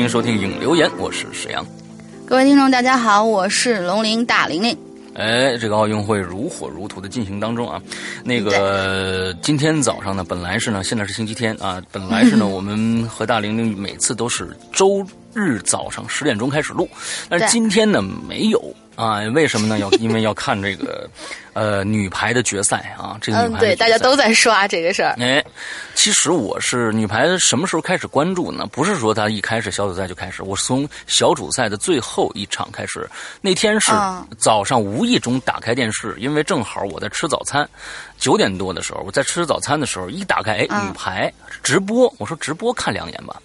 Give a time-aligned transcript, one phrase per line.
[0.00, 1.62] 欢迎收听影留言，我是沈阳。
[2.24, 4.74] 各位听众，大家好，我是龙鳞大玲玲。
[5.12, 7.78] 哎，这个奥运会如火如荼的进行当中啊，
[8.24, 16.88] 那个今天早上呢，本来是呢，现在是星期天啊，本来是呢， 我们和大玲玲每次都是周日早上十点钟开始录，
[17.28, 18.74] 但是今天呢没有。
[18.96, 19.78] 啊，为什么呢？
[19.78, 21.08] 要因为要看这个，
[21.52, 23.18] 呃，女排的决赛啊。
[23.20, 25.14] 这个女排对，大家都在刷这个事儿。
[25.18, 25.44] 哎，
[25.94, 28.66] 其实我是女排什么时候开始关注呢？
[28.70, 33.08] 不是说她一开始小组赛就开始，我是从小组赛的最后一场开始。
[33.40, 33.92] 那天是
[34.38, 37.68] 早上无意中打开电视，因为正好我在吃早餐，
[38.18, 43.36] 九点多的时候我在吃早餐的时候一打开，哎，女排直播，我说直播看两眼吧。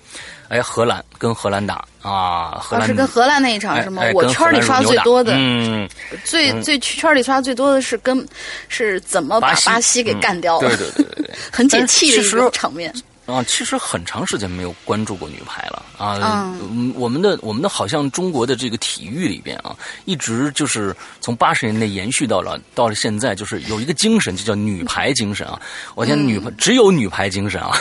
[0.47, 4.03] 哎，荷兰跟荷兰打啊，荷兰是跟荷兰那一场是吗？
[4.13, 5.89] 我圈里刷最多的，嗯，
[6.23, 8.25] 最最圈里刷最多的是跟
[8.67, 10.67] 是怎么把巴西给干掉了？
[10.67, 12.93] 对对对对对， 很解气的一个场面。
[13.25, 16.53] 啊，其实很长时间没有关注过女排了啊。
[16.61, 19.75] 嗯，我们的我们的好像中国的这个体育里边啊，
[20.05, 25.59] 一直就是从八十年代延续到了到了现在，就是有一个精神，就叫女排精神啊。
[25.95, 27.75] 我天，女排只有女排精神啊。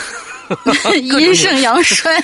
[1.01, 2.23] 阴盛阳 衰，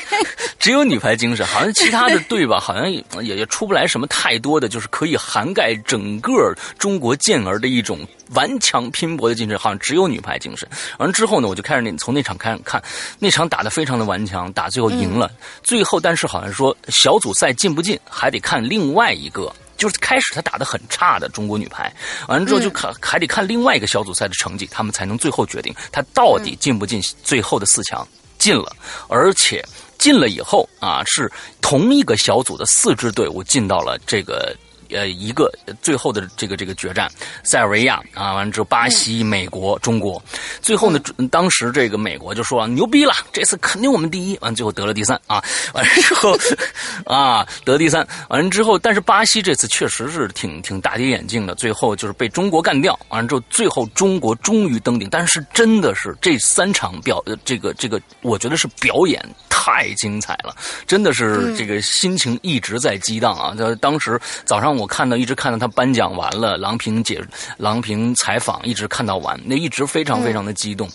[0.59, 6.31] 只有女排精神，好像其他的队吧，好像也也出不来什么太多的，就是可以涵盖整个
[6.77, 7.99] 中国健儿的一种
[8.33, 10.67] 顽强拼搏的精神，好像只有女排精神。
[10.97, 12.81] 完了之后呢，我就开始那从那场开始看，
[13.19, 15.31] 那场打的非常的顽强，打最后赢了，
[15.63, 19.51] 最后但是好像说小组赛进不进还得看另外一个。
[19.81, 21.91] 就是开始他打的很差的中国女排，
[22.27, 28.07] 完了之后就看还得看另外一个小组赛的成绩，他们才能最后决定他到底进不进最后的四强。
[28.37, 28.75] 进了，
[29.07, 29.63] 而且
[29.97, 31.31] 进了以后啊，是
[31.61, 34.55] 同一个小组的四支队伍进到了这个。
[34.93, 35.51] 呃，一个
[35.81, 37.09] 最后的这个这个决战，
[37.43, 40.21] 塞尔维亚啊，完了之后巴西、美国、中国，
[40.61, 40.99] 最后呢，
[41.31, 45.43] 当时这个美国就说牛逼了，这次肯定我们第一，完最后得了第三啊，
[45.73, 46.37] 完了之后
[47.05, 60.55] 啊得第三，完了之后，但是巴西这次确实是挺挺大跌眼镜的，最后就是被中国干掉，完了之后最后中国终于登顶，但是真的是这三场表这个这个，我觉得是表演太精彩了，
[60.85, 64.80] 真的是这个心情一直在激荡啊，在当时早上我。
[64.81, 67.23] 我看到一直看到他颁奖完了，郎平解
[67.57, 70.89] 郎平采访，一直看到完，那一直非常非常的激动。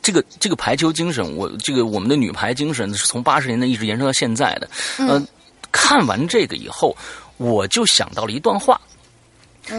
[0.00, 4.70] 这个这个排球精神，我这个我们的女排精神是从八十年代一直延伸到现在的。
[4.98, 5.26] 嗯，
[5.70, 6.96] 看完这个以后，
[7.36, 8.80] 我就想到了一段话。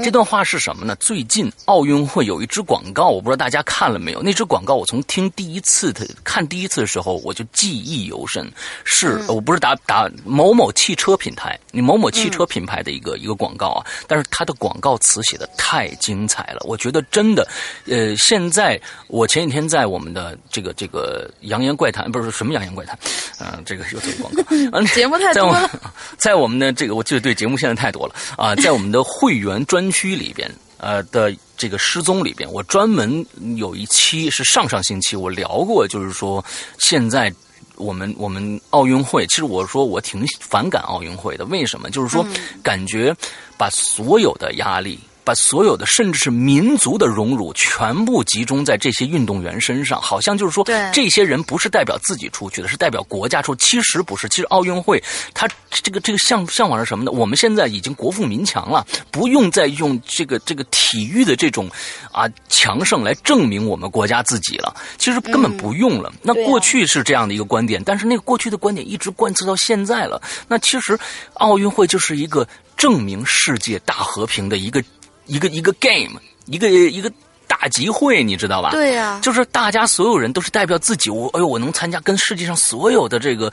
[0.03, 0.95] 这段话是什么呢？
[0.99, 4.21] 最近奥运会有一支广告，我不知道大家看了没有。
[4.21, 8.51] 那支广告我从听第一次的看第一次的时候，我就记忆犹深。
[8.83, 13.85] 是我不是打打某某汽车品牌，你某某汽车品牌的一个一个广告啊。
[14.07, 17.47] 但是它的广告词写的太精彩了，我觉得真的。
[17.85, 22.93] 呃，现在我前几天在我们的这个这个《扬言怪谈》不是什么《扬言怪谈》，
[23.39, 24.43] 嗯，这个又做广告。
[24.49, 25.69] 嗯 节目太多了，
[26.17, 29.76] 在我们的这个，我记得对节目现在太多了啊，在我们的会员专。
[29.77, 33.23] 专区里边，呃的这个失踪里边，我专门
[33.57, 36.43] 有一期是上上星期我聊过，就是说
[36.79, 37.31] 现在
[37.75, 41.91] 我们我们奥运会，其实我说我挺反感奥运会的，为什么？
[41.91, 42.25] 就是说
[42.63, 43.15] 感觉
[43.55, 44.99] 把所有的压力。
[45.27, 50.63] 把所有的，甚至是民族的荣辱，全部集中在这些运动员身上，好像就是说，
[50.93, 53.53] 这些人不是代表自己出去的，是代表国家出。
[53.57, 55.03] 其实不是，其实奥运会，
[55.33, 57.11] 它这个这个向向往是什么呢？
[57.11, 61.69] 我们现在已经国富民强了，不用再用这个这个体育的这种
[62.13, 64.73] 啊强盛来证明我们国家自己了。
[64.97, 66.09] 其实根本不用了。
[66.21, 70.21] 那过去是这样的一个观点，但是那个过去的观点一直贯彻到现在了。
[70.47, 70.97] 那其实
[71.33, 72.47] 奥运会就是一个
[72.77, 74.81] 证明世界大和平的一个。
[75.27, 77.11] 一个一个 game，一个一个
[77.47, 78.71] 大集会，你知道吧？
[78.71, 81.09] 对呀，就是大家所有人都是代表自己。
[81.09, 83.51] 我哎呦，我能参加跟世界上所有的这个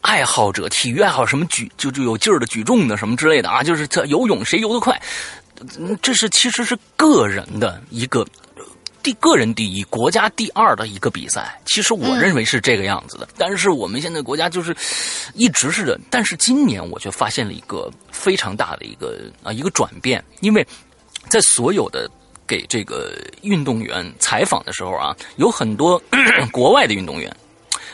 [0.00, 5.00] 爱好者、体育爱好什么举就就有劲儿的举重的什么之类的啊，就是这游泳谁游得快，
[6.02, 8.26] 这是其实是个人的一个
[9.02, 11.58] 第个人第一、国家第二的一个比赛。
[11.64, 14.76] 其实我认为是这个样子的，但是我们现在国家就是
[15.34, 15.98] 一直是的。
[16.10, 20.66] 但是今年我却发现了一个非常大的一个啊一个转变，因为。
[21.28, 22.10] 在所有的
[22.46, 23.12] 给这个
[23.42, 26.00] 运动员采访的时候啊，有很多
[26.50, 27.34] 国外的运动员，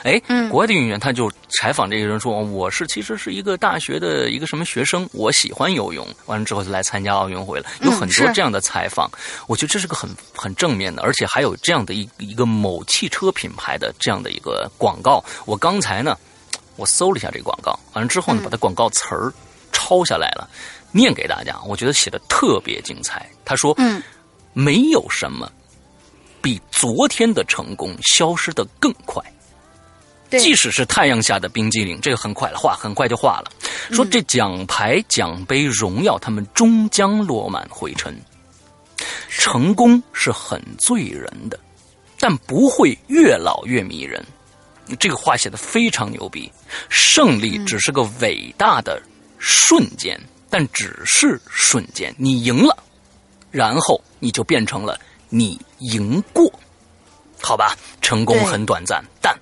[0.02, 0.18] 哎，
[0.48, 9.10] 国外的运动员他就采访这个人说：“我是其实是一个大学的一个什么学生，我喜欢游泳，完了之后就来参加奥运会了。”有很多这样的采访，
[9.46, 15.22] 我觉得这是个很很正面的，而且还有这样的一一个某汽车品牌的这样的一个广告。
[15.44, 16.16] 我刚才呢，
[16.76, 19.32] 我搜了一下这个广告，完了之后呢，把它广告词儿
[19.72, 20.48] 抄下来了。
[20.96, 23.28] 念给大家，我觉得写的特别精彩。
[23.44, 24.02] 他说：“嗯，
[24.54, 25.52] 没有什么
[26.40, 29.22] 比昨天的成功消失的更快。
[30.30, 33.52] 即使是太阳下的冰激凌，这个很快了，化很快就化了。
[33.92, 38.18] 说这奖牌、奖杯、荣耀，他们终将落满灰尘。
[39.28, 41.58] 成功是很醉人的，
[42.18, 44.24] 但不会越老越迷人。
[44.98, 46.50] 这个话写的非常牛逼。
[46.88, 49.00] 胜利只是个伟大的
[49.38, 50.18] 瞬间。”
[50.58, 52.74] 但只是瞬间，你赢了，
[53.50, 54.98] 然后你就变成了
[55.28, 56.50] 你赢过，
[57.42, 57.76] 好吧？
[58.00, 59.38] 成功很短暂，但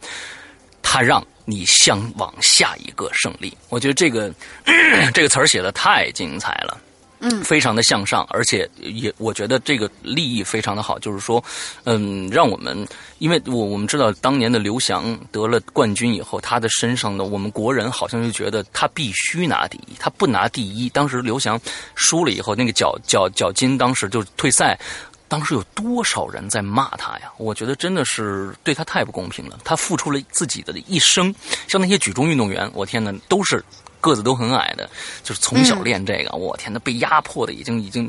[0.83, 3.57] 它让你向往下一个胜利。
[3.69, 4.35] 我觉得这个
[5.15, 6.77] 这个词儿写的太精彩了。
[7.21, 11.43] 嗯，非常的向上，而且也我觉得这个利益非常的好，就是说，
[11.85, 12.87] 嗯，让我们，
[13.19, 21.59] 因为我我们知道当年的刘翔得了冠军以后，他的身上的我们国人好像就觉得他必须拿第一，他不拿第一，当时刘翔
[21.95, 24.79] 输了以后，那个脚脚脚筋当时就退赛，
[25.27, 27.33] 当时有多少人在骂他呀？
[27.39, 31.35] 我觉得真的是对他太不公平了，他付出了自己的一生，
[31.69, 33.65] 像那些举重运动员，我天哪，都是。
[34.05, 34.91] 个子都很矮的，
[35.23, 38.07] 就是从小练这个，我天，那被压迫的已经已经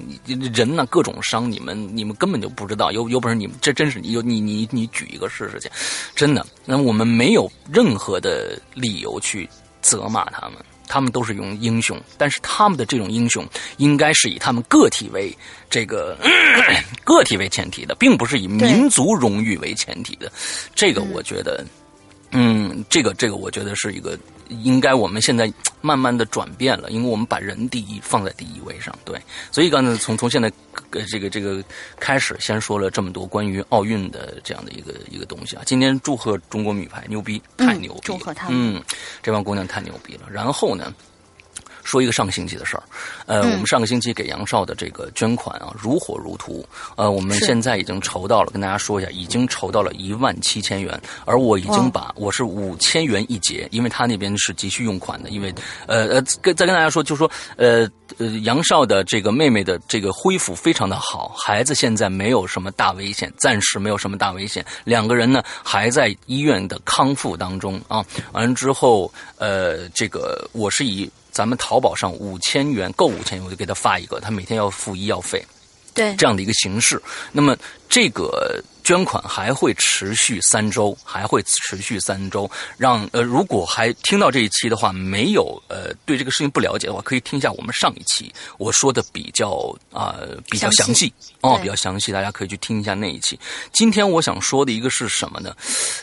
[0.53, 5.69] 人呢各种伤，你们你们根本就不知道，有有本事你们这真是有你你你举一个试试去，
[6.13, 9.49] 真的，那我们没有任何的理由去
[9.81, 13.47] 责骂他们，他们都是用英雄，但是他们的这种英雄
[13.77, 15.33] 应该是以他们个体为
[15.69, 16.17] 这个
[17.05, 20.29] 个体为前提的，并不是以民族荣誉为前提的，
[20.75, 21.63] 这个我觉得。
[22.35, 24.17] 嗯，这个这个，我觉得是一个
[24.49, 25.51] 应该我们现在
[25.81, 29.19] 慢慢的转变了，因为我们把人第一放在第一位上，对。
[29.51, 30.51] 所以刚才从从现在
[31.09, 31.63] 这个这个
[31.99, 35.63] 开始，先说了这么多关于奥运的这样的一个一个东西啊。
[35.65, 38.83] 今天祝贺中国女排牛逼，太牛逼，祝贺她们，嗯，
[39.23, 40.27] 这帮姑娘太牛逼了。
[40.29, 40.93] 然后呢？
[41.85, 42.83] 说一个上个星期的事儿，
[43.27, 46.67] 呃，我们上个星期给杨少的这个捐款啊，如火如荼。
[46.95, 50.99] 呃，我们现在已经筹到了，跟大家说一下，已经筹到了一万七千元。
[51.25, 55.29] 而我已经把我是五千元一节，因为他那边是急需用款的。
[55.29, 55.53] 因为
[55.85, 57.87] 呃呃，跟再跟大家说，就是说呃
[58.17, 64.65] 呃，杨少的这个妹妹的这个恢复非常的好，孩子现在没有什么大危险，暂时没有什么大危险。
[64.83, 68.03] 两个人呢还在医院的康复当中啊。
[68.31, 71.07] 完了之后，呃，这个我是以。
[71.35, 75.45] 咱们淘宝上五千元够五千元，我就给他发一个，他每天要付医药费。
[75.93, 77.01] 对，这样的一个形式。
[77.33, 77.57] 那么
[77.89, 82.49] 这个捐款还会持续三周，还会持续三周。
[82.77, 93.37] 让呃，如果还听到这一期的话，没有呃对这个事情不了解的话，可以听一下我们上一期我说的比较啊比较详细哦，比较详细，大家可以去听一下那一期。
[93.73, 95.55] 今天我想说的一个是什么呢？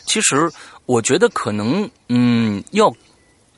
[0.06, 0.50] 其实
[0.86, 2.90] 我觉得可能嗯要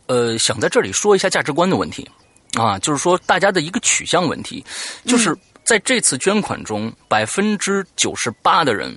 [0.06, 2.08] 呃想在这里说一下价值观的问题
[2.54, 4.64] 啊，就是说大家的一个取向问题，
[5.06, 5.36] 就是。
[5.66, 8.94] 在这次捐款中，百分之九十八的人，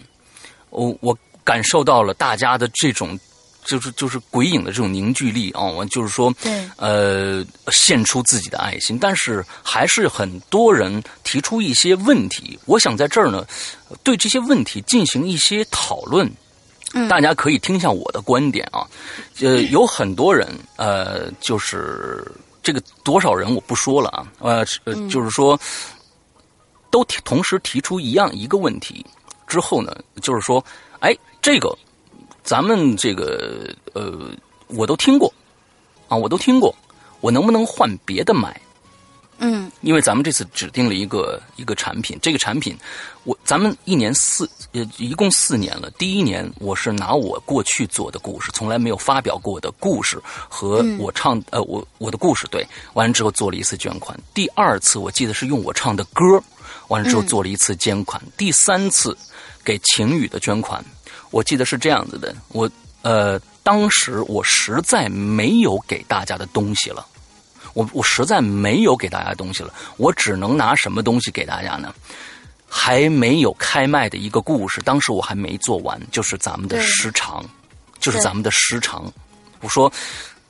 [0.69, 3.17] 我我感受到了大家的这种，
[3.63, 5.63] 就是就是鬼影的这种凝聚力啊！
[5.63, 12.59] 我就是说，对，呃，献出自己的爱心，但是还是很多人提出一些问题。
[12.65, 13.47] 我想在这儿呢，
[14.03, 16.29] 对这些问题进行一些讨论。
[16.93, 18.87] 嗯，大家可以听一下我的观点啊。
[19.41, 22.25] 呃，有很多人，呃，就是
[22.63, 24.65] 这个多少人我不说了啊，呃，
[25.09, 25.59] 就是说。
[26.89, 29.05] 都提同时提出一样一个问题，
[29.45, 30.63] 之后呢，就是说，
[30.99, 31.77] 哎，这个
[32.43, 34.17] 咱们这个呃，
[34.67, 35.31] 我都听过
[36.07, 36.73] 啊，我都听过，
[37.19, 38.59] 我能不能换别的买？
[39.39, 42.77] 嗯，因为咱们这次指定了一个一个产品，这个产品
[43.23, 56.23] 我咱们一年四呃一共四年了，第一年我是拿我过去做的故事，从来没有发表过的故事和我唱呃我我的故事对，完了之后做了一次捐款，第二次我记得是用我唱的歌。
[56.89, 59.17] 完了之后做了一次捐款，第三次
[59.61, 60.83] 给晴雨的捐款，
[61.31, 62.33] 我记得是这样子的。
[62.47, 62.69] 我
[63.01, 67.05] 呃，当时我实在没有给大家的东西了，
[67.77, 71.93] 我我实在没有给大家东西了，我只能拿什么东西给大家呢？
[72.67, 77.45] 还没有开卖的一个故事，当时我还没做完，就是咱们的时长，
[77.99, 79.13] 就是咱们的时长。
[79.61, 79.93] 我说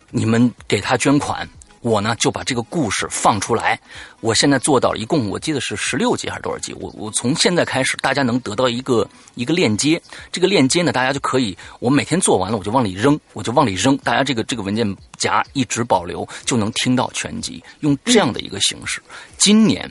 [0.09, 1.45] 你们给他捐款。
[1.81, 3.79] 我呢就把这个故事放出来。
[4.19, 6.73] 我现在做到了，一共我记得是十六集还是多少集？
[6.73, 10.01] 我我从现在开始，大家能得到一个一个链接。
[10.31, 13.95] 这个链接呢，大家就可以，我每天做完了，我就往里扔，我就往里扔。
[13.97, 17.63] 大家这个这个文件夹一直保留，就能听到全集。
[17.81, 19.01] 用这样的一个形式。
[19.37, 19.89] 今年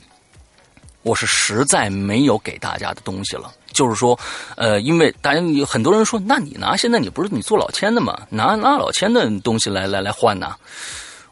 [1.02, 4.18] 我是实在没有给大家的东西了，就是说，
[4.56, 8.26] 呃，因为大家有很多人说，那你拿现在你不是你做老千的吗？
[8.28, 10.56] 拿拿老千的东西来来来换呢？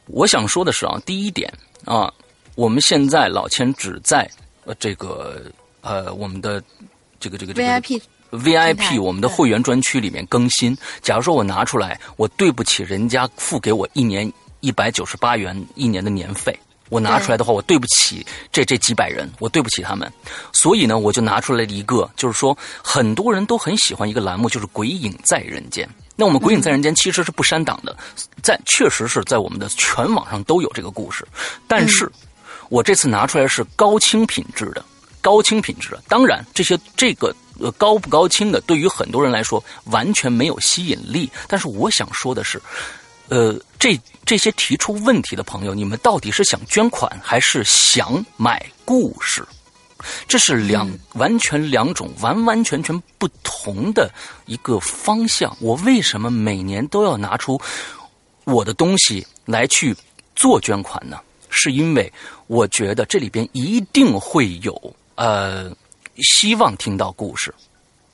[0.07, 1.53] 我想说的是啊，第一点
[1.85, 2.13] 啊，
[2.55, 4.29] 我们现在老千只在
[4.65, 5.43] 呃这个
[5.81, 6.63] 呃我们的
[7.19, 8.01] 这个这个这个 VIP
[8.33, 10.77] VIP 我们的会员专区里面更新。
[11.01, 14.31] 假如说我拿出来，我对不起人家付给我一年
[14.61, 16.59] 一百九十八元一年的年费，
[16.89, 20.13] 我拿出来的话，我对不起这这几百人，我对不起他们。
[20.53, 25.87] 所以呢，我就拿出来一个，就是说很多人都很喜欢一个栏目，就是《鬼影在人间》。
[26.17, 27.97] 那我们《鬼影在人间》其实是不删档的，
[28.43, 31.27] 在确实是在我们的全网上都有这个故事，
[31.67, 32.11] 但是
[32.69, 34.85] 我这次拿出来是高清品质的，
[35.21, 36.03] 高清品质的。
[36.09, 41.31] 当然，这些这个呃高不高清的，对于很多人来说完全没有吸引力。
[41.49, 42.63] 但是我想说的是，
[43.29, 49.45] 呃，这这些提出问题的朋友，你们到底是想捐款还是想买故事？
[50.27, 54.11] 这是两完全两种完完全全不同的
[54.47, 55.57] 一个方向。
[55.61, 57.61] 我为什么每年都要拿出
[58.45, 59.95] 我的东西来去
[60.37, 61.19] 做捐款呢？
[61.57, 62.13] 是因为
[62.49, 65.71] 我觉得这里边一定会有呃
[66.17, 67.55] 希望听到故事，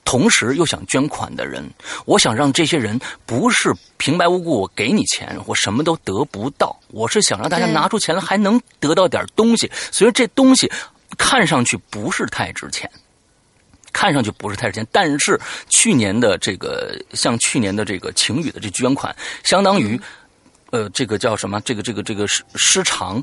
[0.04, 1.68] 同时又想捐款的人。
[2.04, 6.78] 我想让这些人不是平白无故我给你钱，我什么都得不到。
[6.88, 9.70] 我是想让大家拿出钱来还能得到点东西。
[9.90, 10.70] 所以这东西。
[11.18, 12.90] 看上去不是太值钱，
[13.92, 15.38] 看上去不是太值钱，但是
[15.68, 19.14] 去年的这个像去年的这个晴雨的这捐款，
[19.44, 20.00] 相当于，
[20.70, 21.60] 呃，这个叫什么？
[21.62, 23.22] 这个这个这个失失常，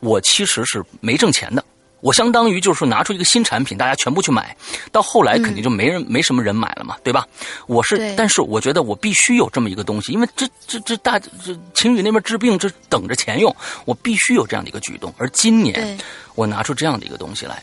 [0.00, 1.64] 我其实是没挣钱的。
[2.00, 4.54] 我相当于就是说拿出一个新产品，大家全部去买，
[4.92, 7.26] 到后来肯定就没人没什么人买了嘛，对吧？
[7.66, 13.54] 我是，但是我觉得我必须有这么一个东西，因为这这这大这秦宇那边治病，这等着钱用，
[13.86, 15.12] 我必须有这样的一个举动。
[15.16, 15.98] 而今年
[16.34, 17.62] 我拿出这样的一个东西来，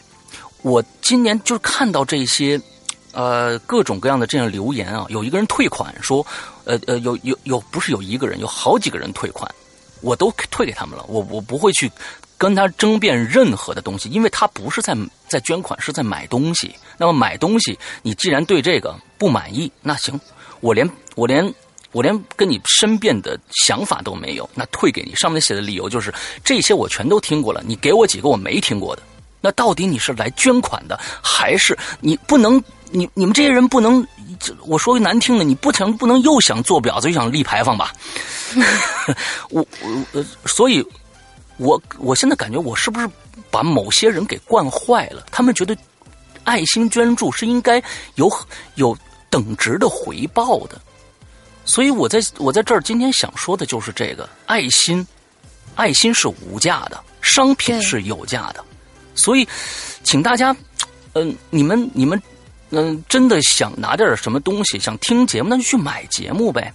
[0.64, 2.60] 我今年就看到这些
[3.14, 6.26] 呃各种各样的这样留言啊，有一个人退款说，
[6.66, 9.50] 呃呃有有有不是有一个人，有好几个人退款，
[10.02, 11.90] 我都退给他们了，我我不会去。
[12.44, 14.94] 跟他争辩任何的东西，因为他不是在
[15.30, 16.76] 在捐款，是在买东西。
[16.98, 20.20] 那么买东西，你既然对这个不满意，那行，
[20.60, 20.86] 我连
[21.16, 21.54] 我连
[21.94, 25.16] 我连跟你申辩的想法都没有，那退给你。
[25.16, 29.02] 上面写的理由就是这些我全都听过了，你给我几个我没听过的。
[29.40, 32.62] 那到底你是来捐款的，还是你不能？
[32.92, 34.06] 你你们这些人不能，
[34.68, 37.94] 我说句难听的，你不成不能又想做婊子又想立牌坊吧？
[39.50, 40.86] 我我呃，所以。
[41.64, 43.10] 我我现在感觉我是不是
[43.50, 45.26] 把某些人给惯坏了？
[45.32, 45.76] 他们觉得
[46.44, 47.82] 爱心捐助是应该
[48.16, 48.30] 有
[48.76, 48.98] 有
[49.30, 50.80] 等值的回报的，
[51.64, 55.08] 所以我在我在这儿今天想说的就是这个爱心，
[55.76, 58.62] 爱心是无价的，商品是有价的，
[59.16, 59.48] 所以
[60.04, 60.54] 请大家，
[61.14, 62.22] 嗯，你们你们
[62.72, 66.74] 嗯，真的想拿点什么东西，想听节目，那就去买节目呗。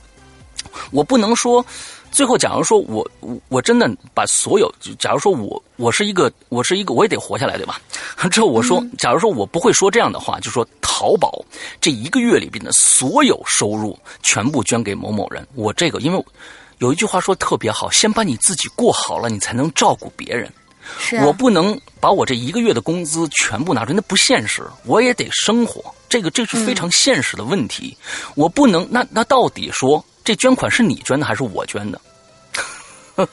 [0.91, 1.65] 我不能说。
[2.11, 7.81] 最后，假如说我我我真的把所有，假如说我我是一个我是一个我也得活下来，对吧？
[8.31, 11.45] 之后我说，假如说我不会说这样的话，就说淘宝
[11.81, 15.47] 这一个月里边的所有收入全部捐给某某人。
[15.55, 16.25] 我这个，因为
[16.79, 20.53] 有一句话说特别好，先把你自己过好了，你才能照顾别人。
[20.99, 24.63] 是，我不能把我这一个月的工资全部拿出来，那不现实。
[24.85, 27.97] 我也得生活，这个这是非常现实的问题。
[28.35, 30.03] 我不能，那那到底说？
[30.29, 31.99] 这捐款是你捐的还是我捐的？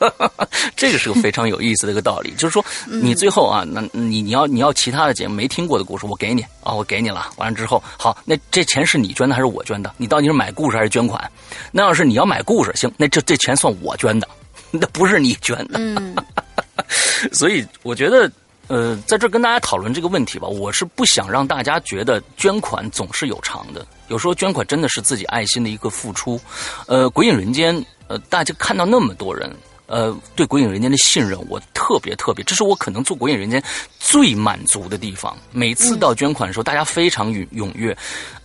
[0.77, 7.27] 这个是个非常有意思的一个道理，就是说，你最后啊，那你你要你要其他的节目没听过的故事，我给你啊，我给你了。
[7.35, 9.93] 完了之后，好，那这钱是你捐的还是我捐的？
[9.97, 11.29] 你到底是买故事还是捐款？
[11.69, 14.25] 那要是你要买故事，行，那这这钱算我捐的，
[14.71, 16.23] 那不是你捐的。
[17.33, 18.31] 所以我觉得。
[18.67, 26.39] 呃，在这跟大家讨论这个问题吧，我是不想让大家觉得捐款总是有偿的，有时候捐款真的是自己爱心的一个付出。
[26.88, 29.50] 呃，鬼影人间，呃，大家看到那么多人，
[29.86, 33.63] 呃，对鬼影人间的信任，我特别特别，这是我可能做鬼影人间
[34.00, 35.38] 最满足的地方。
[35.51, 37.95] 每次到捐款的时候，大家非常踊踊跃。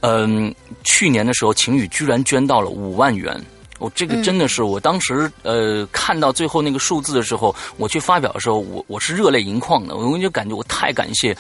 [0.00, 3.42] 嗯，去年的时候，晴雨居然捐到了五万元。
[3.80, 9.96] 我这个真的是，我当时呃看到最后那个数字的时候，我去发表的时候，我我是热泪盈眶的。
[9.96, 11.36] 我就感觉我太感谢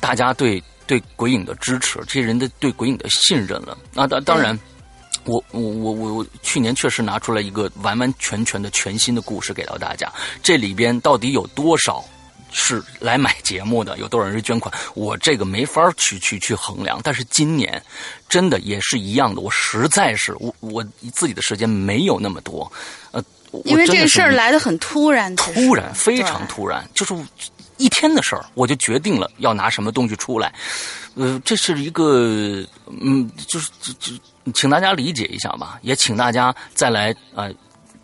[0.00, 3.76] 大家对对鬼影的支持，这些人的对鬼影的信任了。
[3.92, 4.58] 那当当然，
[5.24, 10.10] 我我我我去年确实拿出来一个完完全全的全新的故事给到大家，
[10.42, 12.02] 这里边到底有多少？
[12.56, 14.72] 是来买节目的，有多少人是捐款？
[14.94, 17.00] 我这个没法去去去衡量。
[17.02, 17.82] 但是今年，
[18.28, 19.40] 真的也是一样的。
[19.40, 22.70] 我实在是我我自己的时间没有那么多，
[23.10, 23.22] 呃，
[23.64, 27.12] 因为这个事儿来的很突然，突然非常突然，就是
[27.76, 30.54] 一天的事儿，我就决定了要拿什么东西出来。
[31.16, 32.64] 呃，这是一个
[33.00, 34.12] 嗯，就是就就，
[34.54, 37.50] 请大家理解一下吧，也请大家再来啊。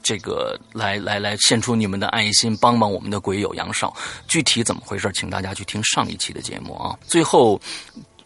[0.02, 3.94] 这个来来来，献出你们的爱心，帮帮我们的鬼友杨少。
[4.28, 6.98] 具体怎么回事，请大家去听上一期的节目啊。
[7.06, 7.60] 最后，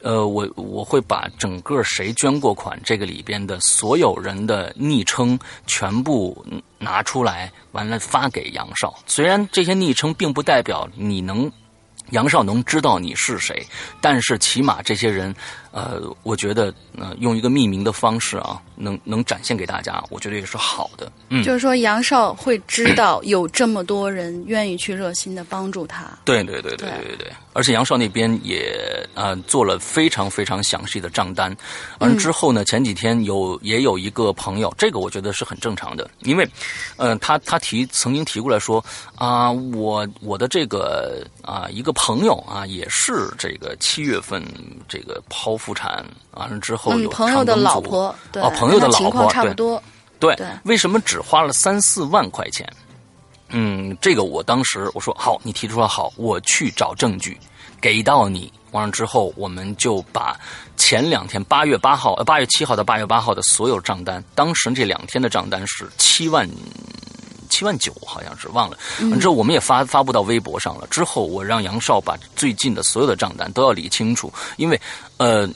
[0.03, 6.45] 呃，我我会把整个谁捐过款这个里边的所有人的昵称全部
[6.79, 8.99] 拿出来，完了发给杨少。
[9.07, 11.51] 虽然这些昵称并不代表你能。
[12.11, 13.67] 杨少能知道你是谁，
[13.99, 15.35] 但是起码这些人，
[15.73, 21.11] 呃，我觉得，呃，用一个匿名的方式啊，能能展现给大家，我觉得也是好的。
[21.29, 26.07] 嗯，就是说杨少会知道有这么多人愿意去热心的帮助他。
[26.25, 27.33] 对对对对对对。
[27.53, 31.57] 而且杨少那边也呃做了非常非常详细的账单，
[32.01, 36.49] 完了之后呢，前几天有也有一个朋友，这个我觉得是很正常的，因为，
[36.97, 38.85] 呃，他他提曾经提过来说
[39.15, 44.43] 啊，我我的这个啊一个朋友啊也是这个七月份
[44.89, 49.83] 这个剖腹产完了之后有朋友的老婆对哦朋友的老婆差不多
[50.19, 52.67] 对为什么只花了三四万块钱？
[53.51, 57.39] 嗯，这个我当时我说好，你提出来好，我去找证据，
[57.81, 58.51] 给到你。
[58.71, 60.35] 完了之后，我们就把
[60.77, 66.49] 前两天八月八号、呃八月七号到八月八号的所有账单，当时这两天的账单是七万
[67.51, 68.79] 七万九，好像是忘了。
[69.11, 70.87] 完之后，我们也发发布到微博上了。
[70.89, 74.81] 之后，我让杨少把最近的所有的账单都要理清楚，因为
[75.19, 75.47] 呃。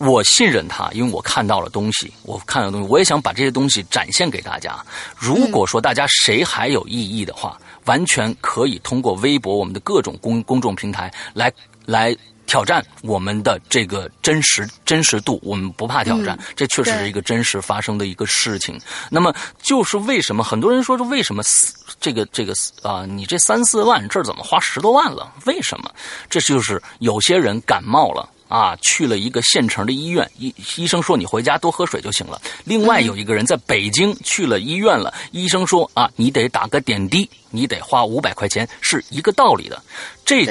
[0.00, 4.82] 我信任他，因为我看到了东西，我看到东西，我也想把这些东西展现给大家。
[5.14, 11.52] 如果说大家谁还有异议的话，完全可以通过微博、我们的各种公公众平台来
[11.84, 15.38] 来挑战我们的这个真实真实度。
[15.42, 18.80] 我们不怕挑战，这确实是一个真实发生的一个事情。
[19.10, 21.42] 那么，就是为什么很多人说是为什么
[22.00, 25.30] 这个这个啊，你这三四万这儿怎么花十多万了？
[25.44, 25.90] 为什么？
[26.30, 28.26] 这就是有些人感冒了。
[28.50, 32.42] 啊，去了一个县城的医院，医医生说你回家多喝水就行了。
[32.64, 39.80] 另外有一个人在北京去了医院了，医生说啊，你得打个点滴，你得花五百块钱，是一个道理的。
[40.24, 40.44] 这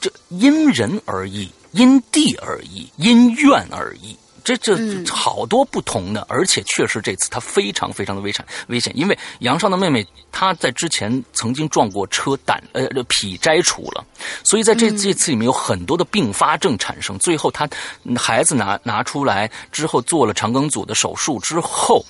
[0.00, 4.14] 这因人而异，因地而异，因院而异。
[4.46, 14.04] 这这好多不同的，而且确实这次他非常非常的危险危险，因为杨尚的妹妹她在之前曾经撞过车，胆呃脾摘除了，
[14.44, 17.18] 所以在这这次里面有很多的并发症产生。
[17.18, 17.68] 最后他
[18.16, 22.06] 孩子拿拿出来之后做了肠梗阻的手术之后，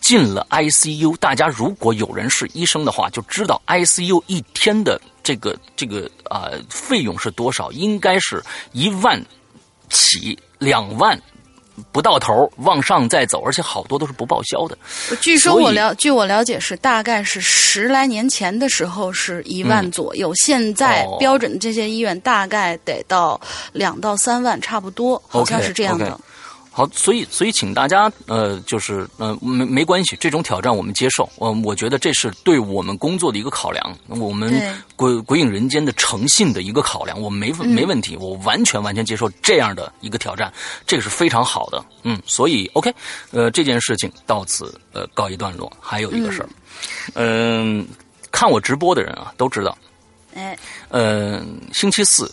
[0.00, 1.16] 进了 ICU。
[1.16, 9.20] 大家如果有人是医生的话，就知道 ICU 一天的这个这个啊费用是多少，应该是一万
[9.88, 11.20] 起两万。
[11.92, 14.76] 不到头，往上再走，而且好多都是不报销的。
[15.20, 23.40] 据说我了，据我了解是大概是十来年前的时候是一万左右，现在标准的这些医院大概得到
[23.72, 26.18] 两到三万，差不多，好像是这样的。
[26.80, 31.28] 好，所以所以请大家呃，就是呃没没关系，这种挑战我们接受。
[31.36, 34.50] 我我觉得这是对我们工作的一个考量，我们
[34.96, 40.50] 鬼鬼影人间的诚信的一个考量，我没没问题，我完全完全接受这样的一个挑战，
[40.86, 41.84] 这个是非常好的。
[42.02, 42.90] 嗯，所以 OK，
[43.30, 45.70] 呃，这件事情到此呃告一段落。
[45.78, 46.48] 还有一个事儿，
[47.12, 47.86] 嗯，
[48.32, 49.76] 看我直播的人啊都知道，
[50.34, 52.32] 哎，嗯，星期四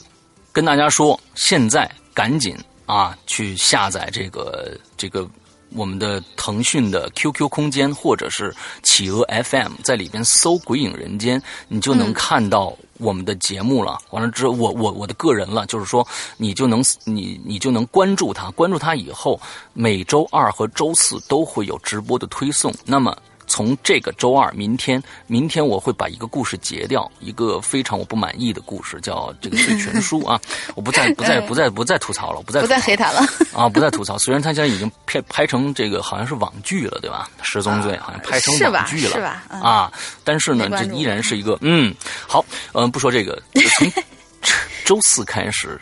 [0.53, 2.55] 跟大家说，现在赶紧。
[2.87, 5.29] 啊，去下载这个这个
[5.75, 13.99] 我们的腾讯的 QQ 空间，或者是企鹅 FM，在里边搜《鬼影人间》，你就能看到我们的节目了。
[14.11, 19.39] 完了之后，我我我的个人了，就是说，你就能你你就能关注他，关注他以后，
[19.73, 22.73] 每周二和周四都会有直播的推送。
[22.85, 23.15] 那么。
[23.47, 30.39] 从这个周二，明天，明天我会把一个故事截掉，一个非常我不满意的故事，叫这个 《醉拳书》啊，
[30.75, 34.17] 我不再不再不再不再吐槽了，不再不再黑他了啊，不再吐槽。
[34.17, 37.29] 虽然他现在已经拍拍成这个好像是网剧了，对吧？
[37.41, 39.45] 十宗罪好像拍成网剧了，是吧？
[39.49, 39.91] 啊，
[40.23, 41.95] 但是呢，这依然是一个嗯，
[42.27, 43.41] 好，嗯，不说这个，
[43.77, 43.91] 从
[44.83, 45.79] 周四开始，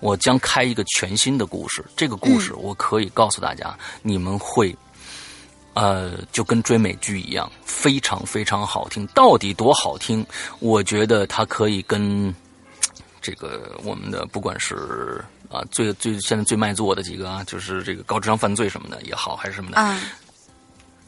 [0.00, 1.82] 我将开一个全新的故事。
[1.96, 4.76] 这个故事我可以告诉大家，你们会。
[5.76, 9.06] 呃，就跟追美剧一样，非常非常好听。
[9.08, 10.26] 到底多好听？
[10.58, 12.34] 我觉得它可以跟
[13.20, 20.00] 这个我们的不管是啊最最现在最卖座的几个啊，就是这个高智商犯罪什么的也好，还是什么的，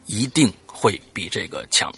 [0.05, 1.91] 一定会比这个强。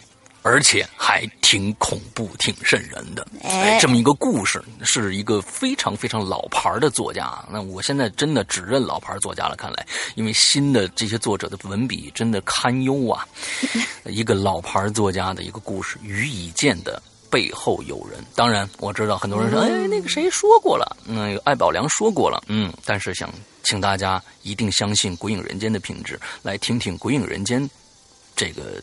[0.42, 7.44] 而且还挺恐怖、挺瘆人的，哎，这么一个故事，是一个非常非常老牌的作家。
[7.50, 13.26] 那我现在真的只认老牌作家了，看来，因为新的这些作者的文笔真的堪忧啊。
[14.06, 18.18] 一个老牌作家的一个故事，《于以见的背后有人》。
[18.34, 20.96] 当然，我知道很多人说，哎，那个谁说过了？
[21.04, 22.72] 那个艾宝良说过了，嗯。
[22.86, 23.30] 但是想
[23.62, 27.62] 请大家一定相信《鬼影人间》的品质，来听听《鬼影人间》
[28.34, 28.82] 这个。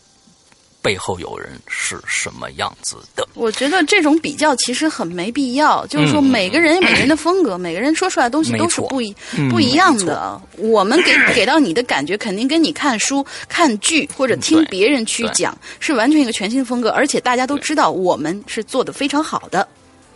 [0.88, 3.28] 背后有人是什么样子的？
[3.34, 5.86] 我觉得这种比较其实很没必要。
[5.88, 9.14] 就是说，每个人有每个人的风格，每个人说出来的东西都是不一
[9.50, 10.42] 不一样的。
[10.56, 16.90] 我们给 给到你的感觉，肯定跟你看书、看剧或者听别人去讲是完全一个全新的风格。
[16.90, 19.68] 而且大家都知道，我们是做的非常好的。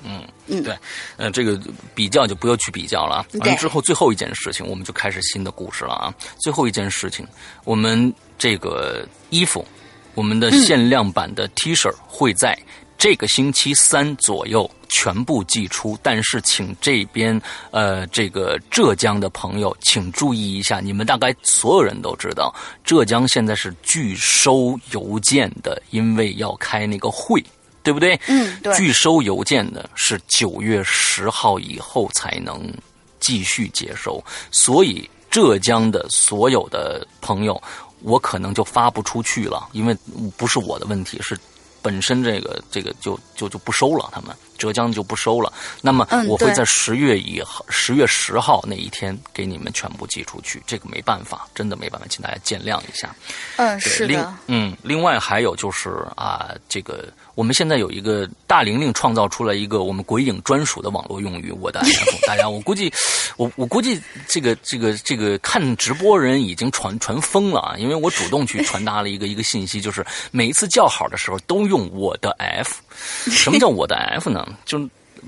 [0.06, 0.74] 嗯嗯，对，
[1.18, 1.60] 呃，这个
[1.94, 3.26] 比较就不要去比较了啊。
[3.42, 6.16] 完之后，最后一件事情，我们就开始新的故事了啊！
[6.40, 7.28] 最后一件事情，
[7.66, 9.68] 我们这个衣服。
[10.14, 12.58] 我们的限量版的 T 恤会在
[12.98, 27.44] 这个星期三左右全部寄出，但是请这边呃这个浙江的朋友请注意一下，你们大概所有人都知道，浙江现在是拒收邮件的，因为要开那个会，
[27.82, 28.20] 对不对？
[28.28, 28.76] 嗯，对。
[28.76, 32.72] 拒收邮件的是九月十号以后才能
[33.20, 37.60] 继续接收，所以浙江的所有的朋友。
[38.02, 39.98] 我可能就发不出去了，因为
[40.38, 41.38] 不是我的问题，是
[41.82, 45.52] 本身这个这个就就就不收了，他们浙江就不收了。
[45.82, 53.16] 那么我会在十月以十月十号那一天给你们全部寄出去，这个没办法，真的没办法，请大家见谅一下。
[53.58, 54.34] 嗯，是的。
[54.48, 57.08] 嗯，另外还有就是啊，这个。
[57.36, 62.92] 我们现在有一个大玲玲创造出来一个我们鬼影专属的网络用语，我的 F，大家，我估计，
[63.38, 67.76] 我我估计这个这个这个看直播人已经传传疯了啊！
[67.78, 72.82] 因为我主动去传达了一个一个信息，就是每一次叫好的时候都用我的 F。
[73.30, 74.46] 什么叫我的 F 呢？
[74.66, 74.78] 就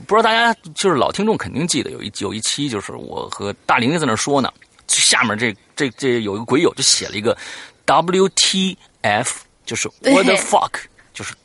[0.07, 4.51] 不知道大家就是老听众肯定记得有一有一期就是我和大玲玲在那说呢，
[4.87, 7.37] 下面这这这有一个鬼友就写了一个
[7.85, 9.29] WTF，
[9.65, 10.71] 就是 What the fuck。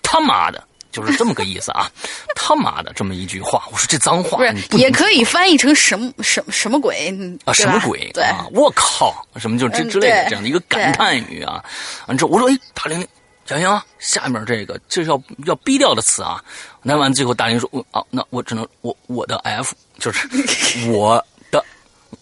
[0.09, 1.90] 就是他妈的，就是这么个意思啊！
[2.35, 4.42] 他妈的，这么一句话，我说这脏话，
[4.73, 7.53] 也可以翻译成什么什么什么鬼啊？
[7.53, 8.11] 什么鬼？
[8.14, 11.62] 对，我靠，什么就之之类的这样的一个感叹语啊！
[12.07, 13.07] 完之后我说，哎，大玲，
[13.47, 16.42] 行行，下面这个这是要要逼掉的词啊！
[16.83, 20.29] 那完最后大林说，啊，那我只能我我的 F 就是
[20.88, 21.27] 我的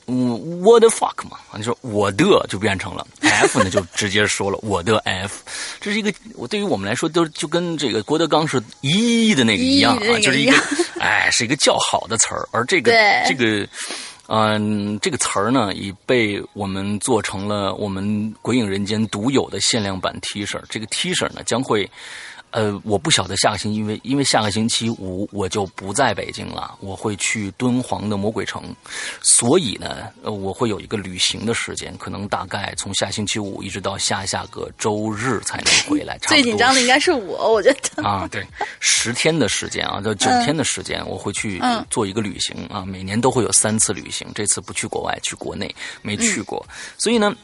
[0.09, 5.43] 嗯，what the fuck 嘛，你说我的就变成了 f 呢，就直接说了我的 f，
[5.81, 10.57] 这是一个我对于我们来说都就跟这个郭德纲是一的那个一样啊，就是一个
[11.01, 12.93] 哎是一个较好的词儿，而这个
[13.27, 13.69] 这个
[14.29, 21.91] 嗯这个词儿呢，已被我们做成了我们鬼影人间独有的限量版 T 恤，这个 T 恤呢将会。
[22.53, 28.63] 呃，我不晓得下个星期，因为因为下个星期五我就不在北京了，我会去敦煌的魔鬼城，
[29.21, 36.17] 所以呢，我会有一个旅行的时间，可能大概从下星期五一直到下下个周日才能回来。
[36.29, 38.47] 最紧张的应该是我，我觉得啊，对，
[38.81, 46.65] 十天的时间啊，就九天的时间，我会去做一个旅行啊，每年都会有三次旅行，这次不去国外，去国内没去过，
[46.97, 47.37] 所以呢。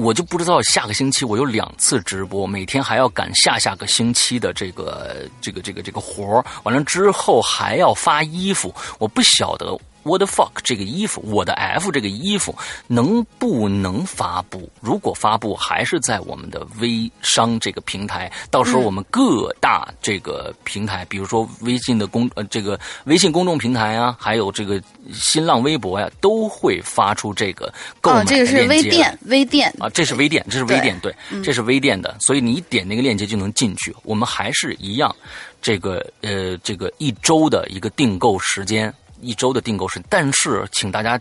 [0.00, 9.78] 我就不知道下个星期我有两次直播，每天还要赶下下个星期的这个这个这个这个活儿，完了之后还要发衣服，我不晓得。
[10.02, 12.54] 我的 fuck 这个衣服，我的 f 这个衣服
[12.86, 14.70] 能不能发布？
[14.80, 18.30] 如果发布，还是在我们的微商这个平台。
[18.50, 24.82] 到时候我们各大这个平台，比如说微信的公呃这个微信公众平台啊，还有这个
[25.12, 28.34] 新浪微博呀，都会发出这个购买链接。
[28.34, 32.16] 这个是微店，微店啊，这是微店，这是微店，对，这是微店的。
[32.20, 33.94] 所以你点那个链接就能进去。
[34.02, 35.14] 我们还是一样，
[35.60, 38.92] 这个呃这个一周的一个订购时间。
[39.20, 41.20] 一周的订购是，但是请大家，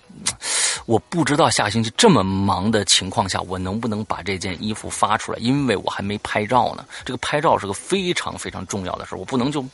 [0.85, 5.39] 我不知道下星期这么忙的情况下，我能不能把这件衣服发出来？
[5.39, 6.85] 因为我还没拍照呢。
[7.05, 9.65] 这个拍照是个非常非常重要的事我不能就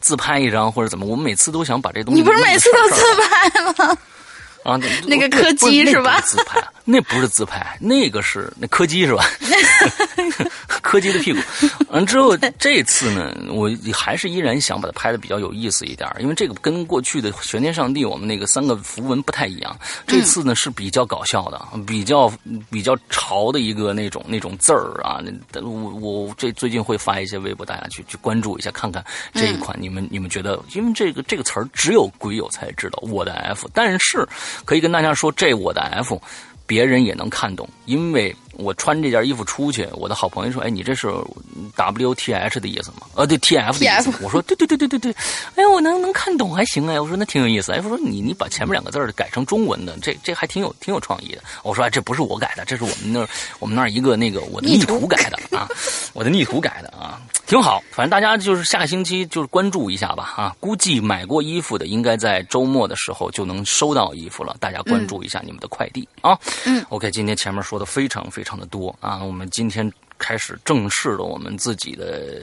[0.00, 1.06] 自拍一张或者怎么。
[1.06, 2.20] 我们每次都想把这东西。
[2.20, 3.96] 你不是每次都自拍吗？
[4.62, 6.20] 啊， 那个柯基是吧？
[6.20, 9.24] 自拍，那不是自拍，那个是那柯基是吧？
[10.82, 11.40] 柯基的屁股。
[11.88, 19.76] 完之后，这次呢，我还是依然想把它拍的比较有意思一点，因为这个跟过去的玄天上帝我们那个三个符文不太一样。
[20.06, 22.30] 这次呢是比较搞笑的，比较
[22.70, 25.20] 比较潮的一个那种那种字儿啊。
[25.54, 29.76] 我我这最近会发一些微博，大家去去关注一下，看看这一款。
[29.80, 34.28] 你们你们觉得，因为这个这个词儿只有鬼友才知道，我的 F，但是。
[34.64, 36.20] 可以跟大家说，这我的 F，
[36.66, 38.34] 别人也能看懂，因为。
[38.56, 41.08] 我穿这件衣服出去，我的好朋友说：“哎，你这是
[41.76, 44.12] W T H 的意思吗？”呃，对，T F 的意思。
[44.22, 45.12] 我说：“对对对对对对。”
[45.56, 47.00] 哎，我能能看懂还行哎。
[47.00, 53.28] 我说：“那挺有意思。”哎，我说：“你你把前面两个字改成中文的，这这还挺有挺有创意的。”我说：“这不是我改的，这是我们那儿
[53.60, 55.66] 我们那儿一个那个我的逆图改的啊，
[56.12, 57.18] 我的逆图改的啊，
[57.50, 57.82] 挺好。
[57.90, 60.54] 反正大家就是下个星期就是关注一下吧啊。
[60.60, 66.38] 估计买过衣服的应该在周末的时候就能收到衣服了，大家关注一下你们的快递啊。
[66.64, 69.18] 嗯，OK，今天前面说的非常非常的多啊。
[69.18, 72.40] 我们今天开始正式的我们自己的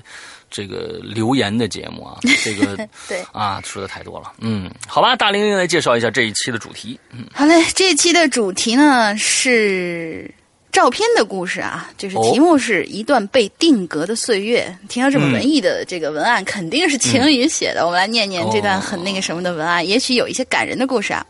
[0.51, 2.75] 这个留言的节目啊， 这个
[3.07, 10.29] 对啊说的太多了，嗯，好吧，大玲玲来介绍一下这一期的主题，嗯，好嘞，这一期的主题呢是
[10.77, 14.63] 照片的故事啊，就是题目是一段被定格的岁月。
[14.87, 17.83] 听到这么文艺的这个文案，肯定是晴雨写的。
[17.83, 21.25] 我们来念念这段很那个什么的文案，也许有一些感人的故事啊。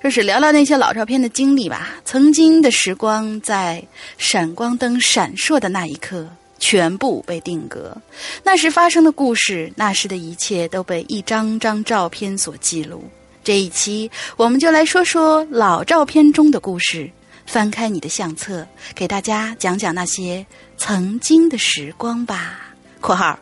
[0.00, 1.96] 就是聊聊那些老照片的经历吧。
[2.04, 3.82] 曾经的时光，在
[4.16, 6.24] 闪光灯闪烁的那一刻，
[6.60, 7.96] 全部被定格。
[8.44, 13.02] 那时发生的故事，那时的一切，都被一张张照片所记录。
[13.42, 17.10] 这一期，我们就来说说老照片中的故事。
[17.46, 20.44] 翻开你的相册，给大家讲讲那些
[20.76, 22.74] 曾经的时光吧。
[23.00, 23.38] （括号）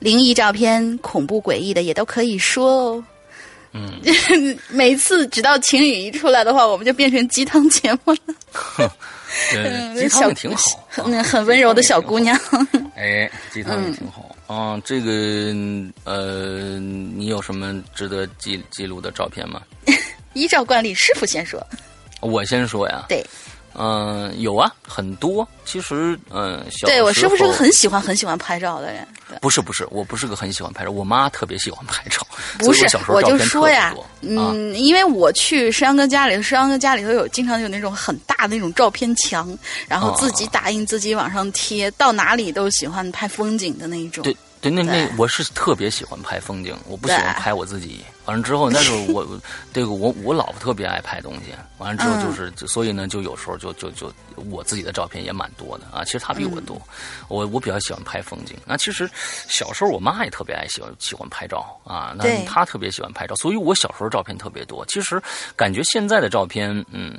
[0.00, 3.04] 灵异照片、恐怖诡异的也都可以说哦。
[3.74, 3.90] 嗯，
[4.68, 8.90] 每次只到晴雨一出来的话，我们就变成鸡汤节目了。
[9.56, 12.38] 嗯，鸡汤也挺好，很很温柔的小姑娘。
[12.96, 14.78] 哎，鸡汤也挺好啊。
[14.84, 15.54] 这个
[16.04, 19.62] 呃，你有什么值得记记录的照片吗？
[20.34, 21.66] 依照惯例，师傅先说。
[22.22, 23.04] 我先说呀。
[23.08, 23.24] 对。
[23.74, 25.48] 嗯，有啊，很多。
[25.64, 29.08] 其实，嗯，小对我是不是个很喜欢很喜欢拍照的人？
[29.40, 30.90] 不是不是，我不是个很喜欢拍照。
[30.90, 32.20] 我妈特别喜欢拍照。
[32.58, 39.56] 不是，我就说呀，嗯，因为我去石阳哥家里，石阳哥家里头有经常有那种很大的那种照片墙，
[39.88, 44.22] 然后自己打印，自己往上贴，到哪里都喜欢拍风景的那一种。
[44.22, 48.04] 对对，那那我是特别喜欢拍风景，我不喜欢拍我自己。
[48.24, 49.26] 完了之后，那时候 我
[49.72, 51.52] 这个我我老婆特别爱拍东西。
[51.78, 54.12] 完了之后就是，所以呢，就有时候就就就
[54.48, 56.04] 我自己的照片也蛮多的啊。
[56.04, 56.80] 其实她比我多，
[57.26, 58.56] 我我比较喜欢拍风景。
[58.64, 59.10] 那其实
[59.48, 64.86] 小时候我妈也特别爱喜欢喜欢拍照啊，那她特别喜欢拍照，所以我小时候照片特别多。
[64.86, 65.20] 其实
[65.56, 67.18] 感觉现在的照片，嗯，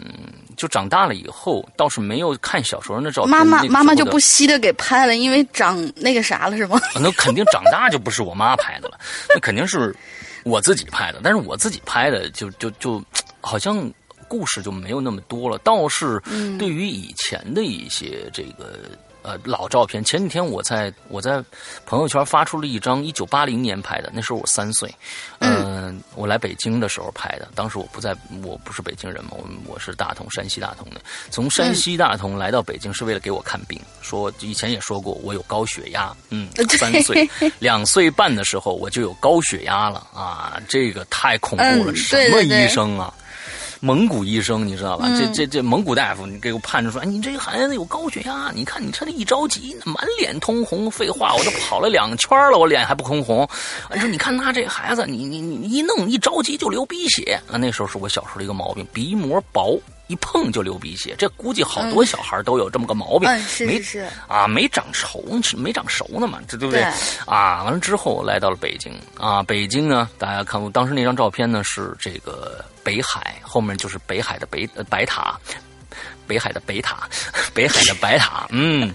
[0.55, 3.31] 就长大了以后倒是没有看小时候那照片。
[3.31, 6.79] 妈妈妈妈就不惜的给拍了，因为长那个啥了是吗？
[6.95, 8.97] 那肯定长大就不是我妈拍的了，
[9.35, 9.93] 那肯定是。
[10.43, 13.03] 我自己拍的，但是我自己拍的就就就
[13.41, 13.91] 好像
[14.27, 15.58] 故事就没有那么多了。
[15.60, 16.21] 倒是
[16.60, 18.79] 对于以前的一些这个。
[19.23, 20.03] 呃，老照片。
[20.03, 21.43] 前几天我在我在
[21.86, 24.93] 朋友圈发出了一张一九八零年拍的，那时候我三岁。
[25.39, 27.49] 嗯，我来北京的时候拍的。
[27.55, 31.01] 当时我不在，我不是北京人嘛，我我是大同，山西大同的。
[31.29, 36.15] 从山西大同来到北京是为了给我看病，说以前也说过我有高血压。
[36.29, 37.27] 嗯， 三岁
[37.59, 43.13] 两岁半的时候我就有高血压了啊，这个太恐怖了，什么医生啊？
[43.86, 45.10] 蒙古医生，你知道吧？
[45.19, 48.50] 这这这蒙古大夫，你给我判断说，哎，你这个孩子有高血压。
[48.56, 50.89] 你看你这一着急，满脸通红。
[50.89, 53.46] 废话，我都跑了两圈了，我脸还不通红。
[53.93, 57.58] 你说，你看他这孩子，你你你一弄一着急就流鼻血啊。
[57.58, 61.15] 那时候是我小时候的一个毛病，鼻膜薄，一碰就流鼻血。
[61.17, 63.29] 这估计好多小孩都有这么个毛病。
[63.39, 65.23] 是是啊，没长熟，
[65.57, 66.83] 没长熟呢嘛，这对不对？
[67.25, 72.63] 啊，完了之后来到了北京啊，北京呢，大家看过当时那张照片呢，是这个。
[72.83, 75.39] 北海后面就是北海的北白塔，
[76.27, 77.07] 北海的北塔，
[77.53, 78.47] 北海的白塔。
[78.49, 78.93] 嗯，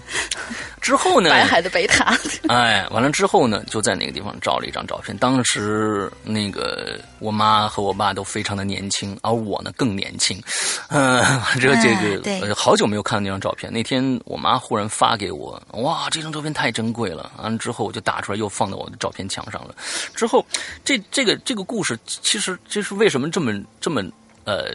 [0.81, 1.29] 之后呢？
[1.35, 2.17] 北海的北塔。
[2.47, 5.15] 哎，完了之后呢，就在那个地方照了一张照片。
[5.17, 10.41] 当时那个我妈和我爸都非常的年轻，而我呢更年轻。
[10.89, 11.23] 嗯，
[11.59, 13.71] 这这个好久没有看到那张照片。
[13.71, 17.31] 那天我妈忽然发给我，哇，这张照片太珍贵了。
[17.37, 19.75] 完了之后我就打出来，又放到我的照片墙上了。
[20.15, 20.45] 之后，
[20.83, 24.03] 这这个这个故事，其实这是为什么这么这么
[24.45, 24.73] 呃。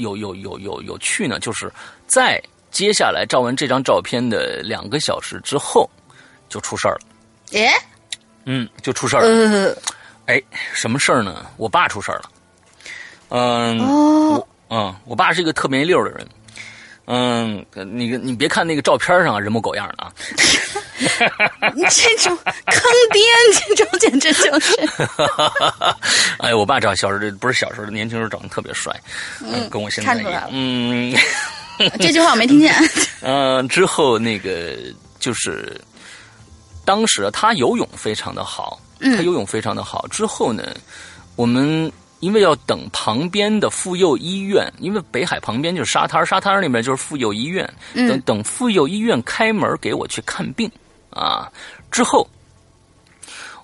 [0.00, 1.72] 有有有有有趣呢，就是
[2.06, 5.88] 在接下来照完这张照片的两个小时之后，
[6.48, 7.00] 就出事儿了。
[7.50, 7.70] 耶，
[8.44, 9.76] 嗯，就出事儿了。
[10.26, 10.40] 哎，
[10.72, 11.46] 什么事儿呢？
[11.56, 12.30] 我爸出事儿了。
[13.30, 16.26] 嗯，我嗯，我爸是一个特别溜的人。
[17.06, 20.12] 嗯，你你别看那个照片上人模狗样的啊。
[21.74, 22.36] 你这种
[22.66, 22.82] 坑
[23.12, 23.22] 爹，
[23.74, 24.74] 这种简直就是。
[26.38, 28.94] 哎，我爸长小时候不是小时候，年轻时候长得特别帅，
[29.40, 30.48] 嗯，跟我现在看出来了。
[30.52, 31.14] 嗯，
[31.98, 32.74] 这句话我没听见。
[33.22, 34.76] 嗯，之后那个
[35.18, 35.80] 就是
[36.84, 40.06] 当时他游泳非常的好，他游泳非常的好。
[40.08, 40.74] 之后呢，
[41.36, 50.70] 我们因为要等旁边的妇幼医院，因为北海旁边就是沙滩，沙滩那边就是妇幼医院，等等妇幼医院开门给我去看病。
[51.10, 51.50] 啊！
[51.90, 52.28] 之后，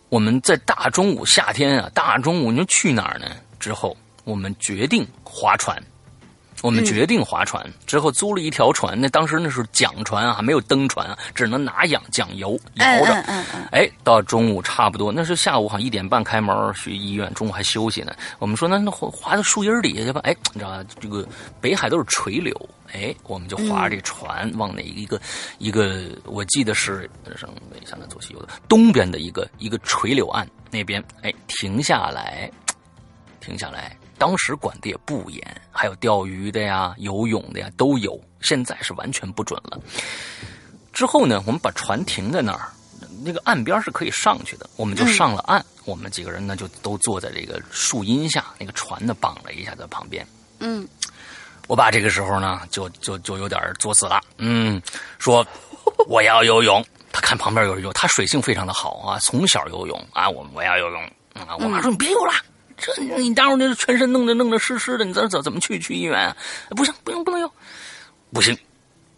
[0.08, 3.26] 我们在大中午夏天啊，大中午你说去哪儿呢？
[3.58, 5.82] 之后，我们决定划船。
[6.66, 13.12] 我们决定划船之后租了一条船，那当时那是桨船啊，没有登船啊，只能拿桨桨游摇着。
[13.70, 18.12] 哎，到中午差不多，那是下午好像一点半开门去医院，中午还休息呢。
[18.40, 20.20] 我们说那那划到树荫底下去吧。
[20.24, 20.84] 哎，你知道吧？
[20.98, 21.24] 这个
[21.60, 22.52] 北海都是垂柳，
[22.92, 25.20] 哎，我们就划这船往哪一个
[25.58, 27.54] 一个，我记得是什么？
[27.86, 32.50] 向南左西右的东边的一个一个垂柳岸那边，哎，停下来，
[33.38, 33.96] 停下来。
[34.18, 38.20] 当时管的也不严，还有钓鱼的呀、游泳的呀都有。
[38.40, 39.80] 现在是完全不准了。
[40.92, 42.70] 之后呢，我们把船停在那儿，
[43.24, 45.64] 那个岸边是可以上去的，我们就上了岸。
[45.84, 50.26] 我们几个人呢，就都坐在这个树荫下，那个船呢绑了一下在旁边。
[50.58, 50.86] 嗯，
[51.66, 54.20] 我爸这个时候呢，就就就有点作死了。
[54.38, 54.80] 嗯，
[55.18, 55.46] 说
[56.08, 56.84] 我要游泳。
[57.12, 60.28] 他看旁边有人游，他水性非常的好啊，从小游泳啊。
[60.28, 61.02] 我我要游泳
[61.32, 61.56] 啊。
[61.58, 62.32] 我妈说你别游了。
[62.76, 66.36] 这你待会儿那全身弄得弄得湿湿的，你怎怎怎么去去医院啊？
[66.70, 67.50] 不行，不行，不能游，
[68.32, 68.56] 不行，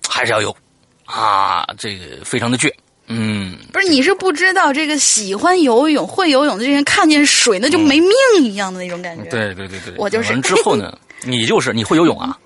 [0.09, 0.57] 还是要有
[1.05, 1.67] 啊！
[1.77, 2.73] 这个非常的倔，
[3.09, 9.25] 嗯，不是，你是不知道这个喜欢游泳、会游泳的这些人看见水那就没命一样的那种感觉。
[9.31, 10.33] 对对对对，我就是。
[10.33, 12.39] 完之后呢， 你就是你会游泳啊？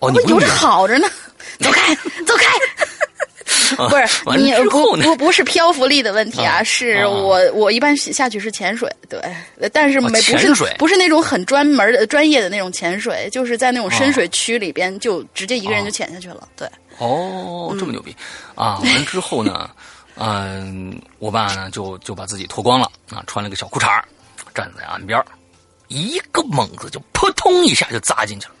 [0.00, 1.06] 哦，你游着好着呢，
[1.58, 1.94] 走开，
[2.26, 2.46] 走开。
[3.76, 9.20] 不是你不不不是漂浮力的问题啊，是我我一般下去是潜水，对，
[9.72, 16.68] 但是没不是不是那种很专门的专业的那种潜水，就是在那种深水区里边就直接一个人就潜下去了，对。
[16.98, 18.14] 哦，这么牛逼
[18.54, 18.78] 啊！
[18.84, 19.70] 完之后呢，
[20.16, 24.02] 嗯，我爸呢就就把自己脱光了啊，穿了个小裤衩
[24.54, 25.22] 站在岸边
[25.88, 28.54] 一个猛子就扑通一下就扎进去了，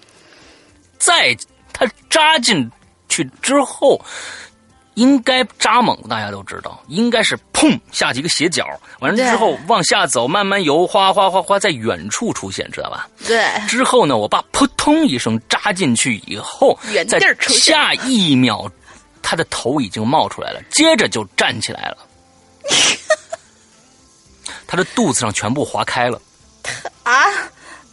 [0.98, 1.36] 在
[1.72, 2.70] 他扎进
[3.08, 4.00] 去之后。
[4.94, 8.66] 应该扎猛，大家都知道，应该是砰下几个斜角，
[8.98, 13.08] 完了之后往下走，慢慢游，哗哗哗哗，在远处出现，知道吧？
[13.26, 13.44] 对。
[13.66, 18.70] 之后呢，我爸扑通一声扎进去以后，在下一秒，
[19.22, 21.98] 他的头已经冒出来了，接着就站起来了，
[24.66, 26.20] 他的肚子上全部划开了。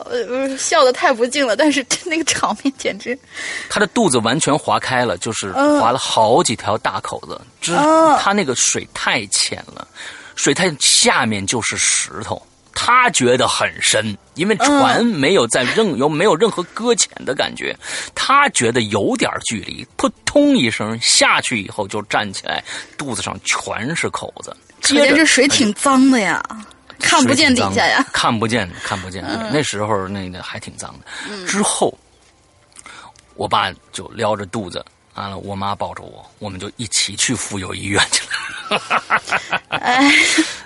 [0.07, 0.11] 啊！
[0.11, 3.17] 呃，笑的太不敬了，但是那个场面简直，
[3.69, 7.39] 他的肚子完全划开了，就是划了好几条大口子。
[7.61, 7.73] 之
[8.19, 9.87] 他那个水太浅了，
[10.35, 12.41] 水太下面就是石头，
[12.73, 17.75] 他觉得很深，因为船没有在任有没有任何搁浅的感觉，
[18.15, 22.63] 他觉得有点距离，扑通一声下去以后就站起来，
[22.97, 24.55] 肚子上全是口子。
[24.81, 26.41] 可见这水挺脏的呀，
[26.99, 29.23] 看不见底下呀，看不见看不见。
[29.51, 31.45] 那时候那个还挺脏的。
[31.45, 31.97] 之后，
[33.35, 34.83] 我爸就撩着肚子。
[35.15, 39.01] 完了，我妈抱着我，我们就一起去妇幼医院去了。
[39.69, 40.11] 哎，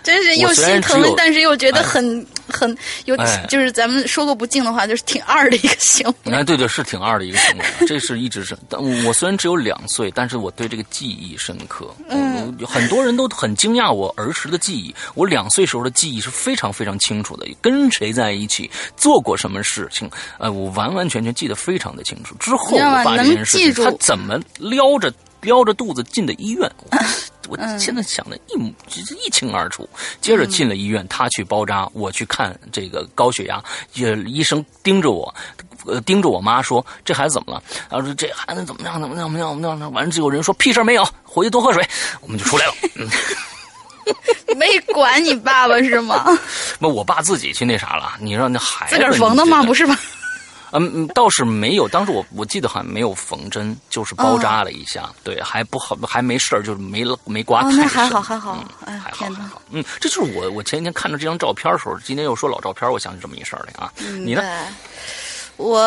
[0.03, 3.15] 真是又心疼，但是又觉得很很有，
[3.47, 6.33] 就是咱们说个不敬的话，就是挺二的一个行为。
[6.33, 7.65] 哎，对对，是挺二的一个行为。
[7.87, 11.93] 这是一直是，但我虽然只有两岁，但是我对这个记忆深刻。
[12.09, 14.93] 嗯，很多人都很惊讶我儿时的记忆。
[15.15, 22.35] 我两岁时候的记忆是非常非常清楚的，跟谁在一起，做过什么事情，呃，我完完全全记得非常的清楚。
[22.35, 24.39] 之后我发这件事情，他怎么？
[24.57, 26.71] 撩着撩着肚子进的医院，
[27.47, 28.75] 我现在想的一
[29.25, 29.87] 一清二楚。
[30.21, 33.63] 接着进了医院，他去包扎，我去看这个高血压。
[33.93, 35.33] 也医生盯着我，
[35.85, 38.99] 呃，盯着我妈说：“这孩子怎么了？”然后说：“这孩子怎么样？
[39.01, 39.25] 怎么样？
[39.25, 39.49] 怎么样？
[39.61, 41.87] 怎么样？”完了，就有人说：“屁事没有，回去多喝水。”
[42.21, 42.73] 我们就出来了。
[44.57, 46.25] 没管你爸爸是吗？
[46.79, 48.13] 那我爸自己去那啥了。
[48.19, 49.63] 你让那孩子自个儿缝的吗？
[49.63, 49.97] 不是吧？
[50.71, 51.87] 嗯，倒是没有。
[51.87, 55.09] 当时我我记得好像没有缝针，就是包扎了一下。
[55.23, 57.87] 对，还不好，还没事儿，就是没没刮太深。
[57.87, 59.61] 还好，还好，哎，还好，还好。
[59.71, 63.91] 嗯，这就是我我前几天看到这张照片的时候，今天又说老照片，我想起这么一事儿来啊。
[63.97, 64.43] 你呢？
[65.57, 65.77] 我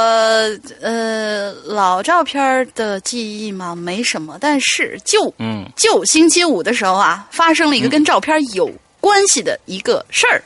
[0.81, 4.39] 呃，老照片的记忆嘛，没什么。
[4.41, 8.71] 但是就嗯，就星期五的时候啊，发生了一个跟照片有
[9.01, 10.41] 关系的一个事儿。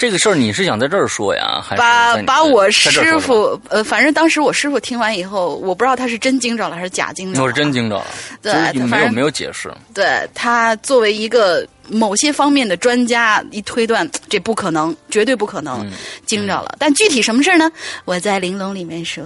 [0.00, 7.44] 这个事儿你是想在这儿说呀，还是把把我师傅呃，反正当时我师傅听完以后，我不知道他是真惊着了还是假惊着了。
[7.44, 8.06] 我是真惊着了，
[8.40, 9.70] 对，没有没有解释。
[9.92, 15.86] 对他作为一个某些方面的专家，一推断这不可能，绝对不可能
[16.24, 16.76] 惊着了。
[16.78, 17.70] 但具体什么事儿呢？
[18.06, 19.22] 我在玲珑里面说。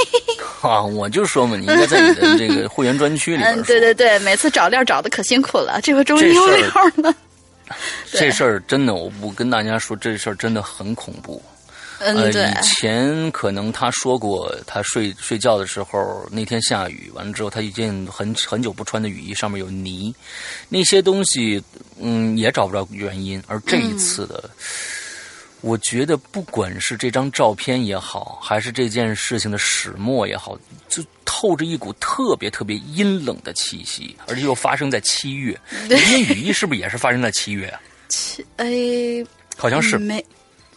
[0.62, 3.54] 啊，我就说嘛，你应该在你的这个会员专区里边。
[3.54, 7.14] 嗯，对对对，每次找料找的可辛苦了，这回终于有料了。
[8.12, 11.42] 这事儿真的，我不跟大家说，这事儿真的很恐怖。
[11.98, 20.14] 呃，以前可能他说过，他睡睡觉的时候那天下雨，完了之后他一件很很久不穿的雨衣上面有泥，
[20.68, 21.62] 那些东西
[21.98, 23.42] 嗯也找不着原因。
[23.46, 24.50] 而这一次的，
[25.62, 30.54] 我觉得不管是这张照片也好，还是这件事情的始末也好，
[30.88, 31.02] 就。
[31.26, 35.58] 透着一股特别特别阴冷的气息，而且又发生在七月。
[35.90, 37.78] 那件雨衣是不是也是发生在七月啊？
[38.08, 38.66] 七哎，
[39.58, 40.24] 好像是没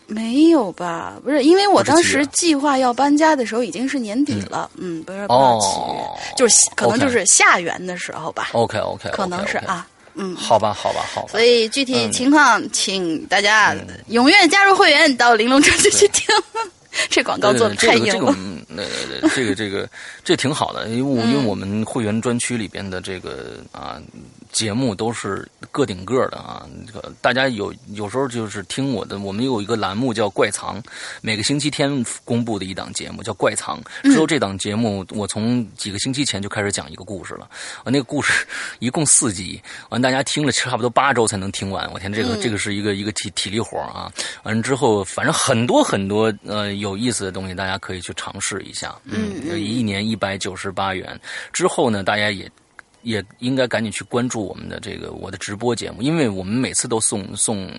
[0.08, 1.16] 没有吧？
[1.24, 4.70] 不是，因为我当时计划要搬家的时候已经是年底了。
[4.76, 8.50] 嗯，不是八七月，就是可能就是下元的时候吧。
[8.54, 9.88] OK OK，可能是啊。
[10.16, 11.28] 嗯，好吧，好吧，好吧。
[11.32, 13.74] 所以具体情况，请大家
[14.10, 16.26] 踊跃加入会员，到玲珑专区去听。
[17.10, 18.36] 这广告做的太硬了。
[18.68, 18.84] 那
[19.36, 19.90] 这个这个
[20.24, 24.02] 这挺好的，因为我因为我们会员专区里边的这个啊。
[24.52, 26.68] 节目都是个顶个的啊！
[26.88, 30.82] 这个大家有有时候就是听我的，我们有一个栏目叫《怪藏》，
[31.22, 33.80] 每个星期天公布的一档节目叫《怪藏》。
[34.12, 37.46] 之后这档节目，我从几个星期前就开始讲一个故事了。
[37.84, 38.46] 啊，那个故事
[38.80, 41.90] 一共四集，完大家听了差不多八周才能听完。
[41.94, 44.12] 我天，这个这个是一个一个体体力活啊！
[44.44, 48.96] 完了之后，反正很多很多呃有意思的东西，大家可以去尝试一下。
[49.06, 51.20] 嗯，一年一百九十八元。
[51.54, 52.50] 之后呢，大家也。
[53.02, 57.70] 也应该赶紧去关注我们的这个我的直播节目，因为我们每次都送送，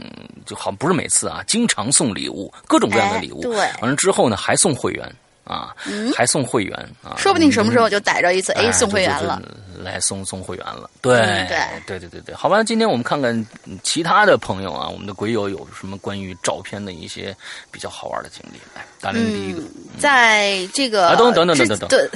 [0.47, 3.41] 就好不是每次啊，经常送礼物，各种各样的礼物。
[3.43, 5.15] 对，完了之后呢，还送会员
[5.45, 5.75] 啊，
[6.15, 9.43] 还送会员啊，说不定什么时候就逮着一次，哎，送会员了，
[9.83, 10.89] 来送送会员了。
[11.03, 13.47] 对对对对对对，好吧，今天我们看看
[13.83, 17.37] 其他的朋友啊，我们的鬼友有什么关于照片的一些
[17.71, 18.59] 比较好玩的经历。
[18.75, 19.63] 来，大林第一个，
[19.99, 22.11] 在这个啊，等等等等等等。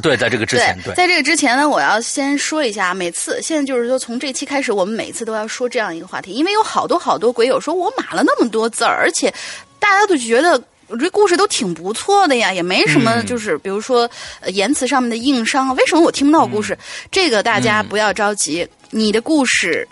[0.00, 9.32] 对，在这个之前，对，在这个之前呢，我要先说一下，每次现在就是说，从这期开始，我们每次都要说这样一个话题，因为有好多好多鬼友说我码了那么多字儿，而且
[9.78, 14.10] 大家都觉得我这故事都挺不错的呀，也没什么，就是比如说
[14.46, 16.76] 言辞上面的硬伤啊，为什么我听不到故事？
[17.10, 19.86] 这个大家不要着急，你的故事。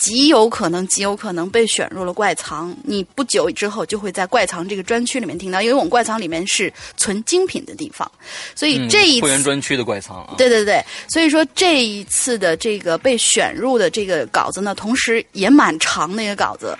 [0.00, 2.74] 极有可能，极有可能被选入了怪藏。
[2.82, 8.10] 你不久之后就会在怪藏这个专区里面听到，因为我们怪藏里面是存精品的地方，
[8.54, 16.74] 所以这一会员专区的怪藏啊，对对对，所以说这一次的这个被选入的这个稿子呢，同时也蛮长的一个稿子，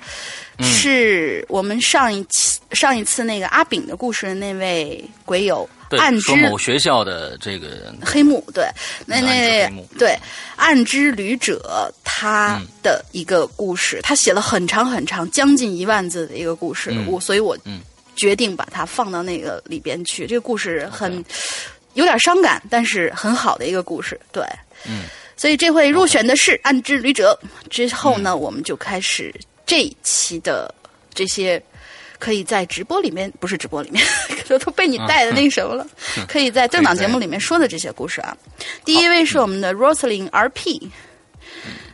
[0.63, 5.69] 是我们上一期上一次那个阿炳的故事的那位鬼友
[5.99, 8.65] 暗之某学校的这个黑幕，对，
[9.07, 9.69] 那那
[9.99, 10.17] 对
[10.57, 17.59] 暗之旅者他的一个故事，他写了很长很长，将近一万字的一个故事，我所以我
[18.15, 20.27] 决定把它放到那个里边去。
[20.27, 21.25] 这个故事很
[21.95, 24.45] 有点伤感，但是很好的一个故事，对，
[24.87, 25.05] 嗯，
[25.37, 27.39] 所以这回入选的是暗之旅者。
[27.69, 29.35] 之后呢，我们就开始
[29.67, 30.73] 这一期的
[31.13, 31.61] 这些。
[32.21, 34.05] 可以在直播里面，不是直播里面，
[34.47, 35.85] 都都被你带的那什么了。
[36.29, 38.37] 可以在正档节目里面说的这些故事啊。
[38.85, 40.89] 第一位是我们的 Roslyn RP，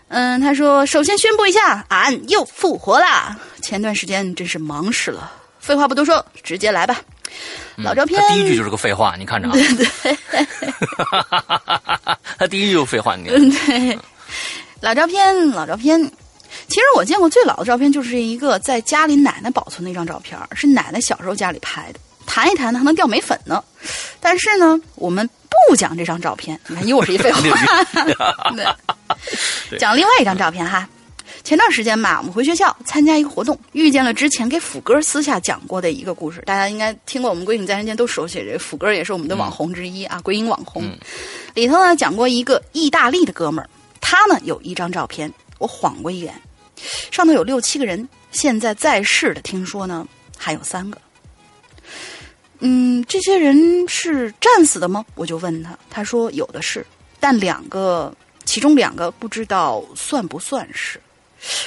[0.09, 3.39] 嗯，他说：“首先宣布一下，俺又复活啦！
[3.63, 5.33] 前段时间真是忙死了。
[5.61, 7.01] 废话不多说，直接来吧。
[7.77, 9.53] 老照片，第一句就是个废话，你看着啊。
[9.53, 9.63] 对
[10.03, 10.17] 对，
[12.39, 13.99] 他第一句就废话，你对。
[14.81, 16.01] 老照片，老照片。”
[16.69, 22.01] 其实我见过最老的照片，就是一个在家里奶奶保存的一张照片，是奶奶小时候家里拍的。
[22.27, 23.63] 弹一弹呢，还能掉眉粉呢。
[24.21, 25.29] 但是呢，我们
[25.69, 26.59] 不讲这张照片。
[26.67, 27.41] 你看，又是一废话。
[29.79, 30.89] 讲另外一张照片哈。
[31.45, 36.43] 前段时间吧，我们回学校参加一个活动，遇见了之前给斧哥私下讲过的一个故事。
[36.45, 38.41] 大家应该听过我们《鬼影在人间》，都熟悉。
[38.41, 40.83] 这斧哥也是我们的网红之一啊，鬼影网红。
[41.55, 46.35] 里头呢讲过一个意大利的哥们儿，他呢有一张照片，我晃过一眼。
[47.11, 50.07] 上头有六七个人，现在在世的听说呢
[50.37, 51.01] 还有三个。
[52.61, 55.05] 嗯，这些人是战死的吗？
[55.15, 56.85] 我就问他，他说有的是，
[57.21, 58.15] 但两个，
[58.47, 60.99] 其中两个不知道算不算是。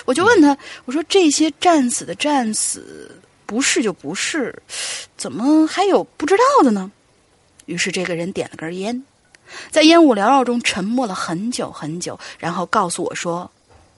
[0.06, 4.60] 我就问他，我说这些战死的战死，不是就不是，
[5.16, 6.92] 怎么还有不知道的呢？
[7.68, 9.04] 于是这个人点了根烟，
[9.70, 13.50] 在烟雾缭绕中沉默了很久很久，然后告诉我说，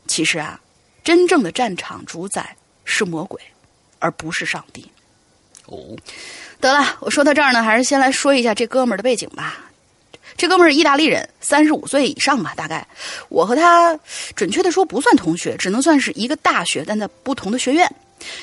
[0.07, 0.59] 其实啊。
[1.03, 3.41] 真正的战场主宰是魔鬼，
[3.99, 4.89] 而不是上帝。
[5.65, 5.95] 哦，
[6.59, 9.71] 得了，我说到这儿呢，还是先来说一下这哥们儿的背景吧。
[10.37, 12.87] 这哥们儿是意大利人，三十五岁以上吧，大概。
[13.29, 13.97] 我和他
[14.35, 17.89] 准确的说不算同学，只能算是一个大学，但在不同的学院。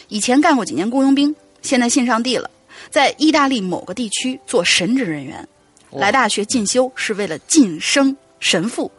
[0.09, 2.51] 以前干过几年雇佣兵，现在信上帝了，
[2.91, 5.47] 在意大利某个地区做神职人员。
[5.91, 8.91] 来大学进修是为了晋升神父。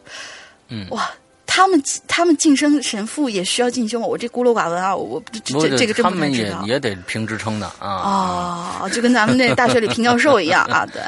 [0.69, 1.09] 嗯，哇。
[1.51, 4.05] 他们他们晋升神父也需要进修吗？
[4.05, 6.51] 我这孤陋寡闻啊，我这这个真不太知道。
[6.51, 8.77] 他们也也得评职称的啊。
[8.81, 10.85] 哦，就跟咱们那大学里评教授一样啊。
[10.85, 11.01] 对，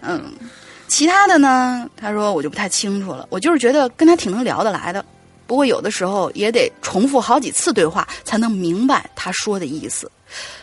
[0.00, 0.32] 嗯，
[0.86, 1.90] 其他的呢？
[1.96, 3.26] 他说我就不太清楚了。
[3.30, 5.04] 我就是觉得跟他挺能聊得来的，
[5.44, 10.08] 不过有的时候也得重复好几次对话才能明白他说的意思。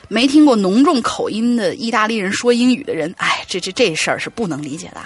[0.07, 5.01] 没听过浓重口音的意大利人说英语的人，哎，这这这事儿是不能理解的。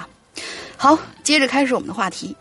[0.77, 2.35] 好，接着开始我们的话题，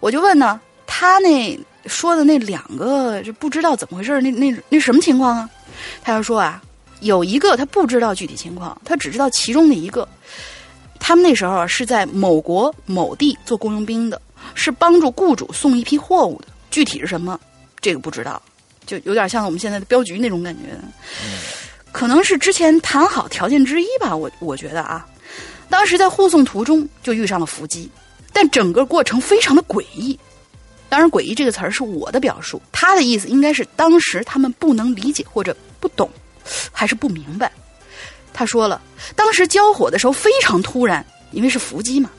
[0.00, 0.58] 我就问呢。
[1.00, 5.48] 他那说的那两个就不知道怎么回事，那那那什么情况啊？
[6.02, 6.62] 他就说啊，
[7.00, 10.06] 有一个他不知道具体情况，他只知道其中的一个。
[10.98, 14.20] 他们那时候是在某国某地做雇佣兵的，
[14.54, 17.40] 是帮助雇主送一批货物的，具体是什么
[17.80, 18.42] 这个不知道，
[18.84, 20.76] 就有点像我们现在的镖局那种感觉。
[21.92, 25.06] 可能是之前谈好条件之一吧，我我觉得啊，
[25.70, 27.90] 当时在护送途中就遇上了伏击，
[28.34, 30.20] 但整个过程非常的诡异。
[30.90, 36.10] 当然，“诡异”这个词儿是我的表述，他的意思应该是当时他们不能理解或者不懂，
[36.72, 37.50] 还是不明白。
[38.32, 38.82] 他说了，
[39.14, 42.10] 当时交火的时候非常突然，因为是伏击嘛，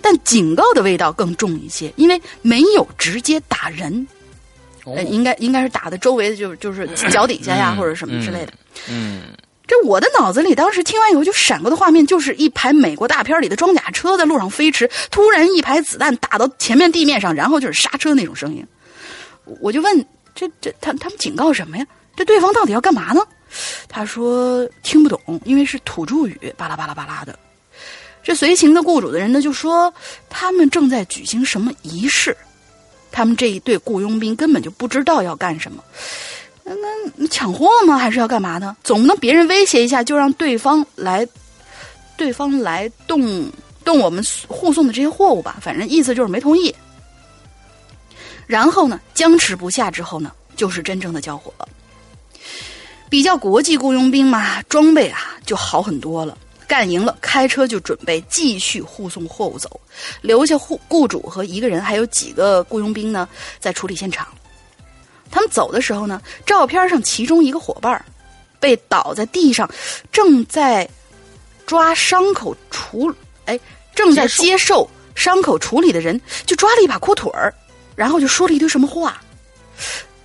[0.00, 4.06] 但警告的味道更重一些，因为没有直接打人，
[4.84, 8.52] 呃，应该应该是打的周围的，就是就是脚底下呀或者什么之类的。
[8.88, 9.22] 嗯。
[9.68, 18.66] 这我的脑子里当时听完以后就闪过的画面，就是一排美国大片里的装甲车在路上飞驰，突然一排子弹打到前面地面上，然后就是刹车那种声音。
[19.60, 21.86] 我就问这这他他们警告什么呀？
[22.16, 23.20] 这对方到底要干嘛呢？
[23.88, 27.38] 他说听不懂，因为是土著语，巴拉巴拉巴拉的。
[28.22, 29.92] 这随行的雇主的人呢就说
[30.28, 32.36] 他们正在举行什么仪式，
[33.10, 35.82] 他们这一队雇佣兵根本就不知道要干什么。
[36.74, 37.96] 那那抢货吗？
[37.96, 38.76] 还是要干嘛呢？
[38.84, 41.26] 总不能别人威胁一下就让对方来，
[42.16, 43.50] 对方来动
[43.84, 45.56] 动我们护送的这些货物吧？
[45.60, 46.74] 反正意思就是没同意。
[48.46, 51.68] 然后呢，僵持不下之后呢，就是真正的交火了。
[53.10, 56.36] 比较国际雇佣兵嘛，装备啊就好很多了。
[56.66, 59.80] 干赢了，开车就准备继续护送货物走，
[60.20, 63.26] 留下护雇主和一个人，还有几个雇佣兵呢，
[63.58, 64.28] 在处理现场。
[65.30, 68.04] 他们走的时候呢，照片上其中一个伙伴
[68.60, 69.68] 被倒在地上，
[70.10, 70.88] 正在
[71.66, 73.12] 抓伤口处，
[73.44, 73.58] 哎，
[73.94, 77.52] 正在接受伤口处理的人就抓了一把裤腿儿，
[77.94, 79.20] 然后就说了一堆什么话，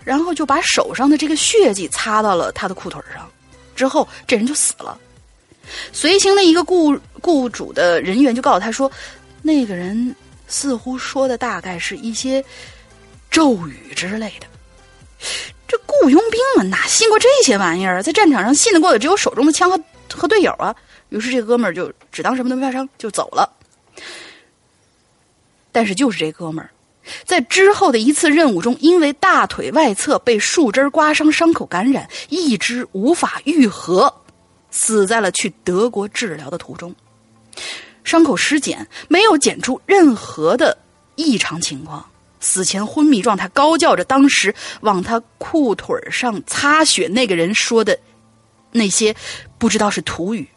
[0.03, 3.29] 然后就把手上的这个血迹擦到了他的裤腿上，
[3.75, 4.97] 之后这人就死了。
[5.91, 8.91] 随行的一个雇雇主的人员就告诉他说，
[9.41, 10.15] 那个人
[10.47, 12.43] 似乎说的大概是一些
[13.31, 14.47] 咒语之类的。
[15.67, 18.03] 这雇佣兵们哪信过这些玩意儿？
[18.03, 19.79] 在战场上信得过的只有手中的枪和
[20.13, 20.75] 和队友啊。
[21.09, 23.51] 于是这哥们儿就只当什么都没发生就走了。
[25.71, 26.69] 但是就是这哥们儿，
[27.25, 34.13] 在之后的一次任务中，因为大腿外侧被树枝刮伤，伤口感染，一直无法愈合，
[34.69, 36.95] 死在了去德国治疗的途中。
[38.03, 40.77] 伤口尸检没有检出任何的
[41.15, 42.05] 异常情况，
[42.43, 47.97] 死前昏迷状态，高叫着当时往他裤腿上擦血那个人说的
[48.71, 49.15] 那些，
[49.57, 50.47] 不知道是土语，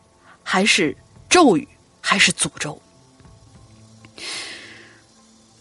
[0.43, 0.95] 还是
[1.31, 1.67] 咒语，
[2.01, 2.79] 还是诅咒。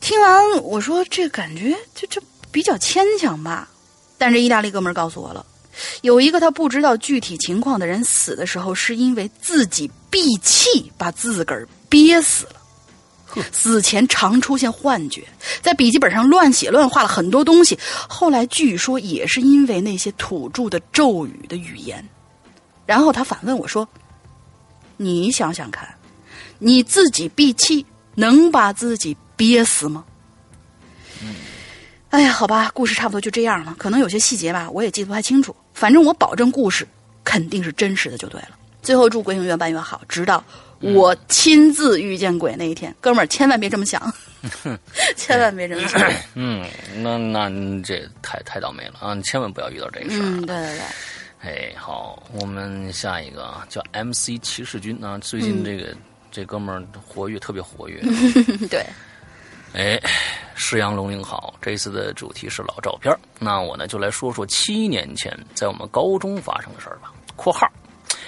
[0.01, 2.21] 听完我说，这感觉这这
[2.51, 3.69] 比较牵强吧？
[4.17, 5.45] 但这意大利哥们告诉我了，
[6.01, 12.61] 有一个他不知道具体情况的人死的时候，是因为自己闭气把自个儿憋死了。
[13.51, 15.23] 死前常出现幻觉，
[15.61, 17.77] 在笔记本上乱写乱画了很多东西。
[18.07, 22.07] 后来据说也是因为那些土著的咒语的语言。
[22.85, 23.87] 然后他反问我说
[24.97, 25.87] ：“你想想看，
[26.59, 30.05] 你自己闭气能把自己？”憋死吗？
[32.09, 33.75] 哎呀，好吧，故事差不多就这样了。
[33.77, 35.53] 可能有些细节吧，我也记得不太清楚。
[35.73, 36.87] 反正我保证故事
[37.25, 38.51] 肯定是真实的，就对了。
[38.81, 40.41] 最后祝鬼影越办越好，直到
[40.93, 42.93] 我亲自遇见鬼那一天。
[43.01, 44.13] 哥们儿，千万别这么想，
[45.17, 46.01] 千万别这么想。
[46.35, 46.65] 嗯，
[46.97, 47.49] 那那
[47.81, 49.13] 这太太倒霉了啊！
[49.13, 50.25] 你千万不要遇到这个事儿。
[50.25, 50.81] 嗯，对对对。
[51.41, 55.95] 哎，好，我们下一个叫 MC 骑士军啊，最近这个
[56.31, 58.01] 这哥们儿活跃，特别活跃。
[58.69, 58.85] 对。
[59.73, 60.01] 哎，
[60.55, 67.13] 石阳龙您好，这次的主题是老照片那我呢就来说说七年前在我们高中发生的事儿吧。
[67.35, 67.69] （括号）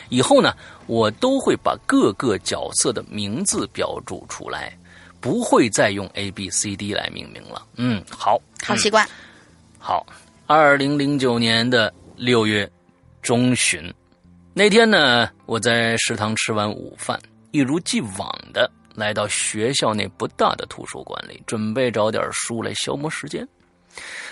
[0.10, 0.54] 以后呢，
[0.86, 4.78] 我都会把各个角色的名字标注出来，
[5.20, 7.66] 不会再用 A、B、C、D 来命名了。
[7.76, 9.08] 嗯，好，好习惯。
[9.80, 10.06] 好，
[10.46, 12.70] 二零零九年的六月
[13.22, 13.94] 中旬
[14.54, 17.20] 那天呢，我在食堂吃完午饭，
[17.52, 18.70] 一如既往的。
[18.96, 23.48] 来到学校那不大的图书馆里，准备找点书来消磨时间。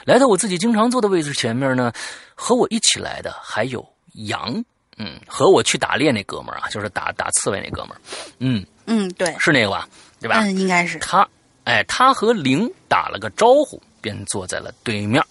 [0.06, 1.94] 来到我自己经常坐的位置前面呢，
[2.34, 3.88] 和我一起来的还有
[4.28, 4.66] 杨，
[4.98, 8.02] 嗯，和我去打猎那哥们儿啊，就是打打刺猬那哥们儿，
[8.40, 9.88] 嗯嗯，对，是那个吧？
[10.20, 10.42] 对吧？
[10.42, 11.28] 嗯，应该是他。
[11.66, 15.24] 哎，他和玲打了个招呼，便坐在了对面，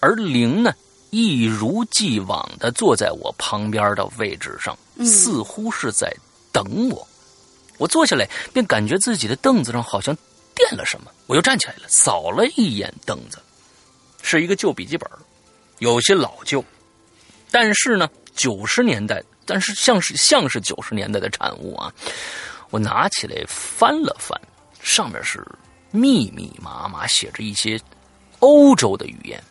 [0.00, 0.72] 而玲呢，
[1.10, 6.10] 一如既往的坐在我旁边的位置上，似乎是在
[6.52, 7.06] 等我。
[7.76, 10.16] 我坐下来，便感觉自己的凳子上好像
[10.54, 11.10] 垫了什么。
[11.26, 13.38] 我又站起来了，扫了一眼凳子，
[14.22, 15.06] 是一个旧笔记本，
[15.80, 16.64] 有些老旧，
[17.50, 21.92] 但是呢，九十年代，但是像是像是九十年代的产物啊。
[22.70, 24.38] 我拿起来翻了翻，
[24.82, 25.46] 上面是
[25.90, 27.80] 密密麻麻写着一些
[28.40, 29.42] 欧洲的语言，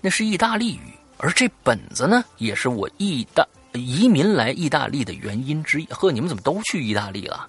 [0.00, 3.46] 那是意大利语，而这本子呢，也是我意大。
[3.72, 7.48] 移民来意大利的原因之一，呵，你们怎么都去意大利了？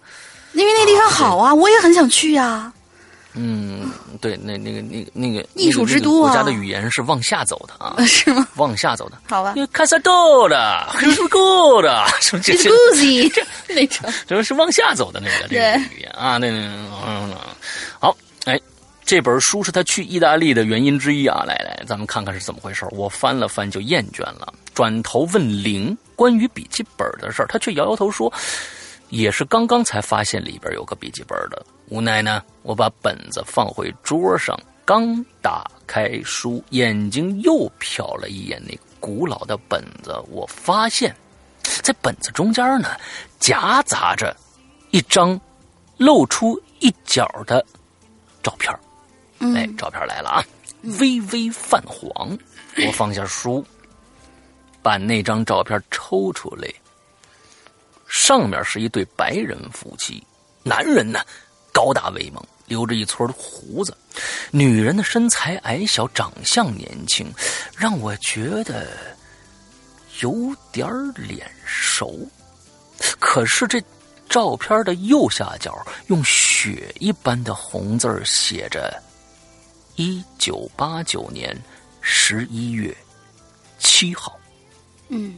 [0.54, 2.72] 因为那地方好啊，我也很想去呀。
[3.36, 8.48] 嗯，对，那那个那个那个艺术之都啊，国家的语言是往下走的啊， 是吗？
[8.56, 9.54] 往下走的，好吧。
[9.72, 12.70] 卡萨多的，是是够的， 是这这
[13.74, 17.34] 那种，就是往下走的那个这个语言啊，那嗯，
[18.00, 18.16] 好，
[18.46, 18.60] 哎。
[19.08, 21.44] 这本书是他去意大利的原因之一啊！
[21.46, 22.88] 来来，咱们看看是怎么回事。
[22.90, 28.34] 我翻了翻就厌倦了，转头问玲关于笔记本的事儿，他却摇摇头说
[29.10, 41.16] ：“也是刚刚才发现里边有个笔记本的。”无奈呢，我把本子放回桌上，刚打开书，眼睛又瞟了一眼那古老的本子，我发现，
[41.62, 42.90] 在本子中间呢，
[43.40, 44.36] 夹杂着
[44.90, 45.40] 一张
[45.98, 47.64] 露出一角的
[48.42, 48.74] 照片
[49.56, 50.44] 哎，照片来了啊，
[51.00, 52.36] 微微泛黄。
[52.88, 53.64] 我放下书，
[54.82, 56.68] 把那张照片抽出来，
[58.16, 60.26] 上面是一对白人夫妻。
[60.64, 61.20] 男人呢，
[61.74, 63.92] 高大威猛，留着一撮胡子；
[64.52, 67.30] 女人的身材矮小，长相年轻，
[67.78, 68.88] 让我觉得
[70.22, 72.18] 有点脸熟。
[73.20, 73.84] 可是这
[74.30, 78.98] 照片的右下角用血一般的红字写着。
[79.98, 81.56] 一九八九年
[82.02, 82.96] 十一月
[83.78, 84.40] 七号，
[85.10, 85.36] 嗯，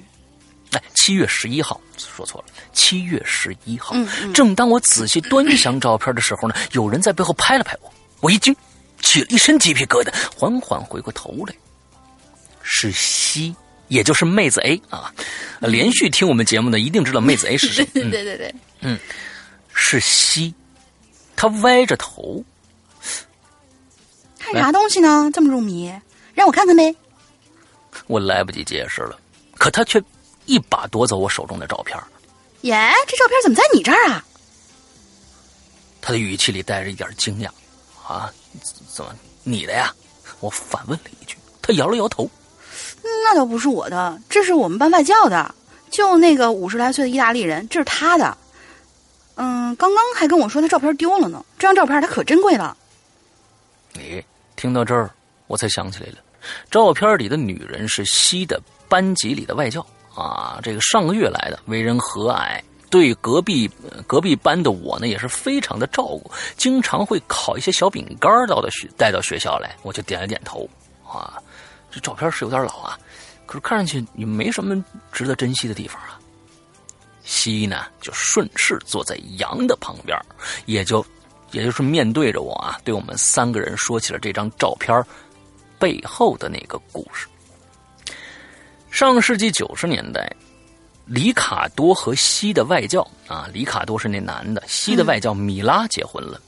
[0.71, 3.95] 哎，七月十一号，说错了，七月十一号。
[4.33, 7.91] 正当我仔细端详照片的时候呢，有人在背后拍了拍我，
[8.21, 8.55] 我一惊，
[9.01, 11.55] 起了一身鸡皮疙瘩，缓缓回过头来，
[12.63, 13.55] 是西，
[13.87, 15.13] 也就是妹子 A 啊。
[15.61, 17.85] 连续听我们节目的一定知道妹子 A 是谁。
[17.93, 18.99] 对对对对，嗯，
[19.73, 20.53] 是西，
[21.35, 22.43] 他歪着头，
[24.37, 25.31] 看啥东西呢？
[25.33, 25.91] 这么入迷，
[26.33, 26.93] 让我看看呗。
[28.05, 29.17] 我来不及解释了，
[29.57, 30.01] 可他却
[30.47, 31.95] 一把夺走我手中的照片。
[32.61, 34.25] 耶，这照片怎么在你这儿啊？
[36.01, 37.49] 他的语气里带着一点惊讶。
[38.07, 38.33] 啊，
[38.89, 39.93] 怎么你的呀？
[40.39, 41.37] 我反问了一句。
[41.61, 42.29] 他摇了摇头。
[43.03, 45.53] 那倒不是我的，这是我们班外教的，
[45.91, 48.37] 就那个五十来岁的意大利人，这是他的。
[49.35, 51.45] 嗯，刚刚还跟我说他照片丢了呢。
[51.59, 52.75] 这张照片他可珍贵了。
[53.93, 54.23] 你
[54.55, 55.09] 听到这儿，
[55.47, 56.17] 我才想起来了，
[56.71, 59.85] 照片里的女人是西的班级里的外教
[60.17, 60.59] 啊。
[60.63, 62.59] 这个上个月来的，为人和蔼，
[62.89, 63.69] 对隔壁
[64.07, 69.75] 隔壁班的我呢也是非常的照顾，经常会烤一些小饼干到的学带到学校来。
[69.83, 70.67] 我就点了点头
[71.05, 71.41] 啊。
[71.91, 72.99] 这照片是有点老啊，
[73.45, 76.19] 可是看上去也没什么值得珍惜的地方啊。
[77.23, 80.17] 西呢，就顺势坐在杨的旁边，
[80.65, 81.05] 也就
[81.51, 85.03] 也就是面对着我啊，对我们三个人说起了这张照片
[85.79, 87.27] 背后的那个故事。
[88.97, 90.27] 上世纪九十年代，
[91.05, 96.41] 里卡多和西的外教啊，里卡多是那男的，西的外教米拉结婚了。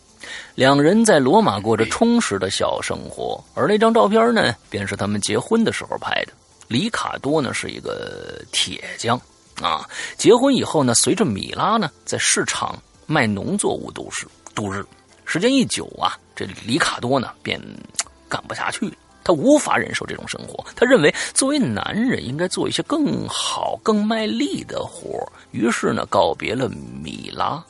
[0.56, 6.34] 两人在罗马过着充实的小生活，而那张照片呢，便是他们结婚的时候拍的。
[6.68, 9.16] 里卡多呢是一个铁匠
[9.62, 9.88] 啊，
[10.18, 12.76] 结婚以后呢，随着米拉呢在市场
[13.06, 14.26] 卖农作物度日
[14.56, 14.84] 度日。
[15.24, 17.62] 时间一久啊，这里卡多呢便
[18.28, 18.94] 干不下去了，
[19.24, 20.66] 他无法忍受这种生活。
[20.76, 27.64] 他认为作为男人应该做一些更好、更卖力的活于是呢告别了米拉。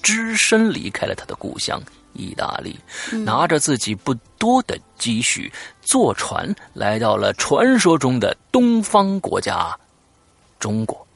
[0.00, 2.78] 只身离开了他的故乡意大利，
[3.24, 5.52] 拿着自己不多的积蓄，
[5.82, 9.76] 坐船来到了传说中的东方国家——
[10.60, 11.06] 中国。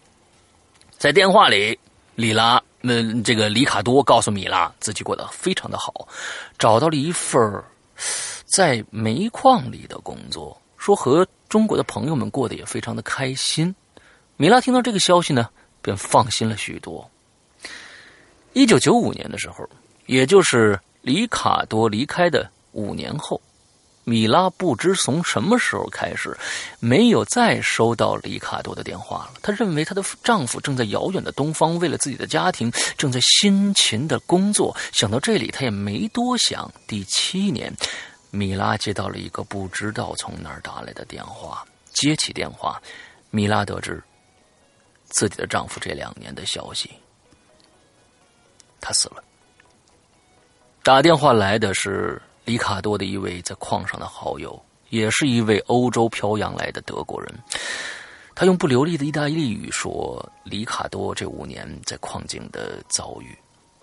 [0.98, 1.78] 在电话里，
[2.16, 6.06] 里拉，嗯，这个里卡多告诉米拉，自己过得非常的好，
[6.58, 7.40] 找到了一份
[8.52, 13.74] 在煤矿里的工作，说和中国的朋友们过得也非常的开心。
[14.36, 15.48] 米拉听到这个消息呢，
[15.80, 17.10] 便放心了许多。
[18.52, 19.66] 一九九五年的时候，
[20.04, 23.40] 也就是里卡多离开的五年后，
[24.04, 26.36] 米拉不知从什么时候开始，
[26.78, 29.40] 没有再收到里卡多的电话了。
[29.42, 34.76] 她认为她的丈夫正在遥远的东方，为了自己的家庭正在辛勤的工作。
[34.92, 36.70] 想到这里，她也没多想。
[36.86, 37.72] 第七年，
[38.34, 41.62] 米拉接到了一个不知道从哪儿打来的电话。
[41.92, 42.80] 接起电话，
[43.30, 44.02] 米拉得知
[45.04, 46.90] 自己的丈夫这两年的消息。
[48.80, 49.22] 他死了。
[50.82, 57.32] 打电话来的是里卡多的一位在矿上的好友，也是一位欧洲漂洋来的德国人。
[58.34, 63.36] 他用不流利的意大利语说：“里卡多这五年在矿井的遭遇，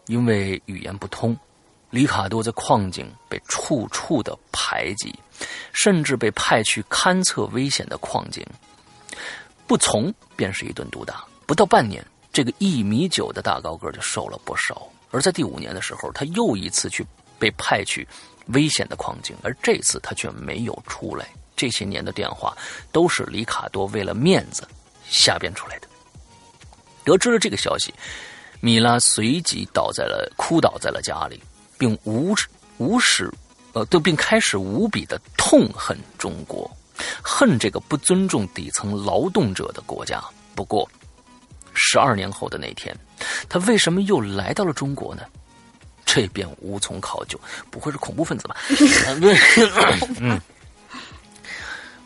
[0.08, 1.38] 因为语言不通，
[1.90, 5.14] 里卡多在矿井被处处的排挤，
[5.74, 8.46] 甚至被派去勘测危险的矿井，
[9.68, 11.24] 不从便是一顿毒打。
[11.46, 17.04] 不到半年。”这个一米九的大高个就瘦了不少，而在第五年的时候，他又一次去
[17.40, 18.08] 被派去
[18.50, 21.28] 危险的矿井，而这次他却没有出来。
[21.56, 22.56] 这些年的电话
[22.92, 24.66] 都是里卡多为了面子
[25.10, 25.88] 瞎编出来的。
[27.04, 27.92] 得知了这个消息，
[28.62, 31.42] 米拉随即倒在了哭倒在了家里，
[31.80, 32.36] 并无
[32.78, 33.32] 无始
[33.74, 36.70] 呃，都并开始无比的痛恨中国，
[37.24, 40.24] 恨这个不尊重底层劳动者的国家。
[40.54, 40.88] 不过。
[41.82, 42.94] 十二年后的那天，
[43.48, 45.22] 他为什么又来到了中国呢？
[46.04, 47.40] 这便无从考究。
[47.70, 48.58] 不会是恐怖分子吧？
[50.20, 50.38] 嗯，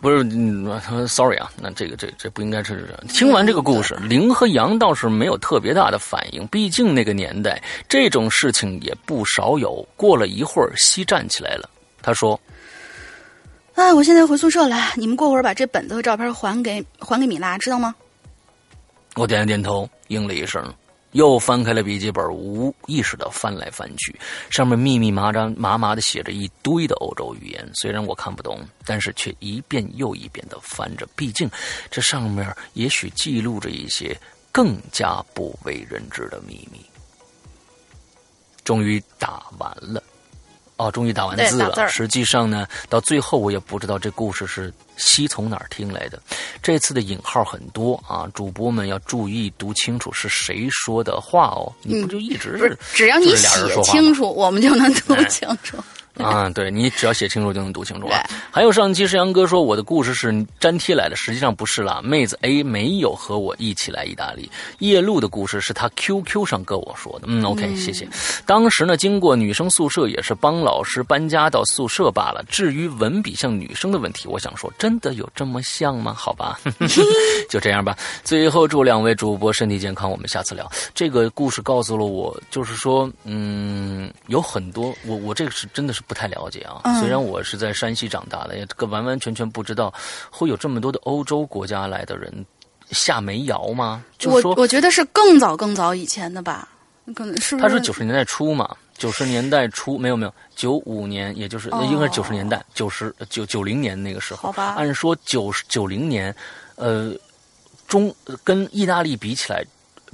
[0.04, 2.94] 不是，sorry 啊，那这个这这不应该是。
[3.08, 6.46] 听完这个故事，林和杨倒是没有特别大的反应。
[6.48, 9.88] 毕竟那个年代，这种事情也不少有。
[9.96, 11.70] 过了一会儿，西站起来了，
[12.02, 12.38] 他说
[13.76, 17.96] ：“哎，我现在回宿舍了，你们过会儿把这本子和照片还给还给米拉，知道吗？”
[19.16, 20.62] 我点了点头，应了一声，
[21.14, 24.16] 又翻开了笔记本，无意识的翻来翻去，
[24.50, 27.68] 上面密密麻张、麻麻的写着一堆的欧洲语言。
[27.74, 31.50] 虽然我看不懂，但是却一遍又一遍的翻着，毕竟
[31.90, 34.20] 这上面也许记录着一些
[34.52, 36.80] 更加不为人知的秘密。
[38.64, 40.04] 终于打完了。
[40.84, 41.88] 哦，终于打完字了。
[41.88, 46.22] 实际上呢，到最后我也不知道这故事是西从哪儿听来的。
[46.62, 51.72] 这次的引号很多啊，主播们要注意读清楚是谁说的话哦。
[51.84, 53.48] 你不就一直是只要你写
[53.82, 55.78] 清楚，我们就能读清楚。
[56.24, 58.16] 啊，对你只要写清楚就能读清楚了。
[58.52, 62.02] 还有上期是杨哥说我的故事是粘贴来的，实际上不是啦。
[62.04, 64.50] 妹子 A 没有和我一起来意大利。
[64.78, 67.26] 夜路的故事是他 QQ 上跟我说的。
[67.28, 68.08] 嗯，OK，谢谢。
[68.46, 72.46] 当时呢，经过女生宿舍也是帮老师搬家到宿舍罢了。
[72.48, 76.14] 至于文笔像女生的问题，我想说，真的有这么像吗？
[76.14, 76.60] 好吧，
[77.50, 77.98] 就这样吧。
[78.24, 80.72] 最后祝两位主播身体健康，我们下次聊。
[80.94, 86.03] 这个故事告诉了我，就是说，嗯，有很多我我这个是真的是。
[86.08, 89.94] 不太了解啊，虽然我是在山西长大的，也这个完完全全不知道
[90.30, 92.46] 会有这么多的欧洲国家来的人
[92.92, 94.04] 下煤窑吗？
[94.26, 96.68] 我我觉得是更早更早以前的吧，
[97.16, 106.36] 可能是他是九十年代初嘛，九十年代初没有没有九五年，也就是应该是九十年代九十九九零年那个时候，好吧，按说九十九零年，
[106.76, 107.14] 呃，
[107.88, 109.64] 中跟意大利比起来。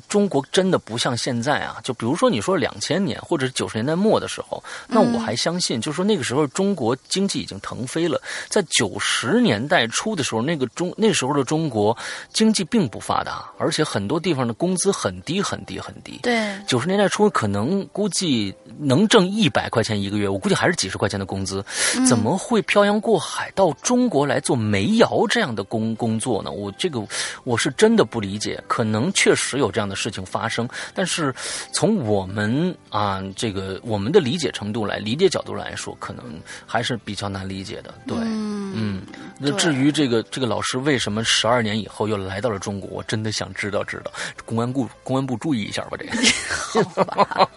[0.08, 1.78] 中国真的不像现在啊！
[1.84, 8.22] 就比如说你说两千年或者九十年代末的时候，那我还相信，就是说那个时候中国经济已经腾飞了。
[8.48, 11.98] 在九十年代初的时候，那个中那时候的中国
[12.32, 16.20] 经济并不发达，而且很多地方的工资很低很低很低。
[16.24, 21.66] 对，九十年代初可能估计能挣一百块钱一个月，我估计还是几十块钱的工资，
[22.08, 26.52] 怎么会漂洋过海到中国来做煤窑这样的工工作呢？
[26.52, 27.02] 我这个
[27.44, 30.00] 我是真的不理解，可能确实有这样的。
[30.00, 31.36] 事情发生，但是
[31.74, 37.94] 从我们啊这个我们的理解程度来理解角度来说，可能还是比较难理解的。
[38.08, 39.02] 对，嗯，
[39.38, 44.12] 那至于这个这个老师为什么十二年以后又来到了中国，我真的想知道知道。
[44.46, 46.12] 公安部公安部注意一下吧，这个。
[46.96, 47.50] 好吧，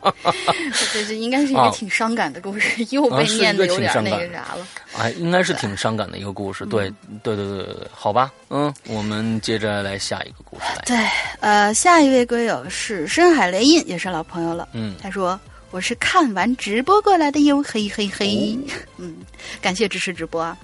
[0.94, 4.66] 这这应该是一个挺伤感的故事，又被念的有点那个啥了。
[4.98, 6.66] 哎，应该是挺伤感的一个故事。
[6.66, 10.82] 对，对对对对对，好吧，嗯，我们接着来下一个故事来。
[10.84, 10.96] 对，
[11.40, 14.68] 呃，下一位龟友是深海雷印，也是老朋友了。
[14.72, 15.38] 嗯，他说
[15.70, 18.58] 我是看完直播过来的哟，嘿嘿嘿。
[18.98, 19.18] 嗯，
[19.60, 20.56] 感谢支持直播啊。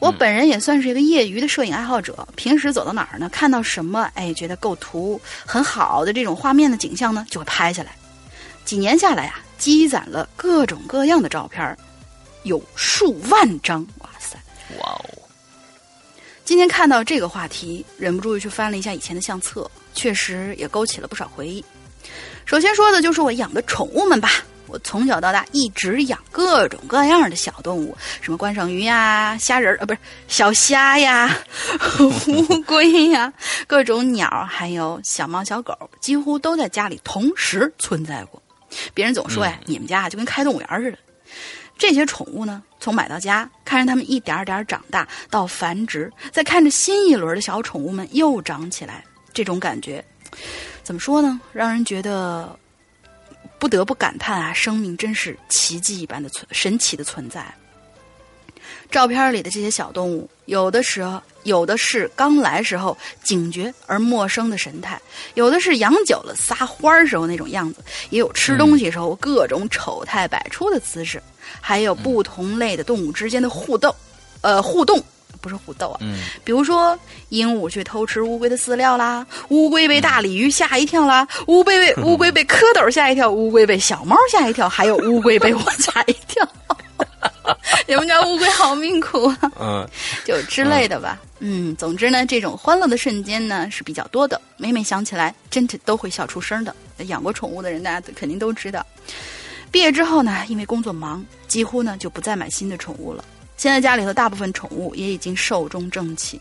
[0.00, 7.96] 我本人也算是一个业余的摄影爱好者，平时走到哪儿呢，看到什么哎觉得构图很好的这种画面的景象呢，就会拍下来。
[8.66, 11.74] 几年下来呀，积攒了各种各样的照片
[12.44, 14.38] 有数万张，哇塞！
[14.78, 15.04] 哇哦！
[16.44, 21.64] 今天看到这个话题，忍不住又去翻了一下以前的相册，确实也勾起了不少回忆。
[22.44, 24.30] 首先说的就是我养的宠物们吧。
[24.66, 31.38] 我从小到大一直养各种各样的小动物，什么观赏鱼呀、虾仁儿啊，不是小虾呀、
[32.28, 33.32] 乌龟呀，
[33.66, 38.42] 各种鸟，还有小猫小狗，几乎都在家里同时存在过。
[38.94, 40.98] 别人总说呀，你们家就跟开动物园似的。
[41.76, 50.02] 这些宠物呢，从买到家，看着它们一点点长大，到繁殖，再看着新一轮的小宠物们又长起来，这种感觉，
[50.82, 51.40] 怎么说呢？
[51.52, 52.56] 让人觉得
[53.58, 57.44] 不得不感叹啊，生命真是奇迹一般的存神奇的存在。
[58.90, 65.00] 照片里的这些小动物，有的时候有的是刚来时候警觉而陌生的神态，
[65.34, 71.20] 有的是养久了撒欢时候那种样子，也有吃东西时候各种丑态百出的姿势。
[71.66, 73.94] 还有不同类的动物之间的互动，
[74.42, 75.02] 呃，互动
[75.40, 75.96] 不是互斗啊。
[76.02, 76.98] 嗯，比如说
[77.30, 86.46] 鹦鹉去偷吃乌龟的饲料啦，乌龟被大鲤鱼吓一跳啦，乌龟被 乌龟被蝌蚪吓一跳，乌龟被小猫吓一跳，还有乌龟被我吓一跳。
[87.88, 89.38] 你们家乌龟好命苦啊！
[89.58, 89.88] 嗯，
[90.24, 91.18] 就之类的吧。
[91.38, 96.74] 嗯，总之呢，这种欢乐的瞬间呢是比较多的，每每想起来，真的都会笑出声的。
[97.06, 98.84] 养过宠物的人，大家肯定都知道。
[99.74, 103.24] 毕业之后呢，因为工作忙，几乎呢就不再买新的宠物了。
[103.56, 106.38] 现在家里头大部分宠物也已经寿终正寝，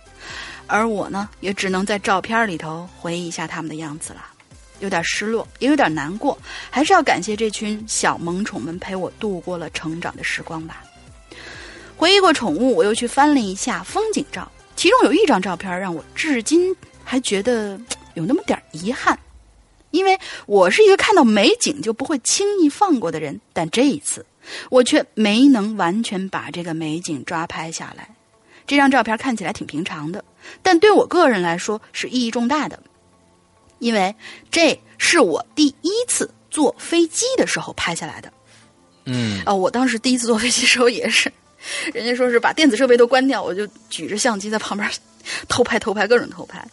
[0.68, 4.24] 而我呢，也只能在照片里头回忆一下他们的样子了，
[4.82, 6.38] 有点失落，也有点难过。
[6.70, 10.84] 还是要感谢这群小萌宠们陪我度过了成长的时光吧。
[11.98, 16.72] 回忆过宠物，我又去翻了一下风景照，其中有一张照片让我至今
[17.04, 17.82] 还觉得
[18.14, 19.18] 有那么点遗憾。
[19.94, 24.26] 因为我是一个看到美景就不会轻易放过的人，但这一次
[24.72, 28.10] 我却没能完全把这个美景抓拍下来。
[28.66, 30.26] 这张照片看起来挺平常的，
[30.64, 32.82] 但对我个人来说是意义重大的，
[33.78, 34.16] 因为
[34.50, 38.34] 这是我第一次坐飞机的时候拍下来的。
[39.06, 41.32] 嗯，啊，我当时第一次坐飞机的时候也是，
[41.94, 44.90] 人家说是把电子设备都关掉，我就举着相机在旁边
[45.48, 46.68] 偷拍、偷拍、各种偷拍。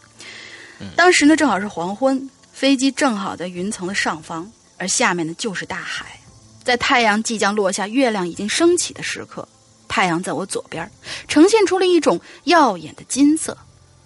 [0.95, 2.27] 当时呢，正好是黄昏。
[2.61, 4.47] 飞机正好在云层的上方，
[4.77, 6.19] 而下面呢就是大海。
[6.63, 9.47] 在太阳即将落下、月亮已经升起的时刻，
[9.87, 10.87] 太阳在我左边，
[11.27, 13.57] 呈现出了一种耀眼的金色。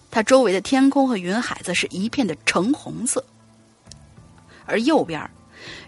[0.10, 3.22] 它周围的天空和云海则是一片的橙红色。
[4.66, 5.30] 而右边，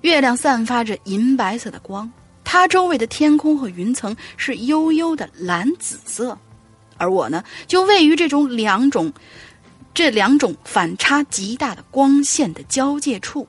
[0.01, 2.11] 月亮散发着银白色的光，
[2.43, 6.37] 它周围的天空和云层是悠悠的蓝紫色，
[6.97, 9.13] 而我呢，就位于这种两种
[9.97, 13.47] 这两种反差极大的光线的交界处。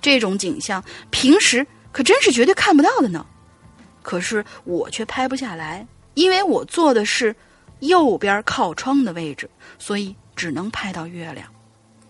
[0.00, 3.26] 这种景象平时可真是绝对看不到的呢。
[4.00, 7.34] 可是我却拍不下来，因为我坐的是
[7.80, 11.44] 右边靠窗的位置，所以只能拍到月亮。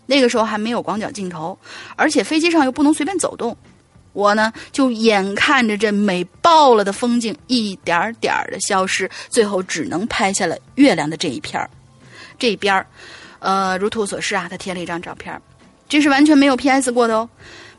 [0.04, 1.58] 那个时候还没有广角镜头，
[1.96, 3.56] 而且飞机上又不能随便走动，
[4.12, 11.66] 我呢就眼看着这美爆了的风景一点点的消失，最后只能拍下了月亮的这一片。
[12.38, 12.86] 这边儿，
[13.44, 15.38] 呃，如图所示啊，他贴了一张照片，
[15.86, 16.90] 这是完全没有 P.S.
[16.90, 17.28] 过的哦。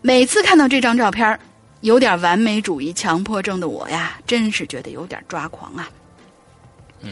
[0.01, 1.39] 每次看到这张照片，
[1.82, 5.89] 有点完美主义强迫症的我呀，真是觉得有点抓狂啊。
[7.01, 7.11] 嗯，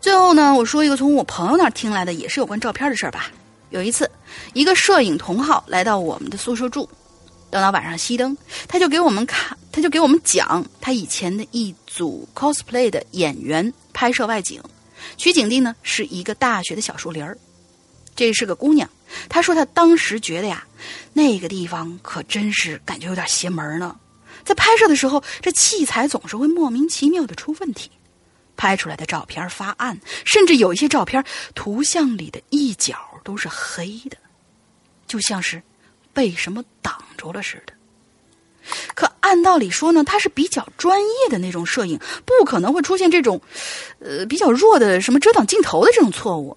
[0.00, 3.30] 最后呢，我说一个从我朋友那儿听来的，也是有关照片的事儿吧。
[3.68, 4.10] 有一次，
[4.54, 6.88] 一个摄影同好来到我们的宿舍住，
[7.50, 8.34] 等到晚上熄灯，
[8.66, 14.58] 他就给我们看，他就给我们讲他以前的一组 cosplay 的演员拍摄外景，
[15.18, 17.36] 取景地呢是一个大学的小树林儿。
[18.20, 18.86] 这是个姑娘，
[19.30, 20.62] 她说她当时觉得呀，
[21.14, 23.96] 那个地方可真是感觉有点邪门呢。
[24.44, 27.90] 在拍摄的时候，这器材总是会莫名其妙的出问题。
[28.58, 32.94] 拍出来的照片发暗，甚至有一些照片图像里的一角
[33.24, 34.18] 都是黑的，
[35.06, 35.62] 就像是
[36.12, 37.72] 被什么挡住了似的。
[38.94, 43.40] 可按道理说呢，他是比较专业的那种摄影，不可能会出现这种，
[43.98, 46.54] 呃，比较弱的什么遮挡镜头的这种错误。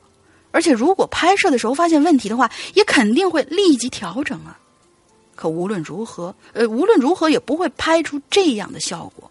[0.54, 4.58] 而且如果拍摄的时候发现问题的话，也肯定会立即调整啊。
[5.36, 9.30] 可无论如何，呃，无论如何也不会拍出这样的效果。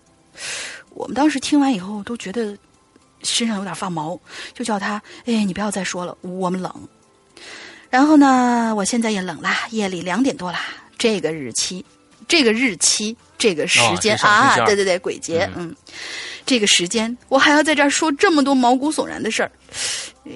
[0.90, 2.58] 我们当时听完以后都觉得
[3.22, 4.18] 身上有点发毛，
[4.52, 6.74] 就叫他：“哎，你不要再说了，我们冷。”
[7.88, 10.60] 然后呢，我现在也冷啦，夜里两点多啦。
[10.98, 11.84] 这个日期，
[12.26, 15.74] 这个日期，这个时间啊，对对对，鬼节，嗯，
[16.44, 19.52] 这个时间，我还要在这儿说这么多毛骨悚然的事儿，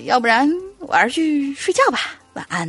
[0.04, 2.00] 要不然我还是去睡觉吧，
[2.34, 2.68] 晚安。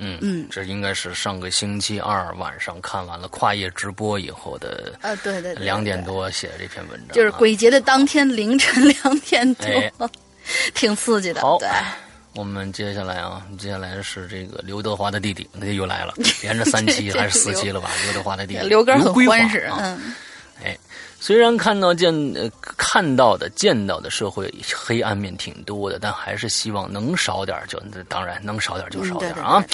[0.00, 10.10] 嗯嗯，这应该是上个星期二晚上看完了跨夜直播以后的，呃，对对，两点多写的这篇文章，就是鬼节的当天凌晨两点多，
[10.72, 11.40] 挺刺激的。
[11.40, 11.68] 好，对，
[12.34, 17.90] 我们接下来啊，接下来是这个刘德华的弟弟，那又来了， 连着三期还是四期了吧？
[18.04, 20.14] 刘德华的弟弟，刘哥很欢实嗯，
[20.62, 20.78] 哎。
[21.20, 29.64] 虽然看到见呃看到的见到的社会黑暗面挺多的，但还是希望能少点就当然能少点就少点啊。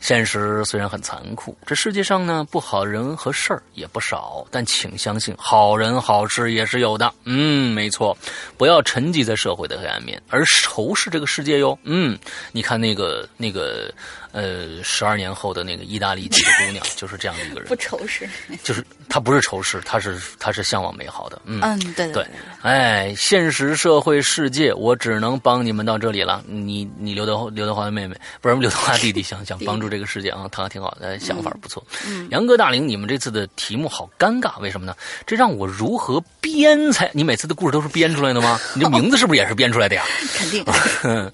[0.00, 7.12] 现实虽然很残酷，这世界上呢不好人和事儿也不少，但请相信好人好事也是有的。
[7.24, 8.16] 嗯，没错，
[8.56, 11.78] 不要沉寂在社会的黑暗面，而仇视这个世界哟。
[11.84, 12.18] 嗯，
[12.52, 13.92] 你看那个那个。
[14.30, 18.28] 呃，十二年后的那个意大利籍的姑娘就是这样的一个人，不仇视，
[18.62, 22.26] 就是她不是仇视，她是她是向往美好的，嗯嗯，对对，
[22.60, 26.44] 哎，现实社会世界，我只能帮你们到这里了。
[26.46, 31.82] 你你刘德刘德华的妹妹，不是刘德华弟弟，想想帮助这个世界啊，他挺好的想法，不错。
[32.30, 34.94] 杨哥大龄，你们这次的题目好尴尬，为什么呢？
[35.26, 37.10] 这让我如何编才？
[37.12, 38.58] 你每次的故事都是编出来的吗？
[38.74, 40.04] 你这名字是不是也是编出来的呀？
[40.34, 40.64] 肯定。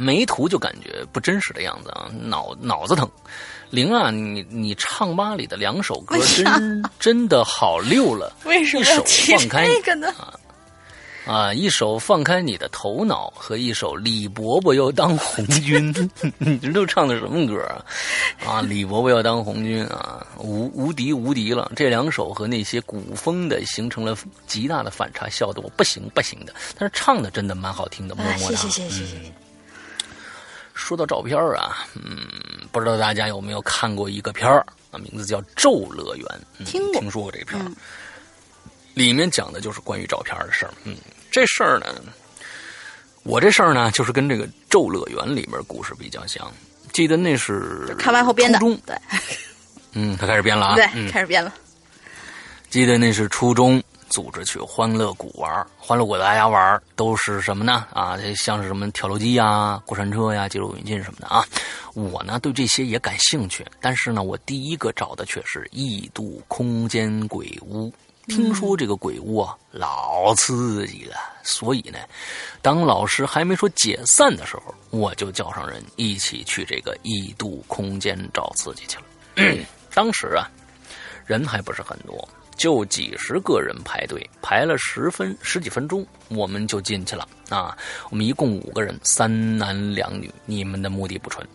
[0.00, 3.08] 没图就感觉不真实的样子啊，脑脑子疼。
[3.70, 8.32] 玲啊，你你唱吧里的两首歌真真的好溜了。
[8.44, 10.08] 为什么放开这个呢？
[10.16, 10.32] 啊，
[11.54, 15.92] 一首放开你的头脑和一首李伯伯要当红军，
[16.38, 17.84] 你这都唱的什么歌啊？
[18.46, 21.70] 啊，李伯伯要当红军啊，无无敌无敌了。
[21.76, 24.16] 这两首和那些古风的形成了
[24.46, 26.54] 极大的反差，笑得我不行不行的。
[26.78, 28.36] 但是唱的真的蛮好听的，么么哒。
[28.38, 29.32] 谢谢谢谢。
[30.72, 32.26] 说到照片啊，嗯，
[32.72, 34.98] 不知道大家有没有看过一个片儿啊？
[34.98, 36.26] 名字叫《咒乐园》，
[36.64, 37.70] 听过，听说过这片儿。
[38.94, 40.72] 里面讲的就是关于照片的事儿。
[40.84, 40.96] 嗯，
[41.30, 41.86] 这事儿呢，
[43.22, 46.50] 我这事儿呢，就是跟这个《咒乐园》里面故事比较像。
[46.92, 48.96] 记得那是看完后编的，对，
[49.92, 51.52] 嗯，他开始编了啊，对，开始编了。
[52.70, 53.82] 记得那是初中。
[54.10, 57.86] 组织去欢乐谷玩，欢乐谷大家玩都是什么呢？
[57.92, 61.44] 啊，像是什么跳楼机呀、过山车呀、激流勇进什么的啊。
[61.92, 67.92] 我呢对这些也感兴趣，但是呢，我第一个找的却是异度空间鬼屋。
[68.28, 71.98] 听说这个鬼屋啊老刺激了，所以呢，
[72.62, 79.04] 当老师还没说解散的时候，我就叫上人一起去这个异度空间找刺激去了。
[79.94, 80.46] 当时啊，
[81.26, 82.28] 人还不是很多。
[82.56, 87.78] 就几十个人排队，排了十分十几分钟，我们就进去了啊。
[88.10, 90.28] 我们一共五个人，三男两女。
[90.44, 91.46] 你们的目的不纯，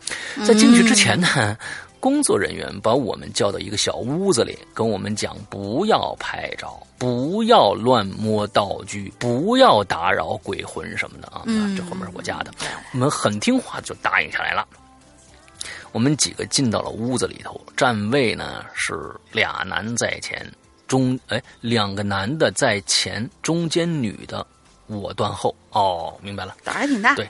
[0.48, 1.58] 在进去之前呢，
[2.04, 11.44] 工作人员把我们叫到一个小屋子里，跟我们讲不要拍照，不要乱摸道具，不要打扰鬼魂什么的啊。
[11.78, 12.52] 这后面是我家的，
[12.92, 14.68] 我们很听话，就答应下来了。
[15.94, 20.46] 我们几个进到了屋子里头，站位呢是俩男在前，
[20.90, 24.46] 中哎两个男的在前，中间女的，
[24.88, 25.56] 我断后。
[25.72, 27.16] 哦，明白了，胆儿挺大。
[27.16, 27.30] 对。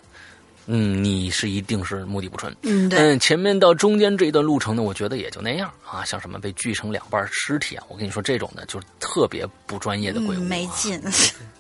[0.68, 2.56] 嗯，你是一定是目的不纯。
[2.62, 3.00] 嗯，对。
[3.00, 6.04] 嗯，前面到中间这一段路程呢，我觉得也就那样啊。
[6.06, 11.02] 像什么被锯成两半尸体啊，我跟你说，这种的就是特别不专业的鬼屋，没劲。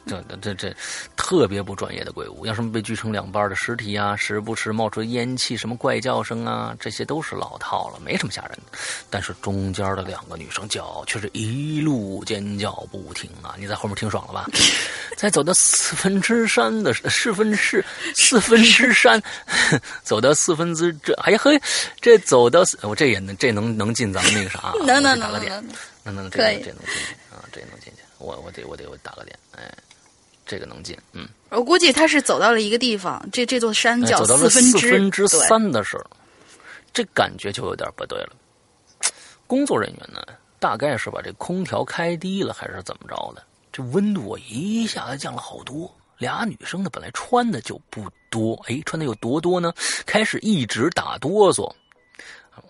[0.06, 0.76] 这这这
[1.16, 8.78] 特别不专业的鬼屋，要什么被锯成两半的尸体啊，时不时冒出烟气，什么怪叫声啊，这些都是老套了，没什么吓人的。
[9.10, 13.56] 但是中间的两个女生叫却是一路尖叫不停啊！
[13.58, 14.46] 你在后面听爽了吧？
[15.16, 19.22] 在走到四分之三的四分之四分之三，
[20.04, 21.58] 走到四分之这，哎呀嘿，
[22.02, 24.74] 这走到我这也能这能能进咱们那个啥？
[24.86, 25.68] 能能能能能
[26.04, 27.44] 能能这能这能进去啊？
[27.52, 29.72] 这能进去，我我得我得我打个点，哎。
[30.46, 36.04] 这个能进，嗯，我估计他是走到了一个地方，这这座山叫四分之四分之三的时候，
[36.94, 38.34] 这感觉就有点不对了。
[39.48, 40.22] 工作人员呢，
[40.60, 43.42] 大概是把这空调开低了，还是怎么着的？
[43.72, 45.90] 这温度一下子降了好多。
[46.18, 49.74] 俩女生呢，本来穿的就不多，哎，穿的有多多呢？
[50.06, 51.74] 开始一直打哆嗦。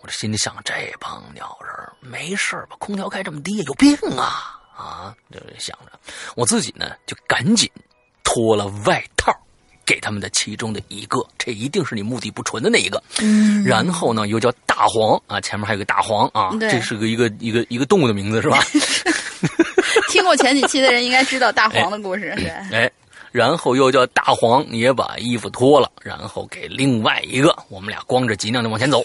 [0.00, 2.76] 我这心里想，这帮鸟人没事吧？
[2.78, 4.60] 空调开这么低，有病啊！
[4.76, 5.92] 啊，就想着，
[6.34, 7.70] 我自己呢就赶紧
[8.22, 9.32] 脱了外套，
[9.86, 13.02] 给他们的其中的一个，这一定是你目的不纯的那一个。
[13.20, 18.58] 嗯，然后呢又叫大黄啊，前面还有个大黄啊，这是个一个一个一个动物的名字是吧？
[20.10, 22.48] 听过前几期的人应该知道大黄的故事， 对。
[22.72, 22.90] 哎。
[23.34, 29.04] 然后又叫大黄也把衣服脱了，然后给另外一个，我们俩光着脊梁的往前走，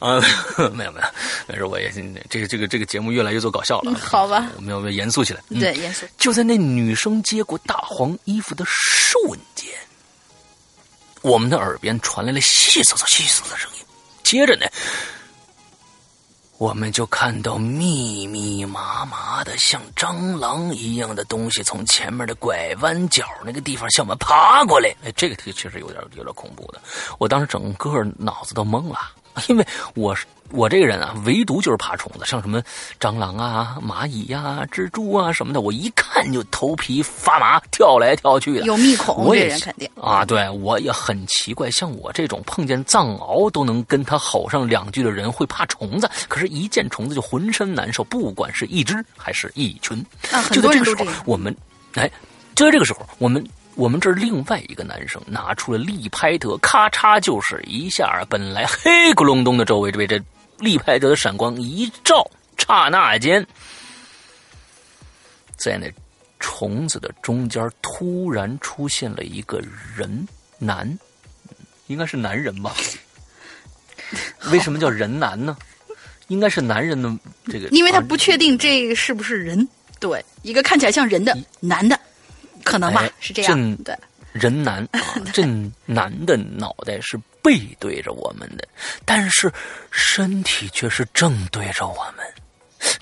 [0.00, 0.20] 啊，
[0.74, 1.06] 没有没有，
[1.48, 1.90] 没事，我也
[2.28, 5.40] 这个这个这个节目越来越做搞笑了，好吧，我们要不要严肃起来？
[5.48, 6.04] 对，严肃。
[6.18, 9.18] 就在那女生接过大黄衣服的瞬
[9.54, 9.70] 间，
[11.22, 13.84] 我们的耳边传来了细嗖嗖细嗖的声音，
[14.22, 14.66] 接着呢。
[16.60, 24.94] 我们就看到密密麻麻的像蟑螂一样的东西从前面的拐弯角那个地方向我们爬过来。
[25.02, 26.78] 哎，这个确实有点有点恐怖的，
[27.18, 28.98] 我当时整个脑子都懵了，
[29.48, 30.26] 因为我是。
[30.52, 32.60] 我这个人啊，唯独就是怕虫子，像什么
[32.98, 38.62] 蟑螂啊、蚂蚁呀、蜘蛛啊什么的，我一看就头皮发麻，跳来跳去的。
[38.62, 50.04] 有密孔，我也肯定啊，对我也很奇怪，像我这种碰见藏獒都能跟他吼上两句的人，会怕虫子，可是，一见虫子就浑身难受，不管是一只还是一群。
[50.32, 51.14] 啊，很多人都这样。
[51.26, 51.56] 我们，
[51.94, 52.10] 哎，
[52.56, 53.46] 就在这个时候，我们。
[53.80, 60.20] 我们这儿另外一个男生拿出了利拍德，咔嚓就是一下，本来黑咕隆咚的周围，被这
[60.58, 63.44] 利拍德的闪光一照，刹那间，
[65.56, 65.90] 在那
[66.40, 69.62] 虫子的中间突然出现了一个
[69.96, 70.28] 人
[70.58, 70.86] 男，
[71.86, 72.74] 应该是男人吧？
[74.52, 75.56] 为什么叫人男呢？
[76.28, 77.10] 应该是男人的
[77.46, 79.66] 这个，因为他不确定这是不是人，
[79.98, 81.98] 对，一个看起来像人的男的。
[82.70, 83.76] 可能吧，是这样。
[83.78, 83.96] 对，
[84.32, 85.00] 人男啊，
[85.34, 85.44] 这
[85.86, 88.66] 男的脑袋是背对着我们的，
[89.04, 89.52] 但是
[89.90, 92.24] 身体却是正对着我们。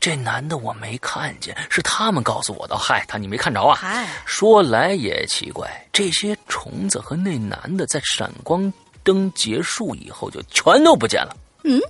[0.01, 2.77] 这男的我没看见，是他们告诉我的。
[2.77, 3.77] 嗨，他你没看着啊？
[3.77, 8.73] 嗨，说来也奇怪，这些虫子和那男的在闪光
[9.05, 11.37] 灯结束以后就全都不见了。
[11.63, 11.81] 嗯。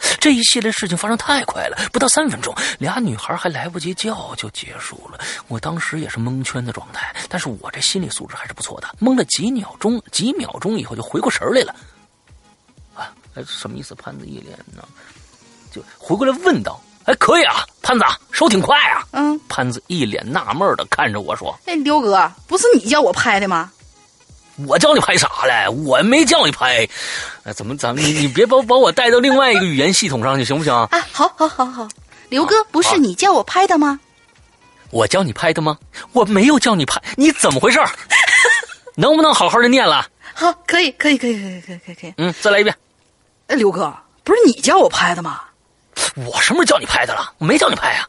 [0.20, 5.18] 这一系列事情发生太快了，不到三分钟，俩女孩还来不及叫就结束了。
[5.48, 11.74] 我当时也是蒙圈的状态，但是我这心理素质还是不错的，蒙了几秒钟，几秒钟以后就回过神来了。
[12.94, 13.94] 啊，哎，什么意思？
[13.94, 14.82] 潘子一脸呢，
[15.70, 23.70] 就回过来问道：“哎，可以啊，潘子，手挺快啊。”嗯，潘子一脸纳闷的看着我说：“哎，刘哥，不是你叫我拍的吗？”
[24.66, 25.68] 我叫你拍啥嘞？
[25.68, 26.88] 我没叫你拍，
[27.44, 30.74] 哎，怎么咱们你 你别把把我带到另外一个语言系统上去行不行？
[30.74, 31.88] 啊，好，好，好，好，
[32.28, 33.98] 刘哥，不是你叫我拍的吗？
[34.90, 35.78] 我叫你拍的吗？
[36.12, 37.78] 我没有叫你拍，你怎么回事？
[38.96, 40.06] 能不能好好的念了？
[40.34, 42.14] 好，可以，可以，可以，可以，可以，可以，可以。
[42.18, 42.74] 嗯，再来一遍。
[43.46, 45.40] 哎，刘哥，不是你叫我拍的吗？
[46.16, 47.32] 我什么时候叫你拍的了？
[47.38, 48.06] 我没叫你拍呀。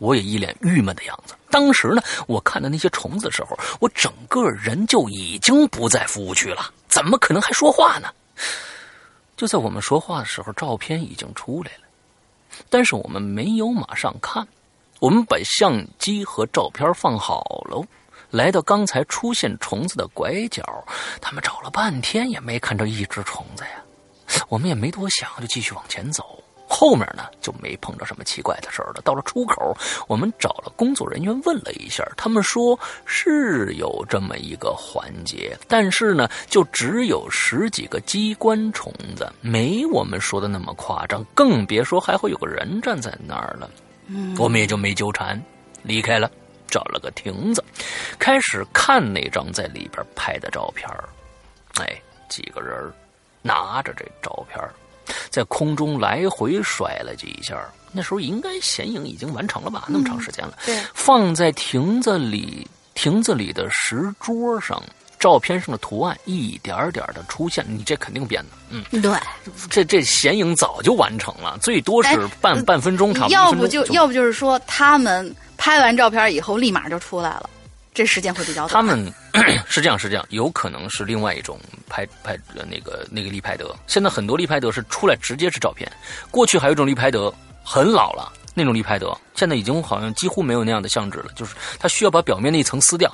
[0.00, 1.34] 我也一脸郁闷的样子。
[1.50, 8.08] 当时呢，我看到那些虫子的时候，我整个人就已经不在服务区了，怎么可能还说话呢？
[9.36, 11.86] 就在我们说话的时候，照片已经出来了，
[12.68, 14.46] 但是我们没有马上看，
[15.00, 17.84] 我们把相机和照片放好了，
[18.30, 20.62] 来到刚才出现虫子的拐角，
[21.20, 23.82] 他们找了半天也没看着一只虫子呀。
[24.48, 26.42] 我们也没多想，就继续往前走。
[26.80, 29.02] 后面呢就没碰着什么奇怪的事儿了。
[29.04, 29.76] 到了出口，
[30.08, 43.70] 我们找了工作人员问了一下，他们说是有这么一个环节，但是呢，就只有十几个机关虫子，没我们说的那么夸张，更别说还会有个人站在那儿了。
[44.06, 45.38] 嗯，我们也就没纠缠，
[45.82, 46.30] 离开了，
[46.66, 47.62] 找了个亭子，
[48.18, 50.88] 开始看那张在里边拍的照片
[51.74, 52.00] 哎，
[52.30, 52.90] 几个人
[53.42, 54.58] 拿着这照片
[55.30, 57.56] 在空中来回甩了几下，
[57.92, 59.84] 那时候应该显影已经完成了吧？
[59.88, 64.82] 那么长时间了，对，放在亭子里，亭子里的石桌上，
[65.18, 67.64] 照片上的图案一点点的出现。
[67.68, 69.12] 你这肯定编的，嗯，对，
[69.68, 73.32] 这这显影早就完成了，最多是半半分钟，差不多。
[73.34, 77.50] 要不就要不就是说，他们拍完照片以后立马就出来了。
[77.92, 78.70] 这时间会比较短。
[78.70, 79.12] 他们
[79.68, 81.58] 是这样，是这样，有可能是另外一种
[81.88, 83.74] 拍拍那个那个立拍德。
[83.86, 85.90] 现在很多立拍德是出来直接是照片。
[86.30, 87.32] 过去还有一种立拍德
[87.64, 93.12] 很老了，那种立拍德现在已经好像几乎没有那样的相纸了，就是它需要把表面那一层撕掉，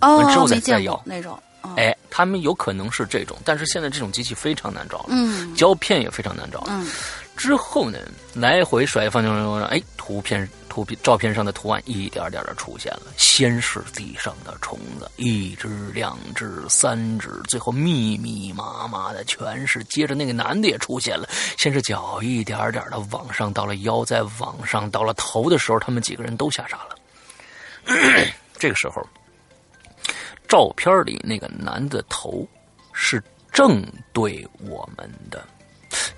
[0.00, 1.40] 哦，之后再再要那种。
[1.76, 6.66] 哎，他们有可能是这种，但是现在这种机器非常难找了，嗯，胶片也非常难找了。
[6.68, 6.90] 嗯，
[7.36, 7.98] 之后呢，
[8.34, 10.48] 来回甩放中，哎，图片。
[10.78, 19.82] 图片照片上的图案一点点的出现了，先是地上的虫子，一只、两只、三只，最后密密麻麻的全是。
[19.84, 21.28] 接着那个男的也出现了，
[21.58, 26.96] 先是脚一点点的往上，到了腰，再往上，到了头的时候，他们几个人都吓傻了。
[28.56, 29.04] 这个时候，
[30.46, 32.46] 照片里那个男的头
[32.92, 35.44] 是正对我们的。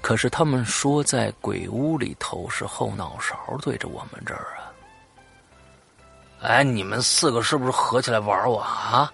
[0.00, 4.72] 可是他们说，在鬼屋里头是后脑勺对着我们这儿啊！
[6.42, 9.12] 哎，你们四个是不是合起来玩我啊？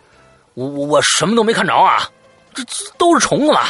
[0.55, 2.11] 我我我什么都没看着啊！
[2.55, 3.69] 这这都是虫子嘛！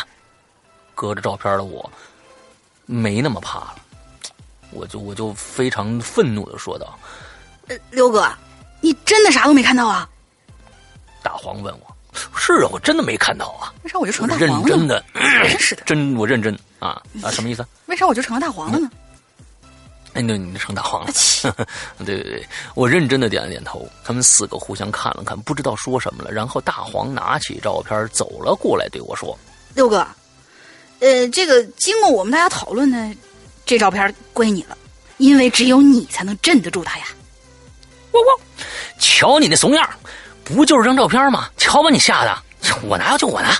[0.94, 1.90] 隔着照片的我，
[2.84, 3.74] 没那么怕了，
[4.70, 6.96] 我就我就非常愤怒的说道
[7.68, 8.30] ：“呃，刘哥，
[8.80, 10.08] 你真的啥都没看到啊？”
[11.22, 11.96] 大黄问我。
[12.34, 13.74] 是啊，我真的没看到啊。
[13.82, 14.68] 为啥我就成大黄了？
[14.68, 16.56] 认真的，真是的， 真我认真
[16.86, 17.30] 啊啊！
[17.30, 17.66] 什么意思？
[17.86, 18.90] 为啥我就成了大黄了呢？
[20.14, 21.12] 哎，那你成大黄了。
[22.06, 23.86] 对对对，我认真的点了点头。
[24.04, 26.30] 他们四个互相看了看，不知道说什么了。
[26.30, 29.38] 然后大黄拿起照片走了过来，对我说
[29.74, 30.06] ：“六哥，
[31.00, 33.14] 呃，这个经过我们大家讨论呢，
[33.66, 34.78] 这照片归你了，
[35.18, 37.04] 因为只有你才能镇得住他呀。”
[38.12, 38.40] 我我！
[38.98, 39.86] 瞧你那怂样！
[40.44, 41.50] 不就是张照片吗？
[41.58, 42.42] 瞧把你吓的！
[42.84, 43.54] 我拿就我拿，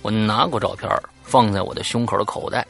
[0.00, 0.88] 我拿过照片
[1.30, 2.66] 放在我的胸口的口袋，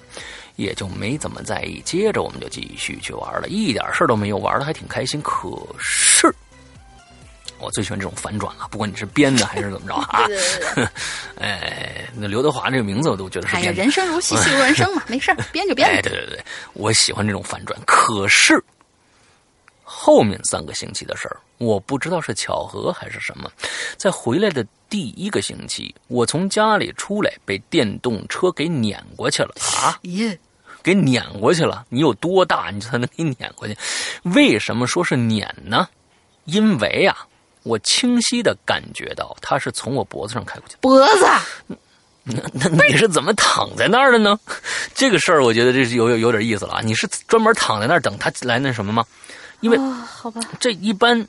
[0.57, 1.81] 也就没怎么在意。
[1.83, 5.23] 接着我们就继续去玩了，一点事儿都没有，玩的还挺开心。
[5.23, 6.31] 可是
[7.59, 10.27] 我最喜欢这种反转了，不管你是编的还是怎么着啊！
[11.41, 13.73] 哎，那刘德华这个名字我都觉得是编的。
[13.73, 15.89] 人生如戏，戏如人生嘛，没事 编就编。
[15.89, 17.79] 哎，对对对，我喜欢这种反转。
[17.87, 18.63] 可是。
[19.93, 23.51] 后面三个星期的事儿，我不知道是巧合还是什么，
[23.97, 29.53] 在回来的第一个星期，我从家里出来被电动车给碾过去了
[29.83, 29.99] 啊！
[30.03, 30.39] 耶，
[30.81, 31.85] 给碾过去了！
[31.89, 33.77] 你有多大，你才能给碾过去？
[34.23, 35.89] 为什么说是碾呢？
[36.45, 37.27] 因为啊，
[37.65, 40.77] 我清晰的感觉到他是从我脖子上开过去。
[40.81, 41.27] 脖子？
[42.23, 44.39] 那那你是怎么躺在那儿的呢？
[44.95, 46.81] 这个事儿，我觉得这是有有有点意思了啊！
[46.81, 49.05] 你是专门躺在那儿等他来那什么吗？
[49.61, 51.27] 因为好吧，这一般，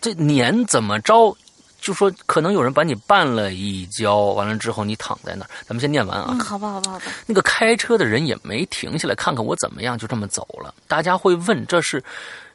[0.00, 1.36] 这年怎么着？
[1.80, 5.50] 就说可能有人把你绊了一跤，完了之后你躺在那儿。
[5.66, 6.28] 咱们先念完啊。
[6.30, 7.06] 嗯，好吧，好吧，好吧。
[7.24, 10.74] 那个开车的人也没停下来看看我怎么样，就这么走了。
[10.86, 12.04] 大家会问，这是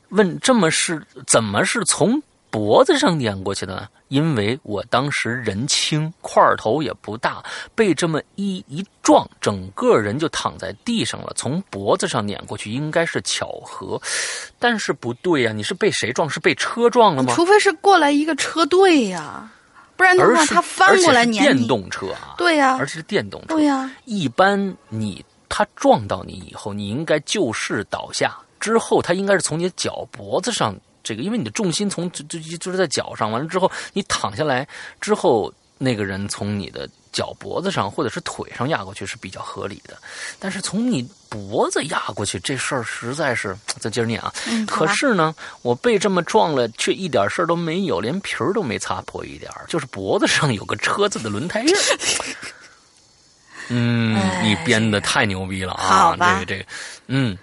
[0.09, 2.21] 问这么是怎么是从？
[2.55, 7.43] 脖子上碾过去的，因为我当时人轻，块头也不大，
[7.75, 11.33] 被这么一一撞，整个人就躺在地上了。
[11.35, 14.01] 从脖子上碾过去，应该是巧合，
[14.57, 16.29] 但是不对呀，你是被谁撞？
[16.29, 17.33] 是被车撞了吗？
[17.35, 19.51] 除非是过来一个车队呀，
[19.97, 21.57] 不然的话他翻过来碾你。
[21.57, 23.91] 电动车啊，对呀，而且是电动车，对呀。
[24.05, 30.73] 一般你他撞到你以后，你应该就势倒下，之后他应该是从你的脚脖子上。
[31.05, 34.67] 这个，因为你的重心从就就就是在脚上，完了之后你躺下来
[34.99, 39.95] 之后，那个人从你的脚脖子上或者是腿上压过去是比较合理的，
[40.39, 44.33] 但是从你脖子压过去这事儿实在是，再接着念啊。
[44.67, 51.73] 可是呢，我被这么撞了，却一点事儿都没有，连皮儿都没擦破一点就是脖子上有个车子的轮胎印
[53.69, 56.15] 嗯，你编的太牛逼了啊！
[56.17, 56.65] 这个这个，
[57.07, 57.37] 嗯。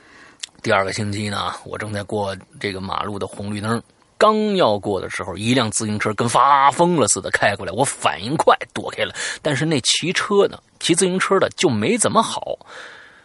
[0.62, 3.82] 第二个星期呢，我正在过这个马路的红绿灯，
[4.16, 9.12] 刚要过的时候，一辆自行车跟发疯了似的开过来，我反应快躲开了，
[9.42, 12.56] 但是那骑车的、骑自行车的就没怎么好，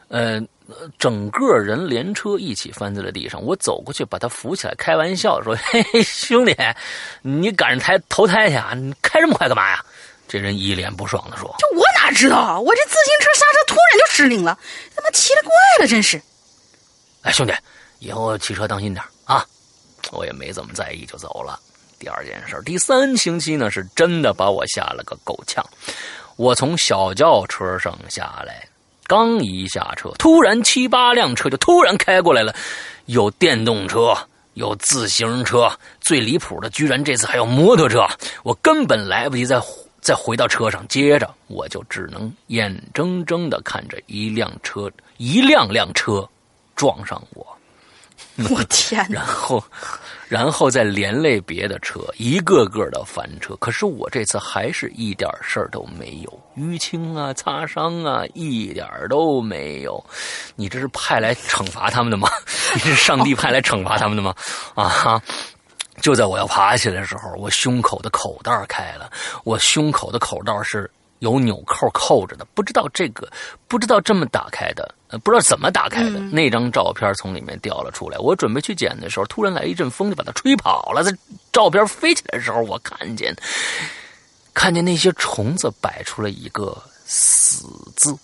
[0.07, 0.41] 呃，
[0.97, 3.39] 整个人连车一起翻在了地上。
[3.43, 6.55] 我走过去把他扶起来，开玩笑说：“嘿 嘿，兄弟，
[7.21, 8.73] 你赶上胎投胎去啊？
[8.73, 9.85] 你开这么快干嘛呀？”
[10.27, 12.59] 这人一脸不爽的说：“这我哪知道？
[12.59, 14.57] 我这自行车刹车突然就失灵了，
[14.95, 15.51] 他妈奇了怪
[15.81, 16.19] 了，真是。”
[17.27, 17.53] 哎，兄弟，
[17.99, 19.45] 以后骑车当心点啊！
[20.11, 21.59] 我也没怎么在意，就走了。
[21.99, 25.61] 第二件事，第三星期呢，是真的把我吓了个够呛。
[26.37, 28.65] 我从小轿车上下来，
[29.07, 32.55] 刚一下车，突然七八辆车就突然开过来了，
[33.07, 34.17] 有电动车，
[34.53, 38.07] 有自行车，最离谱的居然这次还有摩托车。
[38.43, 39.61] 我根本来不及再
[39.99, 46.25] 再回到车上，接着我就只能眼睁睁的看着一辆车，一辆辆车。
[46.77, 47.45] 撞上我，
[48.49, 49.05] 我天！
[49.11, 49.61] 然后，
[50.29, 53.55] 然后再连累别的车，一个个的翻车。
[53.55, 60.01] 可是我这次还是一点事儿都没有，淤青啊、擦伤啊，一点都没有。
[60.55, 62.29] 你这是派来惩罚他们的吗？
[62.75, 64.33] 你是上帝派来惩罚他们的吗？
[64.75, 65.21] 啊哈！
[65.99, 69.09] 就在我要爬起来的时候，我胸口的口袋开了，
[69.43, 70.89] 我胸口的口袋是。
[71.19, 73.27] 有纽扣扣着的，不知道这个，
[73.67, 76.19] 不知道这么打开的，不知道怎么打开的。
[76.19, 81.03] 那张照片从里面掉了出来，我准备去捡的时候，突然来一阵风，就把它吹跑了。
[81.03, 81.11] 在
[81.51, 83.35] 照片飞起来的时候，我看见，
[84.53, 87.65] 看见那些虫子摆出了一个死
[87.95, 88.15] 字，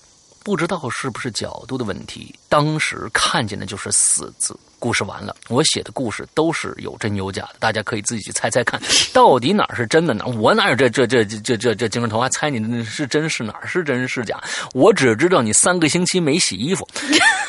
[0.44, 4.58] 不知道是不是角度的问题，当时看见的就是死字。
[4.78, 8.78] 故事完了，我写的故事都是有真有假的，大家可以自己去猜猜看，
[9.14, 10.26] 到底哪是真的呢？
[10.26, 14.44] 我哪有这这这这这这精神头还猜你是真是哪是真是假？
[14.74, 16.86] 我只知道你三个星期没洗衣服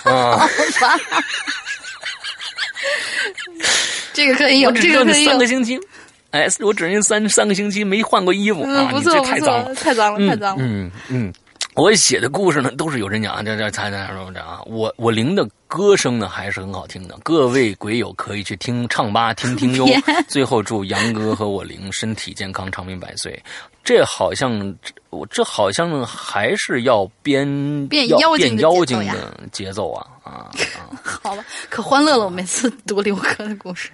[0.05, 0.49] 啊！
[4.13, 5.31] 这个可以有，这个可以有。
[5.31, 5.77] 三个星期，
[6.31, 8.85] 哎，我只认三三个星期没换过衣服啊！
[8.93, 10.65] 不错，太脏了，太脏了，太脏了。
[10.65, 11.35] 嗯嗯。
[11.75, 13.45] 我写的故事呢，都是有人讲。
[13.45, 14.63] 这这猜猜什么着啊？
[14.65, 17.19] 我我灵的歌声呢，还是很好听的。
[17.25, 19.85] 各位鬼友可以去听唱吧，听听哟。
[20.29, 23.43] 最后祝杨哥和我灵身体健康，长命百岁。
[23.83, 24.75] 这好像
[25.11, 30.51] 我这好像还是要编变妖精的节奏啊啊！
[31.03, 32.25] 好吧，可欢乐了。
[32.25, 33.91] 我每次读刘哥的故事。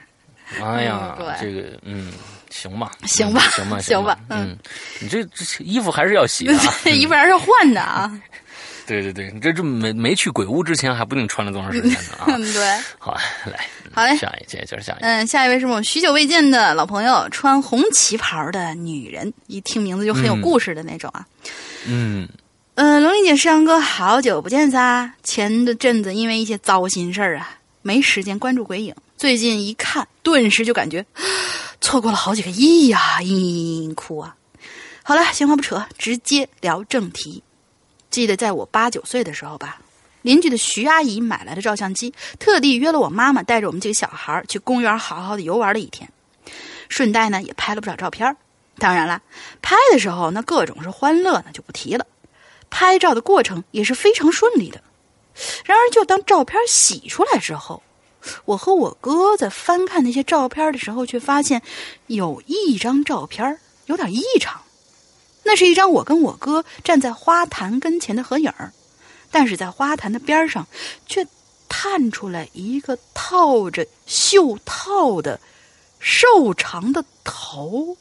[0.63, 2.13] 哎呀，这个嗯。
[2.51, 4.57] 行吧，行吧，行吧，行吧，嗯，
[5.01, 6.55] 你这这衣服还是要洗的，
[6.91, 8.11] 衣服还是要换的啊。
[8.87, 12.27] 对对对，你这这没没去鬼屋之前还不定穿了多长时间呢啊。
[12.27, 13.17] 对，好，
[13.47, 21.25] 来，好嘞，下一接接着下一，嗯，下一位是我们许久未见的老朋友，穿红旗袍的女人，一听名字就很有故事的那种啊。
[21.87, 22.29] 嗯
[22.75, 25.13] 嗯，龙玲姐、石阳哥，好久不见撒！
[25.23, 27.49] 前的阵子因为一些糟心事儿啊，
[27.83, 31.05] 没时间关注鬼影，最近一看，顿时就感觉。
[31.83, 33.19] 错过了好几个亿呀！
[33.21, 34.35] 嘤嘤嘤哭啊！
[35.03, 37.43] 好了，闲话不扯，直接聊正题。
[38.09, 39.83] 记得在我八九岁的时候吧，
[40.23, 46.11] 邻居的徐阿姨买来的照相机，特地约了我妈妈带着我们几个小孩去公园好好的游玩了一天，
[46.89, 48.35] 顺带呢也拍了不少照片。
[48.79, 49.21] 当然了，
[49.61, 52.07] 拍的时候那各种是欢乐呢就不提了，
[52.71, 54.83] 拍照的过程也是非常顺利的。
[55.67, 57.83] 然而，就当照片洗出来之后。
[58.45, 61.63] 我和我哥在翻看那些照片的时候，却发现
[62.07, 64.61] 有一张照片有点异常。
[65.43, 68.53] 那是一张我跟我哥站在花坛跟前的合影
[69.31, 70.67] 但是在花坛的边上，
[71.07, 71.27] 却
[71.69, 75.41] 探出来一个套着袖套的
[75.99, 77.97] 瘦长的头。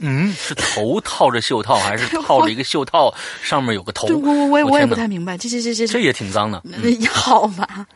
[0.00, 4.08] 嗯，是头套着袖套，还是 套着一个袖套上面有个头？
[4.08, 6.62] 我我我也我也不太明白，这这这这这也挺脏的。
[7.10, 7.86] 好吧。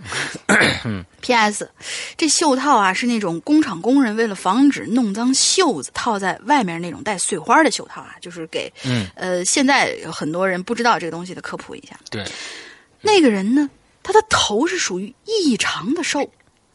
[1.22, 1.70] P.S.
[2.18, 11.98] 这袖套啊，是那种工厂工人为了防止弄脏袖子，套在外面那种带碎花的袖套啊，就是给嗯呃，现在有很多人不知道这个东西的科普一下。
[12.10, 12.22] 对，
[13.00, 13.70] 那个人呢，
[14.02, 16.30] 他的头是属于异常的瘦，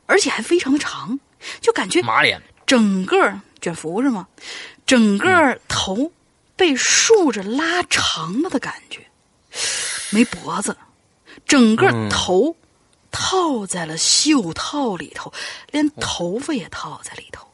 [0.08, 1.20] 而且还非常的长，
[1.62, 3.32] 就感觉马脸，整个
[3.62, 4.28] 卷福是吗？
[4.90, 6.12] 整个头
[6.56, 9.06] 被竖着拉长了的感觉，
[10.10, 10.76] 没脖子，
[11.46, 12.56] 整个头
[13.12, 15.32] 套在了袖套里头，
[15.70, 17.48] 连头发也套在里头，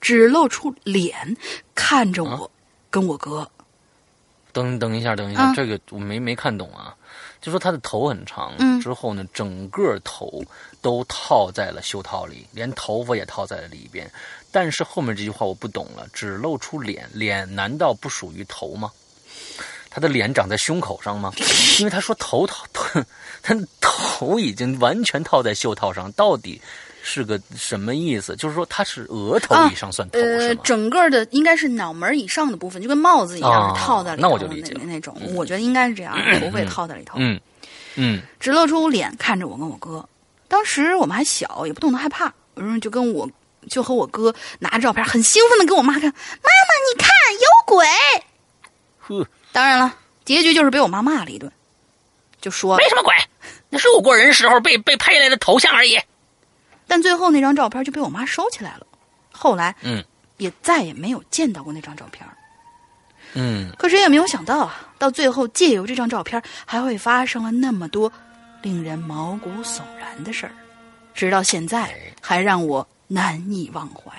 [0.00, 1.36] 只露出脸
[1.74, 2.48] 看着我
[2.88, 3.50] 跟我哥。
[4.52, 6.94] 等等一下，等一下，这个我没没看懂啊。
[7.40, 10.42] 就说他的头很长，之后呢，整个头
[10.80, 14.08] 都套在了袖套里，连头发也套在了里边。
[14.56, 18.90] 但是后面这句话我不懂了，只露出脸，脸难道不属于头吗？
[19.90, 21.30] 他的脸长在胸口上吗？
[21.78, 22.64] 因为他说头套，
[23.42, 26.58] 他头已经完全套在袖套上，到底
[27.02, 28.34] 是个什么意思？
[28.36, 30.18] 就是说他是额头以上算头？
[30.64, 34.26] 整个的应该是脑门以上的部分，就跟帽子一样套在里头。
[34.26, 37.18] 那我就理解了那种，我觉得应该是这样，头发套在里头。
[37.18, 37.38] 嗯
[37.96, 40.08] 嗯，只露出脸看着我跟我哥。
[40.48, 42.32] 当时我们还小，也不懂得害怕，
[42.80, 43.28] 就跟我。
[43.68, 46.02] 就和我哥拿着照片，很兴奋的给我妈看。
[46.02, 47.86] 妈妈，你看有鬼！
[48.98, 49.94] 呵，当然了，
[50.24, 51.50] 结局就是被我妈骂了一顿，
[52.40, 53.14] 就说没什么鬼，
[53.68, 55.98] 那是我过人时候被被拍下来的头像而已。
[56.86, 58.86] 但最后那张照片就被我妈收起来了。
[59.32, 60.04] 后来，嗯，
[60.36, 62.26] 也再也没有见到过那张照片。
[63.34, 68.10] 嗯，可谁也没有想到啊，到最后借由这张照片，还会发生了那么多
[68.62, 70.52] 令人毛骨悚然的事儿，
[71.14, 72.86] 直到现在还让我。
[73.08, 74.12] 难以忘怀，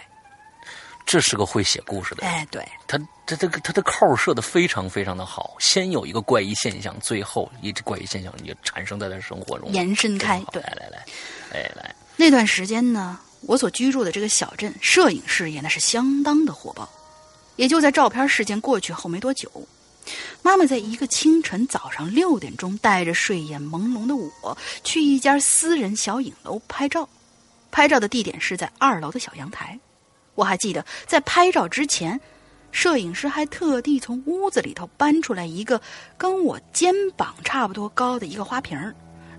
[1.05, 2.25] 这是个会写故事的。
[2.25, 5.55] 哎，对，他他这个他的扣设的非常非常的好。
[5.59, 10.39] 先有一个怪异现象，最后一怪异现象也产生在他生活中延伸开。
[10.51, 11.05] 对，来来来，
[11.53, 11.95] 哎来。
[12.15, 16.89] 那段时间呢，我所居住的这个小镇摄影事业那是相当的火爆。
[17.57, 19.49] 也就在照片事件过去后没多久，
[20.43, 27.09] 妈妈在一个清晨早上六点钟，带着睡眼朦胧的我去一家私人小影楼拍照。
[27.71, 29.79] 拍照的地点是在二楼的小阳台，
[30.35, 32.19] 我还记得在拍照之前，
[32.71, 35.81] 摄影师还特地从屋子里头搬出来一个
[36.17, 38.77] 跟我肩膀差不多高的一个花瓶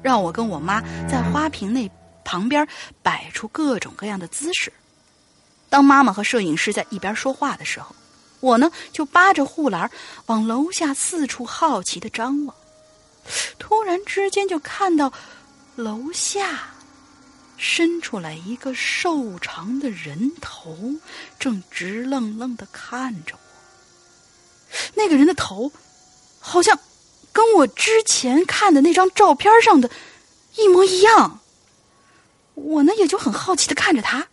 [0.03, 1.91] 让我跟我妈在花瓶那
[2.25, 2.67] 旁边
[3.03, 4.73] 摆出各种各样的姿势。
[5.69, 7.95] 当妈妈和摄影师在一边说话的时候，
[8.41, 9.91] 我呢就扒着护栏
[10.27, 12.55] 往楼下四处好奇的张望，
[13.59, 15.13] 突然之间就看到
[15.75, 16.61] 楼下。
[17.59, 20.95] 伸出来一个瘦长的人头，
[21.39, 23.41] 正直愣愣的看着我。
[24.95, 25.71] 那个人的头，
[26.39, 26.79] 好像
[27.33, 29.91] 跟我之前看的那张照片上的
[30.57, 31.41] 一模一样。
[32.55, 34.27] 我呢，也就很好奇的看着他。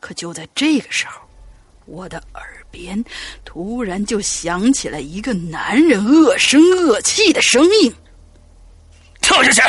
[0.00, 1.20] 可就在这个时候，
[1.84, 3.04] 我的耳边
[3.44, 7.94] 突然就响起了一个男人恶声恶气的声音
[9.20, 9.60] ：“跳下去！”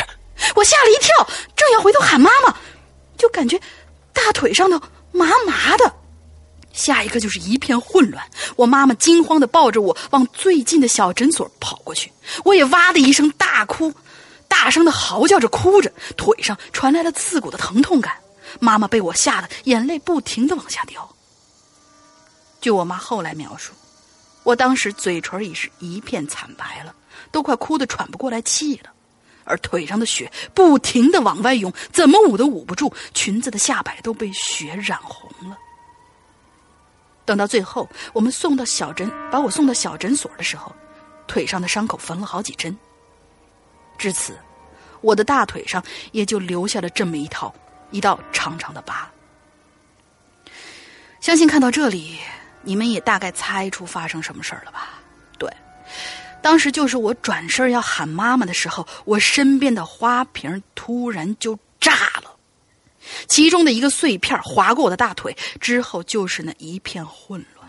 [0.56, 2.56] 我吓了一跳，正要回头喊妈妈。
[3.20, 3.60] 就感觉
[4.12, 4.80] 大腿上头
[5.12, 5.94] 麻麻的，
[6.72, 8.24] 下一个就是一片混乱。
[8.56, 12.10] 我妈妈惊慌的抱着我往最近的小诊所跑过去，
[12.44, 13.92] 我也哇的一声大哭，
[14.48, 18.16] 大声的嚎叫着哭着，腿上传来了刺骨的疼痛感。
[18.58, 21.08] 妈妈被我吓得眼泪不停的往下掉。
[22.60, 23.72] 据我妈后来描述，
[24.42, 26.94] 我当时嘴唇已是一片惨白了，
[27.30, 28.90] 都快哭得喘不过来气了。
[29.50, 35.58] 而腿上的血不停的往外涌，怎么捂都捂不住，裙子的下摆都被血染红了。
[37.24, 40.72] 等到最后，我们送到小诊，把我送到小诊所的时候，
[41.26, 42.76] 腿上的伤口缝了好几针。
[43.98, 44.38] 至此，
[45.00, 47.54] 我的大腿上也就留下了这么一套
[47.90, 49.10] 一道长长的疤。
[51.20, 52.18] 相信看到这里，
[52.62, 54.98] 你们也大概猜出发生什么事儿了吧？
[55.38, 55.50] 对。
[56.42, 61.92] 当时就是我转身要喊妈妈的时候，我身边的花瓶突然就炸
[62.22, 62.34] 了，
[63.28, 67.68] 其中的一个碎片划过我的大腿，之后就是那一片混乱。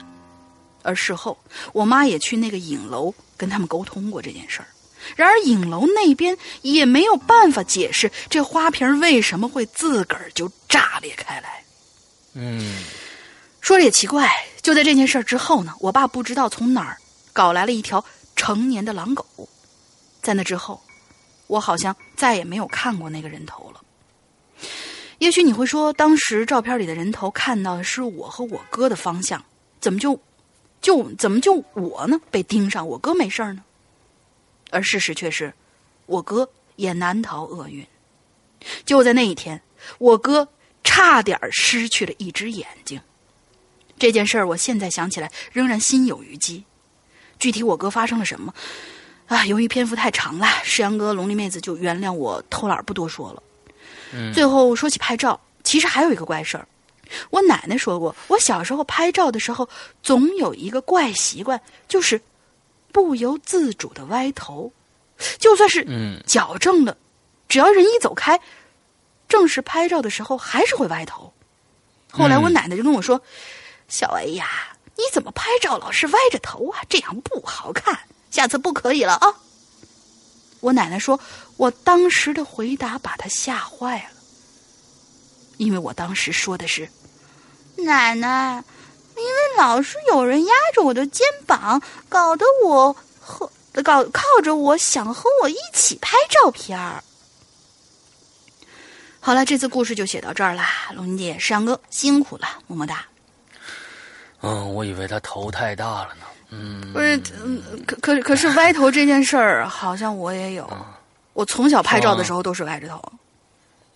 [0.83, 1.37] 而事后，
[1.73, 4.67] 我妈也去那个影楼跟他们沟通过这件事儿，
[5.15, 11.63] 然而影楼那边也没有办法解释这花瓶为什么会自个儿就炸裂开来。
[12.33, 12.73] 嗯，
[13.59, 14.31] 说的也奇怪，
[14.61, 16.97] 就在这件事之后呢，我爸不知道从哪儿
[17.33, 18.03] 搞来了一条。
[18.35, 19.25] 成年的狼狗，
[20.21, 20.81] 在那之后，
[21.47, 23.81] 我好像再也没有看过那个人头了。
[25.19, 29.43] 也许你会说，当时照片里的人头看到的是我和我哥的方向，
[29.79, 30.19] 怎么就
[30.81, 33.63] 就怎么就我呢被盯上，我哥没事呢？
[34.71, 35.53] 而事实却是，
[36.07, 37.85] 我哥也难逃厄运。
[38.85, 39.61] 就在那一天，
[39.99, 40.47] 我哥
[40.83, 42.99] 差点失去了一只眼睛。
[43.99, 46.63] 这件事儿，我现在想起来仍然心有余悸。
[47.41, 48.53] 具体我哥发生了什么？
[49.25, 53.41] 啊，由于篇幅太长了，世阳哥、龙鳞妹子就原谅我偷懒不多说了。
[54.13, 56.67] 嗯，最后说起拍照，其实还有一个怪事儿。
[57.29, 59.67] 我奶奶说过，我小时候拍照的时候，
[60.03, 62.21] 总有一个怪习惯，就是
[62.91, 64.71] 不由自主的歪头，
[65.39, 66.95] 就算是嗯矫正了，
[67.49, 68.39] 只要人一走开，
[69.27, 71.33] 正式拍照的时候还是会歪头。
[72.11, 73.21] 后来我奶奶就跟我说
[73.87, 74.47] ：“小 A 呀。”
[74.95, 76.81] 你怎么拍照老是歪着头啊？
[76.89, 79.35] 这样不好看，下次不可以了啊！
[80.59, 81.19] 我奶奶说，
[81.57, 84.09] 我当时的回答把她吓坏了，
[85.57, 86.87] 因为我当时说的是
[87.77, 88.63] ：“奶奶，
[89.15, 93.51] 因为老是有人压着我的肩膀，搞得我和
[93.83, 97.03] 靠靠着我，想和我一起拍照片儿。
[99.19, 100.91] 好了，这次故事就写到这儿啦。
[100.93, 103.05] 龙姐、山哥辛苦了，么么哒。
[104.41, 106.25] 嗯，我以为他头太大了呢。
[106.49, 110.69] 嗯，不是，嗯，可可可是歪头这件事儿，好像我也有。
[111.33, 113.01] 我从小拍照的时候都是歪着头。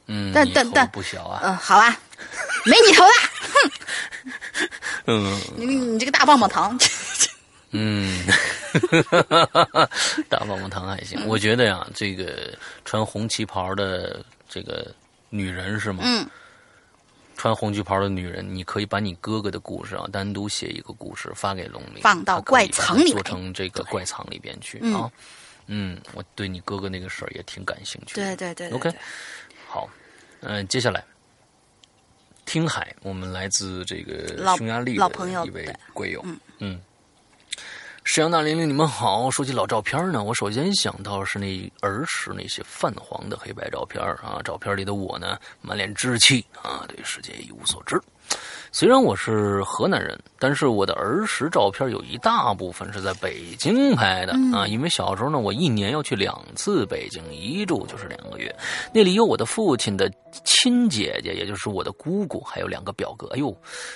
[0.07, 1.41] 嗯，但但但不小啊。
[1.43, 1.97] 嗯，好啊，
[2.65, 3.29] 没你头大。
[3.53, 3.71] 哼。
[5.07, 6.77] 嗯，你你这个大棒棒糖。
[7.71, 8.25] 嗯，
[10.29, 11.25] 大棒棒糖还行。
[11.27, 14.93] 我觉得呀，这个穿红旗袍的这个。
[15.31, 16.01] 女人是吗？
[16.05, 16.25] 嗯，
[17.35, 25.11] 穿红旗袍的女人，你可以把你哥哥的故事啊，单独写一个故事发给龙鳞，放到怪藏里，做成这个怪藏里边去啊。
[25.67, 28.15] 嗯，我对你哥哥那个事儿也挺感兴趣。
[28.15, 28.91] 对对对，OK，
[29.67, 29.89] 好，
[30.41, 31.03] 嗯，接下来
[32.45, 36.81] 听海，我们来自这个匈牙利的一位贵友，嗯嗯。
[38.05, 39.31] 沈阳大玲玲，你们好。
[39.31, 44.39] 说起老照片呢，我首先想到是那儿时那些泛黄的黑白照片啊。
[44.43, 47.99] 照片里的我呢，满脸稚气啊，对世界一无所知。
[48.75, 54.67] 虽然我是河南人，但是我的儿时照片有一大部分是在北京拍的啊。
[54.67, 58.53] 因为小时候呢，我一年要去两次北京，一住就是两个月。
[58.93, 60.11] 那里有我的父亲的
[60.43, 63.27] 亲姐姐，也就是我的姑姑，还有两个表哥。
[63.27, 63.55] 哎呦，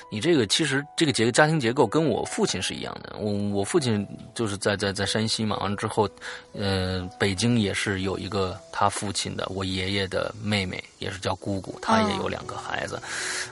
[0.09, 3.17] 你这个其实这个结家庭结构跟我父亲是一样的。
[3.19, 6.07] 我我父亲就是在在在山西嘛，完了之后，
[6.53, 12.97] 呃，北京也是有一个他父亲的我爷爷的妹妹，也是叫姑姑，她也有两个孩子，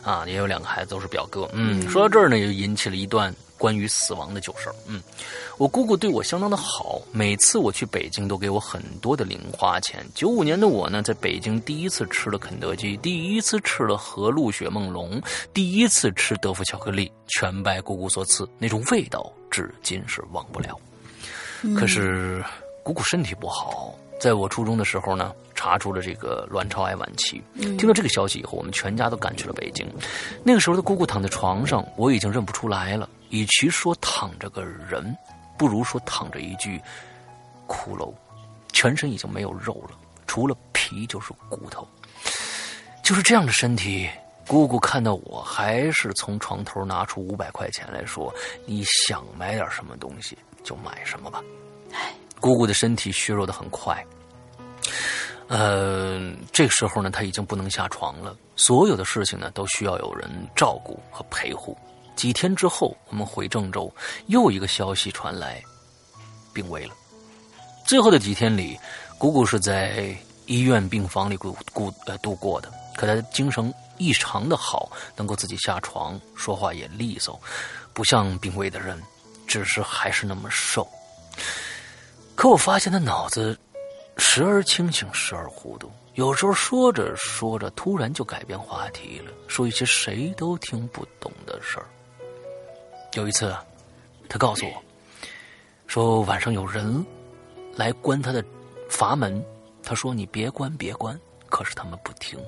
[0.03, 1.16] 啊，也有两个孩子都是表。
[1.17, 4.75] 表哥，嗯，说到这儿呢，又引起了一段关于死亡的旧事儿。
[4.85, 5.01] 嗯，
[5.57, 10.05] 我姑姑对我相当的好，每次我去北京都给我很多的零花钱。
[10.13, 15.19] 九五年的我呢，在北京第一次吃了肯德基，第一次吃了和路雪梦龙，
[15.55, 20.79] 第一次吃德芙巧克力，全拜姑姑所赐，那种味道至今是忘不了。
[21.75, 22.45] 可是
[22.83, 23.97] 姑姑身体不好。
[24.19, 27.41] 在我初中的时候呢，查出了这个卵巢癌晚期。
[27.77, 29.87] 听到这个消息以后，我们全家都赶去了北京。
[30.43, 33.07] 那个时候的姑姑躺在床上，我已经认不出来了。
[33.29, 35.15] 与其说躺着个人，
[35.57, 36.81] 不如说躺着一具
[37.67, 38.13] 骷髅，
[38.73, 41.87] 全身已经没有肉了，除了皮就是骨头。
[43.03, 44.09] 就是这样的身体，
[44.47, 48.33] 姑姑看到我，还是从床头拿出五百块钱来说
[48.65, 51.43] ：“你想买点什么东西就买什么吧。”
[51.93, 52.13] 唉。
[52.39, 54.05] 姑姑的身体虚弱的很快，
[55.47, 58.35] 呃，这个时候呢，她已经不能下床了。
[58.55, 61.77] 所有的事情呢，都需要有人照顾和陪护。
[62.15, 63.93] 几天之后，我们回郑州，
[64.27, 65.61] 又一个消息传来，
[66.53, 66.93] 病危了。
[67.85, 68.77] 最后的几天里，
[69.17, 70.15] 姑姑是在
[70.45, 72.71] 医院病房里过过呃度过的。
[72.95, 77.39] 可她精神异常的好，能够自己下床，说话也利索，
[77.93, 79.01] 不像病危的人，
[79.45, 80.87] 只是还是那么瘦。
[82.37, 83.57] 可我发现他脑子
[84.15, 85.91] 时而清醒，时而糊涂。
[86.13, 91.87] 有时候说着说着，突然就改变话题了，说一些谁都听不懂的事儿。
[93.13, 93.55] 有一次，
[94.29, 94.83] 他告诉我，
[95.87, 97.03] 说晚上有人
[97.75, 98.45] 来关他的
[98.87, 99.43] 阀门，
[99.81, 101.19] 他说：“你别关，别关。”
[101.49, 102.39] 可是他们不听。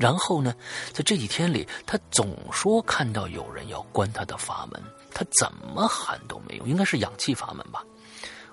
[0.00, 0.52] 然后呢，
[0.92, 4.82] 在这几天里，他总说看到有人要关他的阀门，
[5.14, 7.84] 他怎么喊都没用，应该是氧气阀门吧。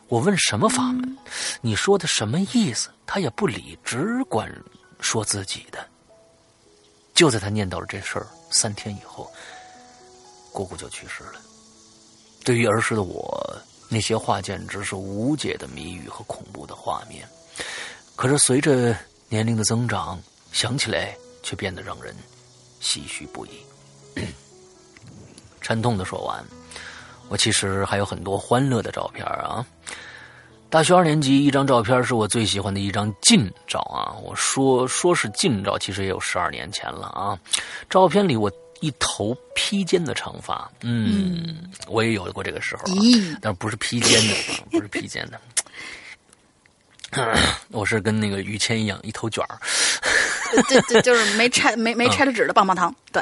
[0.09, 1.17] 我问什么法门？
[1.61, 2.89] 你说的什么意思？
[3.05, 4.49] 他也不理，只管
[4.99, 5.85] 说自己的。
[7.13, 9.29] 就在他念叨了这事儿三天以后，
[10.53, 11.41] 姑姑就去世了。
[12.45, 17.27] 对于儿时的我，那些话简直是无解的谜语和恐怖的画面。
[18.15, 18.95] 可是随着
[19.29, 20.21] 年龄的增长，
[20.53, 22.15] 想起来却变得让人
[22.81, 23.65] 唏嘘不已。
[25.59, 26.45] 沉痛的说完。
[27.29, 29.65] 我其实还有很多欢乐的照片啊！
[30.69, 34.11] 大学二年级一张照片是我最喜欢的一张近照啊！
[34.21, 37.39] 我说说是近照，其实也有十二年前了啊！
[37.89, 38.51] 照片里我
[38.81, 42.83] 一头披肩的长发，嗯，我也有过这个时候，
[43.41, 44.35] 但是不是披肩的，
[44.69, 45.39] 不是披肩的。
[47.71, 49.57] 我是跟那个于谦一样，一头卷儿。
[50.69, 52.93] 对对，就是没拆没没拆了纸的棒棒糖。
[53.11, 53.21] 对，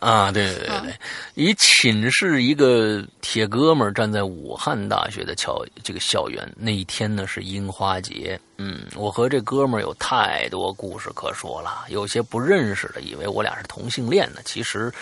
[0.00, 0.94] 啊，对对对对，
[1.34, 8.38] 以寝室一个铁哥们儿站在武汉大学的校这个校园，那一天呢是樱花节。
[8.58, 14.92] 嗯，我和这哥们儿有太多故事可说了，有些不认识的以为我俩是同性恋呢，其实。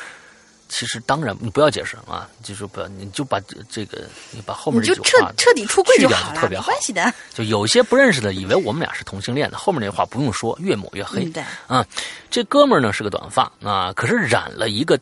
[0.68, 3.40] 其实当然，你不要解释啊，就是不要，你就把
[3.70, 7.12] 这个，你把后面这句话彻底出柜就好了，特别好，没关系的。
[7.32, 11.24] 就有些不认识的，以为我们俩是同性恋的，后面那话不用说，越抹越黑。
[11.26, 11.84] 对啊，
[12.30, 14.98] 这哥们儿呢是个短发啊，可是染了一个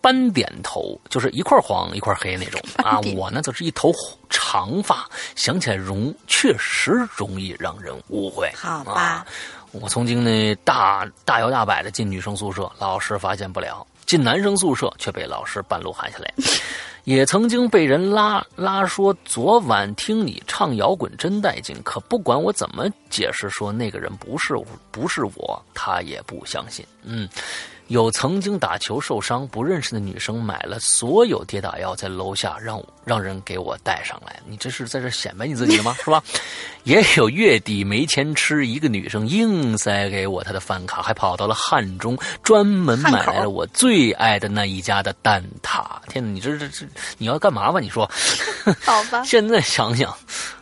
[0.00, 2.98] 斑点头，就是一块黄一块黑那种 啊。
[3.14, 3.92] 我呢则是一头
[4.30, 5.06] 长发，
[5.36, 8.50] 想起来容确实容易让人误会。
[8.56, 9.26] 好吧，
[9.72, 16.32] 我曾经呢大大摇大摆的进女生宿舍，老师发现不了；进男生宿舍却被老师半路喊下来。
[17.04, 24.54] 也曾经被人拉拉说昨晚听你唱摇滚真带劲，可不管我怎么解释说那个人不是
[24.92, 26.86] 不是我，他也不相信。
[27.02, 27.28] 嗯。
[27.92, 34.40] 有曾经打球受伤不认识的女生买了所有跌打药，在楼下让让人给我带上来。
[34.48, 35.94] 你这是在这显摆你自己的吗？
[36.02, 36.24] 是吧？
[36.84, 45.84] 也有月底没钱吃，一个女生硬塞给我她的饭卡，还跑到了汉中专门买来了我最爱的那一家的蛋挞。
[46.08, 46.86] 天哪，你这这这
[47.18, 47.78] 你要干嘛吧？
[47.78, 48.10] 你说？
[48.86, 49.22] 好吧。
[49.22, 50.16] 现在想想，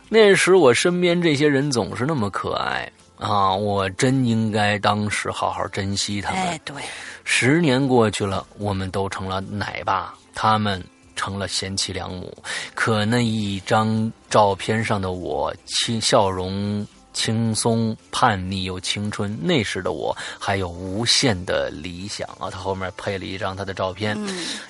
[0.09, 3.55] 那时我身边这些人总是那么可爱啊！
[3.55, 6.41] 我真应该当时好好珍惜他们。
[6.41, 6.75] 哎，对。
[7.23, 10.83] 十年过去了，我们都成了奶爸，他们
[11.15, 12.35] 成了贤妻良母。
[12.73, 19.37] 可那一张照片上的我，轻笑容轻松、叛逆又青春。
[19.41, 22.49] 那时的我还有无限的理想啊！
[22.49, 24.17] 他后面配了一张他的照片，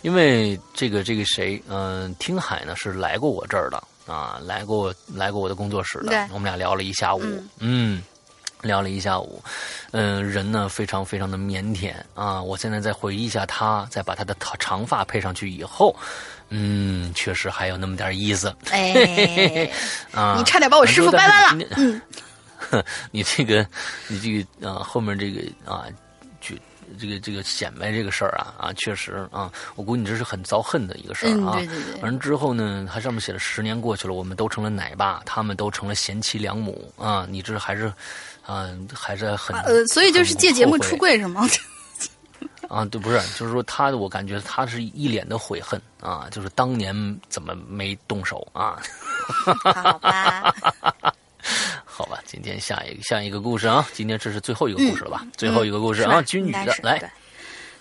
[0.01, 7.21] 因为这个这个谁，嗯，听海呢是来过我这儿的啊，来过来过我的工作室的，我们俩聊了一下午，
[7.59, 8.01] 嗯。
[8.61, 9.43] 聊了一下午，
[9.91, 12.41] 嗯，人呢非常非常的腼腆啊！
[12.41, 15.95] 我现在再回忆一下他，再把他的长发配上去以后，
[16.49, 18.55] 嗯，确实还有那么点意思。
[18.69, 19.67] 哎，
[20.13, 21.65] 啊，你差点把我师傅掰弯了。
[21.75, 22.01] 嗯，
[23.09, 23.65] 你这个，
[24.07, 25.85] 你这个啊，后面这个啊，
[26.39, 26.55] 就
[26.99, 31.53] 这个这个显摆这个事儿啊啊，确实啊，我估计你这是很遭恨的一个事儿啊。
[31.53, 32.01] 对对对。
[32.01, 37.25] 完了之后呢，它上面写了十年过去了，我们都成了奶爸，他们都成了贤妻良母啊！
[37.27, 37.91] 你这还是。
[38.47, 41.47] 嗯，还是很呃，所以就是借节目出柜是吗？
[42.67, 46.95] 啊，对，不是，就是说他，我感觉他是一脸的悔恨啊，就是当年
[47.27, 48.81] 怎么没动手啊？
[49.45, 50.55] 好吧，
[51.83, 55.27] 好吧，今天下一个下一个故事啊，今天这是最后一个故事了吧？
[55.35, 57.11] 最后一个故事啊，君宇的来，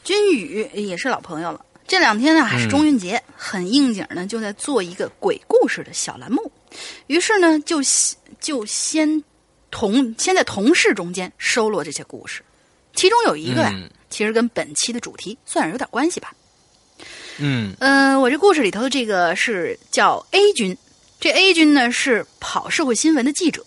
[0.02, 1.64] 君宇也是老朋友了。
[1.86, 6.50] 这两天呢，还是中元节，很应景呢，就在做一个鬼故事的小栏目，
[7.06, 7.78] 于是呢，就
[8.40, 9.22] 就先。
[9.70, 12.42] 同先在同事中间收罗这些故事，
[12.94, 13.72] 其中有一个呀，
[14.10, 16.32] 其实跟本期的主题算是有点关系吧。
[17.38, 20.76] 嗯嗯，我这故事里头的这个是叫 A 君，
[21.18, 23.64] 这 A 君呢是跑社会新闻的记者。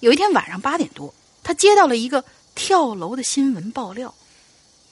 [0.00, 1.12] 有一天晚上八点多，
[1.42, 2.24] 他接到了一个
[2.54, 4.14] 跳楼的新闻爆料，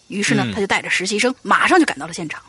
[0.09, 2.43] 于是呢，他就带着实习生马上就赶到了现场，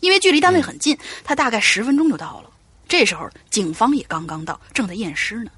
[0.00, 2.50] 因为距离单位很近，他大概十分钟就到了。
[2.86, 5.50] 这时候警方也刚刚到，正在验尸呢。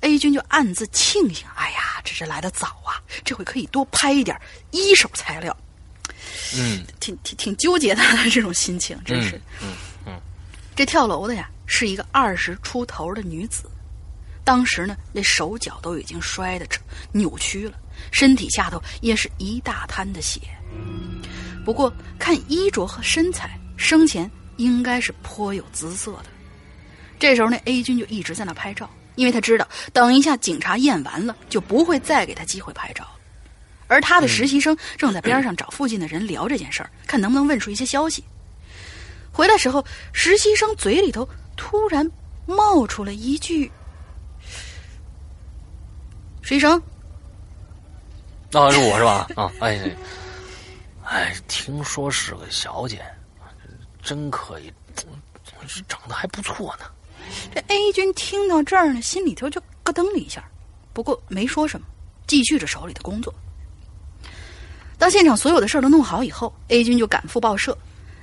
[0.00, 4.38] A 君就暗自庆幸：“哎呀，这是来的早啊，这回可以多拍一点
[4.70, 5.56] 一手材料。”
[6.54, 9.40] 嗯，挺挺挺纠结的 这种心情，真是。
[9.62, 9.74] 嗯
[10.06, 10.20] 嗯，
[10.74, 13.64] 这跳楼的呀，是一个二十出头的女子，
[14.44, 16.66] 当时呢，那手脚都已经摔得
[17.12, 17.78] 扭曲了，
[18.10, 20.40] 身体下头也是一大滩的血。
[21.64, 26.26] 不过看衣着和身材，生前应该是颇有姿色的。
[27.18, 28.90] 这时候，那 A 君就一直在那拍照。
[29.20, 33.10] 因为他知道，等一下警察验完了，就不会再给他机会拍照了。
[33.86, 38.24] 而他的实习生正在边上找附近的人聊这件事儿，看能不能问出一些消息。
[39.30, 39.84] 回来时候，
[40.14, 42.10] 实习生嘴里头突然
[42.46, 43.70] 冒出了一句
[46.40, 46.82] ：“实习生，
[48.50, 49.28] 那是我是吧？
[49.36, 49.94] 啊，哎，
[51.04, 53.04] 哎，听说是个小姐，
[54.02, 54.72] 真可以，
[55.86, 56.86] 长得还不错呢。”
[57.54, 60.44] 这 A 君听到这儿呢，心里头就咯噔了一下，
[60.92, 61.86] 不过没说什么，
[62.26, 63.34] 继续着手里的工作。
[64.98, 67.76] 当现场所有的事儿都弄好以后，A 君就赶赴报社，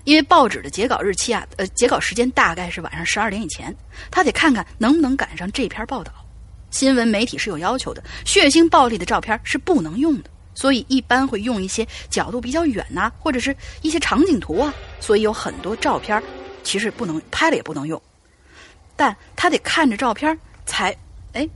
[0.03, 3.75] 因为报纸的截稿日期啊，呃，截稿时间大概是晚上十二点以前，
[4.11, 6.13] 他得看看能不能赶上这篇报道。
[6.69, 16.21] 新闻媒体是有要求的，血腥暴力的照片是不能用的，所以一般会用一些角度比较远呐，或者是一些场景图啊，所以有很多照片
[16.61, 17.99] 其实不能拍了也不能用。
[18.97, 20.93] 但他得看着照片才，
[21.33, 21.47] 哎，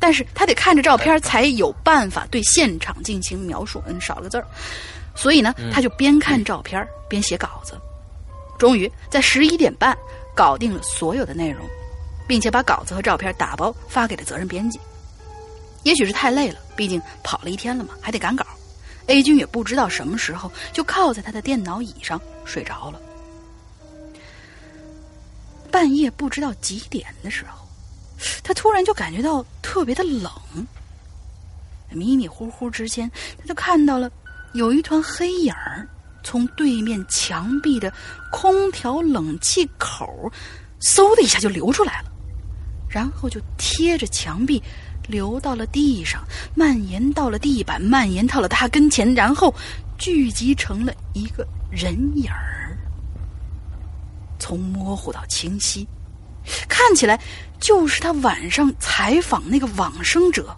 [0.00, 3.80] 但是他得看着照片才有办法对现场进行描述。
[3.86, 4.46] 嗯，少了个字儿，
[5.14, 7.78] 所以呢，他就边看照片边写稿子。
[8.58, 9.96] 终于在十一点半
[10.34, 11.64] 搞定了所有的内容，
[12.26, 14.80] 并且把稿子和照片打包发给了责任编辑。
[15.82, 18.44] 也许是太累了，毕竟跑了一天了嘛，还得赶稿。
[19.08, 23.00] A 君也不知道什么时候就靠在他的电脑椅上睡着了。
[25.76, 27.68] 半夜不知道几点的时候，
[28.42, 30.32] 他突然就感觉到特别的冷。
[31.90, 34.10] 迷迷糊糊之间，他就看到了
[34.54, 35.86] 有一团黑影儿
[36.24, 37.92] 从对面墙壁的
[38.32, 40.32] 空调冷气口，
[40.80, 42.10] 嗖的一下就流出来了，
[42.88, 44.62] 然后就贴着墙壁
[45.06, 46.24] 流到了地上，
[46.54, 49.54] 蔓延到了地板，蔓延到了他跟前，然后
[49.98, 52.65] 聚集成了一个人影儿，
[54.38, 55.86] 从模糊到清晰，
[56.68, 57.20] 看起来
[57.60, 60.56] 就是他晚上采访那个往生者，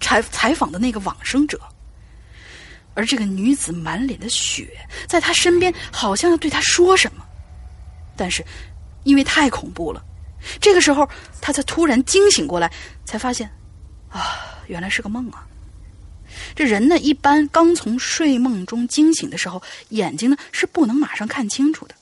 [0.00, 1.60] 采采访的那个往生者。
[2.94, 4.68] 而这个女子满脸的血，
[5.06, 7.24] 在他身边，好像要对他说什么，
[8.16, 8.44] 但是
[9.04, 10.04] 因为太恐怖了，
[10.60, 11.08] 这个时候
[11.40, 12.68] 他才突然惊醒过来，
[13.04, 13.48] 才发现，
[14.08, 14.36] 啊，
[14.66, 15.46] 原来是个梦啊！
[16.56, 21.94] 这人呢，一般刚从睡梦中惊醒的时候，眼睛呢是不能马上看清楚的。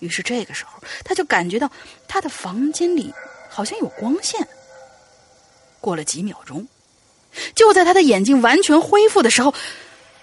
[0.00, 1.70] 于是这个时候，他就感觉到
[2.08, 3.14] 他的房间里
[3.48, 4.46] 好像有光线。
[5.80, 6.66] 过了几秒钟。
[7.54, 9.54] 就在他的眼睛完全恢复的时候，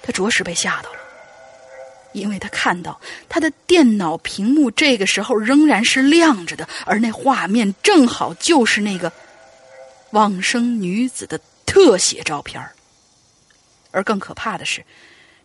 [0.04, 1.00] 他着实被吓到了，
[2.12, 3.00] 因为他看到
[3.30, 9.10] 他的电脑屏幕这个时候仍然是亮着的，而那画面正好就是那个
[10.12, 12.62] 往生女子的特写照片
[13.92, 14.84] 而更可怕的是，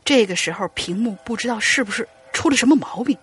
[0.05, 3.17] 这个时候屏幕不知道是不是出了什么毛病，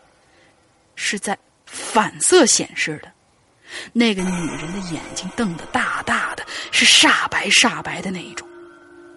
[1.02, 3.10] 是在反色显示的。
[3.94, 8.46] 那个女人的眼睛瞪得大大的，是煞白煞白的那一种，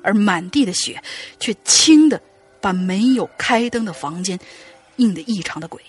[0.03, 1.03] 而满地的血
[1.41, 2.21] 却轻的
[2.61, 4.39] 把没有开灯的房间
[4.97, 5.83] 映得异常的诡异。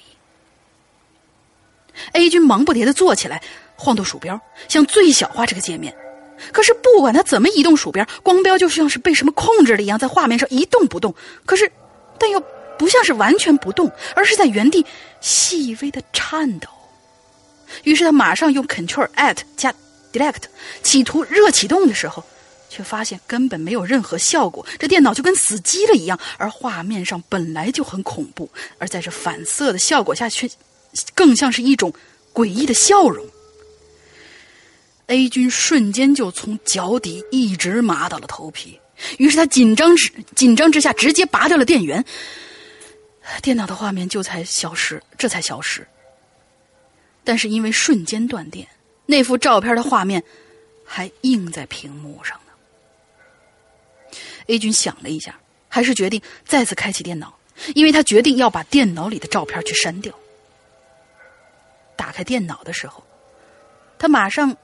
[2.13, 3.43] A 君忙不迭的坐起来，
[3.75, 5.95] 晃动鼠标，想最小化这个界面。
[6.51, 11.13] 可是不管他怎么移动鼠标，光标就像是被什么控制了一样，在画面上一动不动。
[11.45, 11.71] 可是，
[12.17, 12.41] 但又
[12.77, 14.85] 不像是完全不动，而是在原地
[15.21, 16.67] 细微的颤抖。
[17.83, 19.73] 于是他马上用 Control at 加
[20.11, 20.43] Delete，
[20.83, 22.23] 企图热启动的时候，
[22.69, 24.65] 却发现根本没有任何效果。
[24.77, 30.49] 这电脑就跟死机了一样，而画面上本来就很恐怖，而在这反色的效果下，却
[31.15, 31.91] 更像是一种
[32.33, 33.25] 诡异的笑容。
[35.07, 38.79] A 君瞬间就从脚底一直麻到了头皮，
[39.17, 42.03] 于是他紧张之紧张之下直接拔掉了电源，
[43.41, 45.87] 电脑的画面就才消失，这才消失。
[47.23, 48.67] 但是因为瞬间断电，
[49.05, 50.21] 那幅照片的画面
[50.85, 52.51] 还映在屏幕上呢。
[54.47, 55.39] A 君想了一下，
[55.69, 57.33] 还是决定再次开启电脑，
[57.75, 60.13] 因为他决定要把电脑里的照片去删掉。
[61.95, 63.01] 打开电脑的时候，
[63.97, 64.57] 他马上，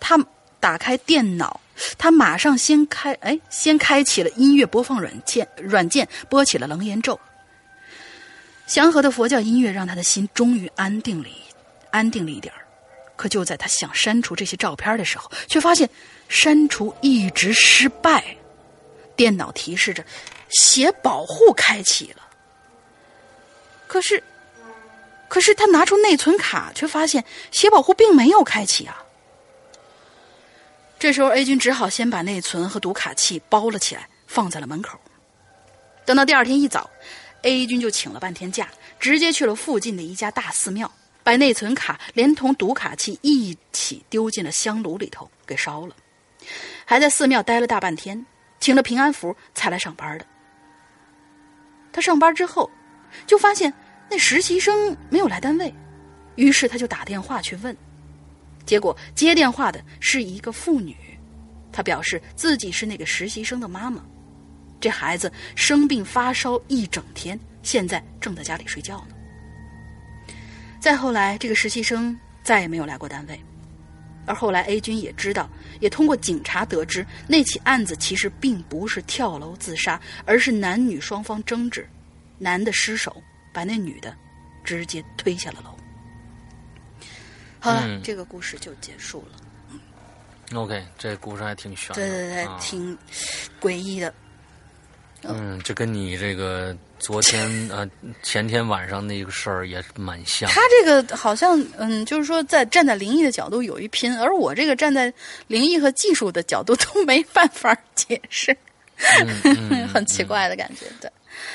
[0.00, 0.18] 他
[0.58, 1.60] 打开电脑，
[1.98, 7.14] 他马上先开，哎，先开启了音乐播放软件，软件播起了《楞严咒》。
[8.66, 11.34] 祥和的佛教音乐让他的心终于安定了一。
[11.90, 12.52] 安定了一点
[13.14, 15.88] 可就在他想删除这些照片的时候，却发现
[16.28, 18.36] 删除一直失败。
[19.14, 20.04] 电脑提示着
[20.50, 22.22] “写保护开启了”，
[23.88, 24.22] 可是，
[25.28, 29.02] 可是他拿出内存卡，却发现写保护并没有开启啊。
[30.98, 34.98] 这时候，A 君只好先把内存和读卡器包了起来，放在了门口。
[36.04, 36.90] 等到第二天一早
[37.46, 38.68] ，A 君就请了半天假，
[38.98, 40.90] 直接去了附近的一家大寺庙。
[41.22, 45.96] 把内存卡连同读卡器一起丢进了香炉里头，给烧了。
[46.84, 48.24] 还在寺庙待了大半天，
[48.60, 50.26] 请了平安符才来上班的。
[51.92, 52.70] 他上班之后，
[53.26, 53.72] 就发现
[54.08, 55.74] 那实习生没有来单位，
[56.36, 57.76] 于是他就打电话去问，
[58.64, 60.96] 结果接电话的是一个妇女，
[61.72, 64.00] 她表示自己是那个实习生的妈妈，
[64.80, 69.14] 这孩子生病发烧一整天，现在正在家里睡觉呢。
[70.80, 73.40] 再后来，这个实习生再也没有来过单位。
[74.26, 75.48] 而后来，A 君也知道，
[75.80, 81.88] 也通过警察得知，那起案子其实并不是跳楼自杀，而是男女双方争执，
[82.36, 83.22] 男的失手
[83.52, 84.16] 把那女的
[84.64, 85.70] 直接推下了楼。
[87.60, 90.58] 好了，这个故事就结束了。
[90.58, 92.96] OK，这故事还挺悬，对对对，挺
[93.60, 94.12] 诡异的。
[95.28, 97.88] 嗯，这跟你这个昨天呃
[98.22, 100.48] 前天晚上那个事儿也蛮像。
[100.50, 105.12] 他这个好像嗯，就是说在站在灵异的角度有一拼，而我这个站在
[105.46, 108.56] 灵异和技术的角度都 没办法解释，
[109.92, 111.10] 很奇怪的感觉，对。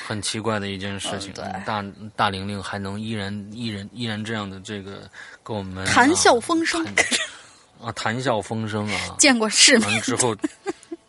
[0.07, 1.43] 很奇怪的一件事情，对。
[1.65, 1.83] 大
[2.15, 5.09] 大玲玲还能依然依然依然这样的这个
[5.43, 6.85] 跟我们谈笑风生
[7.81, 10.35] 啊，谈笑风生啊，见过世面之后。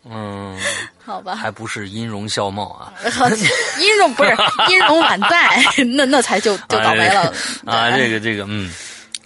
[0.09, 0.59] 嗯，
[1.03, 2.93] 好吧，还不是音容笑貌啊，
[3.79, 4.31] 音容不是
[4.69, 5.61] 音容宛在，
[5.95, 7.33] 那那才就就倒霉了。
[7.65, 7.91] 啊！
[7.95, 8.71] 这个这个，嗯。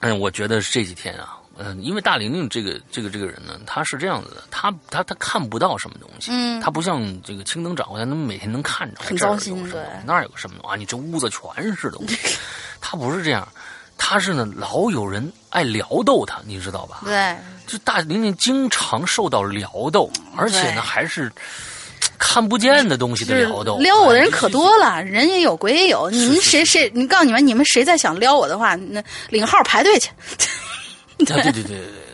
[0.02, 10.76] 嗯，我觉得这几天啊，嗯，因为大玲玲这个这个这个人呢，他是这样子的，他他他看不到什么东西，嗯，他不像这个青灯掌柜，他能每天能看着，很糟心，对，那儿有个什么啊？
[10.76, 12.38] 你这屋子全是东西，
[12.80, 13.48] 他不是这样，
[13.98, 17.02] 他是呢，老有人爱撩逗他，你知道吧？
[17.04, 17.36] 对，
[17.68, 21.32] 就大玲玲经常受到撩逗，而且呢，还是。
[22.20, 26.10] 看不见的东西的撩逗，撩我的人可多了，人也有，鬼也有。
[26.10, 26.92] 你们谁谁？
[26.96, 30.10] 你告诉你们，你们谁再想撩我的话，那领号排队去。
[31.20, 32.07] 对对对对对。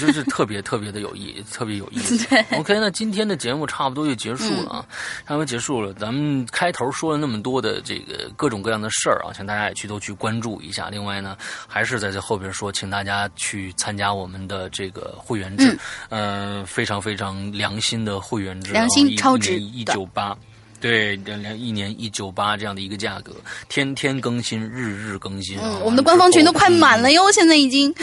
[0.00, 2.26] 就是特别特别的有意，特别有意思。
[2.58, 4.86] OK，那今天的节目差不多就结束了啊，
[5.26, 5.92] 差不多结束了。
[5.94, 10.88] 咱们开头说了那么多的这个各种各样的事儿啊，请大家也去都去关注一下。
[10.90, 15.78] 另外呢，还是在这后边说，请大家去参加我们的这个会员制，
[16.10, 20.36] 嗯，非常非常良心的会员制，良心超值，一九八，
[20.80, 23.32] 对，两两一年一九八这样的一个价格，
[23.68, 25.58] 天天更新，日日更新。
[25.60, 27.94] 嗯，我们的官方群都快满了哟，现在已经。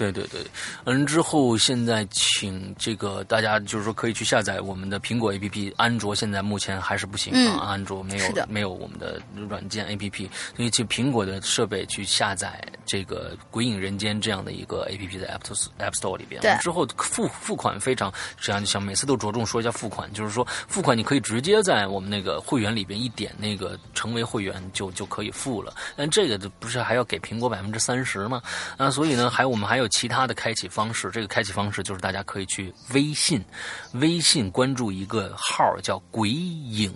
[0.00, 0.40] 对对对，
[0.84, 16.40] 嗯，之后现在请这个大家就是说可以去下载我们的苹果 APP，安卓现在目前还是不行啊，安卓没有没有我们的软件 APP，所以去苹果的设备去下载这个《鬼影人间》这样的一个 APP 在 App Store App Store 里边。
[16.40, 16.56] 对。
[16.62, 18.10] 之后付付款非常
[18.40, 28.40] 这样，想每次都着重说一下付款，就是说付款你可以直接在我们那个会员里边一点那个成为会员就就可以付了，但这个不是还要给苹果百分之三十吗？
[28.78, 29.89] 啊，所以呢，还有我们还有。
[29.90, 33.44] 其他的开启方式，这个开启方式就是大家可以去微信，
[33.92, 36.92] 微信关注一个号叫“鬼影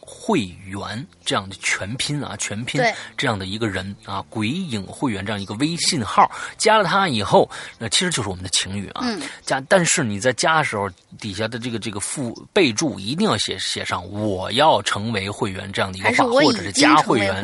[0.00, 2.80] 会员”这样的全拼啊，全拼
[3.16, 7.48] 这样的一个人啊，“鬼影会员”这样一个微信号，加了他以后，
[7.78, 9.04] 那其实就是我们的情侣啊。
[9.44, 10.88] 加，但是你在加的时候，
[11.20, 17.42] 底下的这个这个附备注一定要写写上“我要成为会员”这样的一个话，或者是加会员。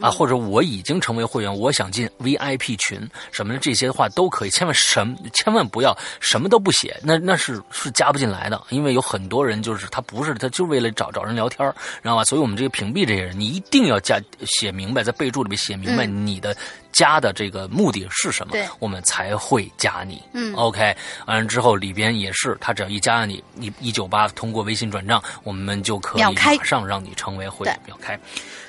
[0.00, 3.00] 啊，或者我已经成为会员，我想进 VIP 群
[3.32, 11.66] 什么的，这些话都可以，千万什千万不要什么都不写，那那是是加不进来的，因为有很多人就是他不是他就为了找找人聊天
[12.02, 12.24] 知道吧？
[12.24, 16.56] 所以我们这个屏蔽这些人，你一定要加写明白，在备注里面写明白你的
[16.92, 20.22] 加的这个目的是什么，我们才会加你。
[20.32, 20.96] 嗯，OK，
[21.26, 28.18] 完了之后里边也是，他只要一加你，你一九八通过微信转账，我们就可以马上让你成为会员，秒开。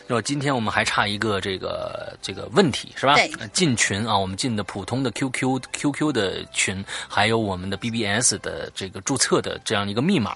[0.08, 3.16] 就今天我们还差一个这个这个问题是吧？
[3.52, 10.36] 进群啊，我们进的普通的 QQ QQ 的群，还有我们的 BBS 的这个注册的这样一个密码。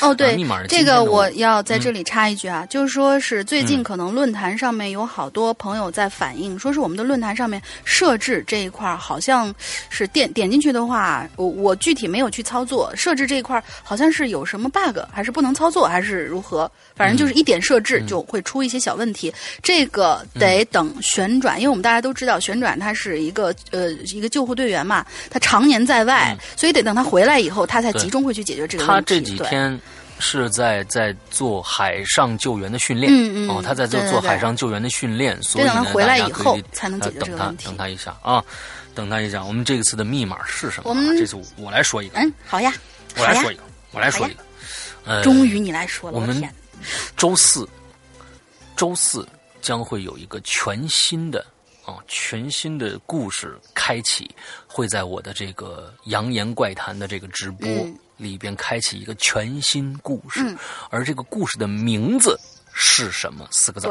[0.00, 9.54] 哦，对，密码这个我要在这里插一句啊，就是说是最近可能论坛上面有好多朋友在反映，说是我们的论坛上面设置这一块好像
[9.90, 16.68] 是点点进去的话，我我具体没有去操作设置这一块，好像是有什么 bug，还是不能操作，还是如何？
[16.96, 19.32] 反正就是一点设置就会出一些小问题，
[19.62, 28.92] 这个得等旋转，因为我们大家都知道旋转他是一个呃一个救护队员嘛，他常年在外，所以得等他回来以后，他才集中会去解决这个问题。
[28.94, 29.78] 他这几天
[30.18, 37.66] 是在在做海上救援的训练，嗯嗯，哦，他在做做海上救援的训练，所以等他回来以后才能解决这个问题。
[37.66, 38.42] 等他一下啊，
[38.94, 40.90] 等他一下，我们这次的密码是什么？
[40.90, 42.72] 我们这次我来说一个，嗯，好呀，
[43.16, 43.62] 我来说一个，
[43.92, 44.42] 我来说一个，
[45.04, 46.42] 呃，终于你来说了，我们。
[47.16, 47.66] 周四，
[48.76, 49.26] 周四
[49.62, 51.44] 将会有一个全新的
[51.84, 54.34] 啊，全新的故事开启，
[54.66, 57.68] 会在我的这个《扬言怪谈》的这个直播
[58.16, 60.56] 里边开启一个全新故事，
[60.90, 62.38] 而这个故事的名字
[62.72, 63.46] 是什么？
[63.50, 63.88] 四个字。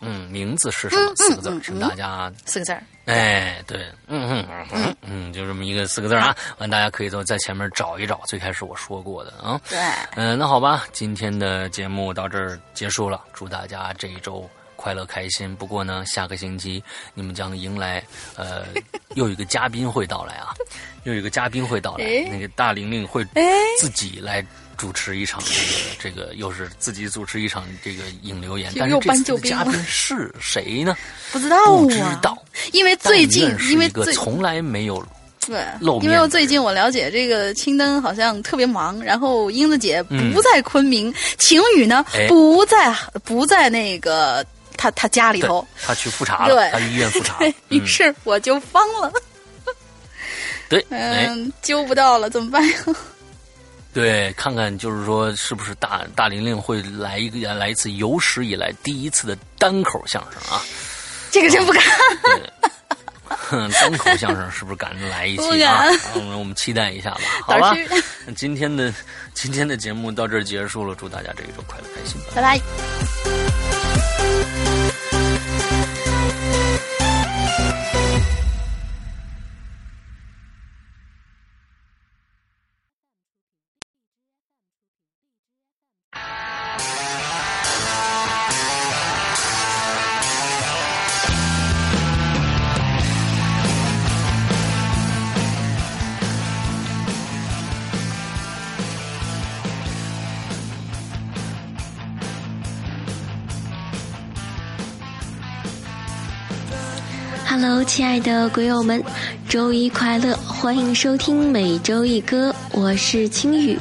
[0.00, 1.12] 嗯，名字是什么？
[1.16, 2.76] 四个字，请大家四个字。
[3.06, 9.58] 哎，对，嗯嗯嗯嗯，就这么一个四个字啊，完大家可以都在前面找一找，最开始我说过的啊。
[9.68, 9.78] 对，
[10.14, 15.56] 嗯，那好吧，今天的节目到这儿结束了，祝大家这一周快乐开心。
[15.56, 16.82] 不过呢，下个星期
[17.14, 18.04] 你们将迎来
[18.36, 18.66] 呃，
[19.14, 20.52] 又有一个嘉宾会到来啊，
[21.04, 23.24] 又有一个嘉宾会到来，那个大玲玲会
[23.80, 24.44] 自己来。
[24.78, 25.66] 主持一场这个
[25.98, 30.96] 这个又是自己主持一场这个引流言，但是这次嘉宾是谁呢？
[31.32, 32.38] 不知道啊，不知道，
[32.72, 35.04] 因为最近因为最从来没有
[35.46, 35.64] 对
[36.02, 42.94] 因为我最近我了解这个青灯好像特别忙，然后英子姐不在昆明，晴雨呢不在
[43.24, 44.44] 不在那个
[44.76, 47.38] 他他家里头，他去复查了，他去医院复查，
[47.68, 49.12] 于是我就慌了，
[50.68, 52.74] 对，嗯，揪不到了，怎么办呀？
[53.98, 60.62] 对，看看就是说，是不是大大玲玲会来一个来一次有史以来第一次的单口相声啊？
[61.32, 61.82] 这个真不敢。
[63.72, 65.82] 单口相声是不是敢来一期啊？
[66.14, 67.20] 我们我们期待一下吧。
[67.42, 67.74] 好吧，
[68.24, 68.94] 那今天的
[69.34, 72.60] 今天的节目到这儿结束了，祝大家这一周快乐开心，拜拜。
[107.98, 109.02] 亲爱的鬼友们，
[109.48, 110.36] 周一快乐！
[110.46, 113.76] 欢迎收听每周一歌，我是青雨。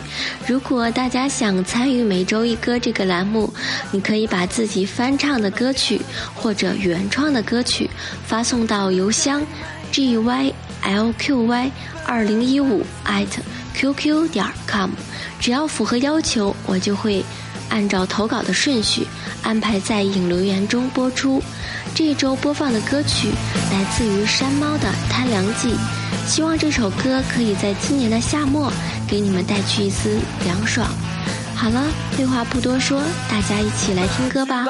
[0.48, 3.54] 如果大家想参与每周一歌这个栏目，
[3.92, 6.02] 你可以把自己翻唱的歌曲
[6.34, 7.88] 或者原创的歌曲
[8.26, 9.46] 发送到邮箱
[9.92, 11.72] g y l q y
[12.04, 13.28] 二零一五 at
[13.76, 14.90] qq 点 com，
[15.40, 17.24] 只要符合要求，我就会
[17.70, 19.06] 按照投稿的顺序
[19.44, 21.40] 安排在引留言中播出。
[21.98, 23.32] 这一周播放的歌曲
[23.72, 25.74] 来自于山猫的《贪凉记》，
[26.28, 28.72] 希望这首歌可以在今年的夏末
[29.08, 30.88] 给你们带去一丝凉爽。
[31.56, 34.64] 好了，废话不多说，大家一起来听歌吧。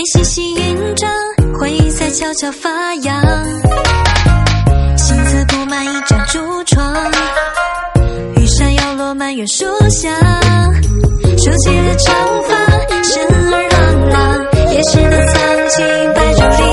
[0.00, 1.10] 你细细印章
[1.58, 3.20] 回忆，在悄悄发芽。
[4.96, 7.12] 星子铺满一张竹窗，
[8.34, 10.08] 雨伞摇落满院树下，
[11.36, 12.16] 梳起了长
[12.48, 12.56] 发，
[13.02, 16.69] 声儿朗朗，也是那苍青白竹林。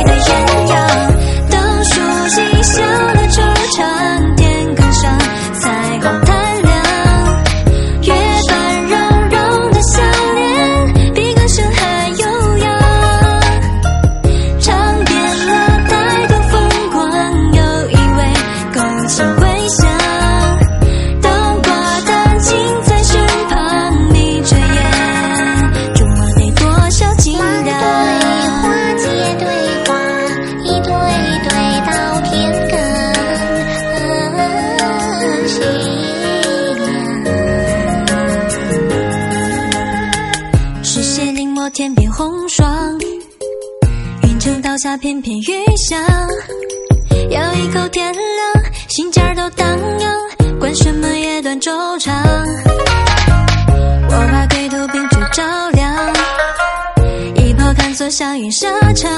[57.98, 59.12] 坐小雨沙场，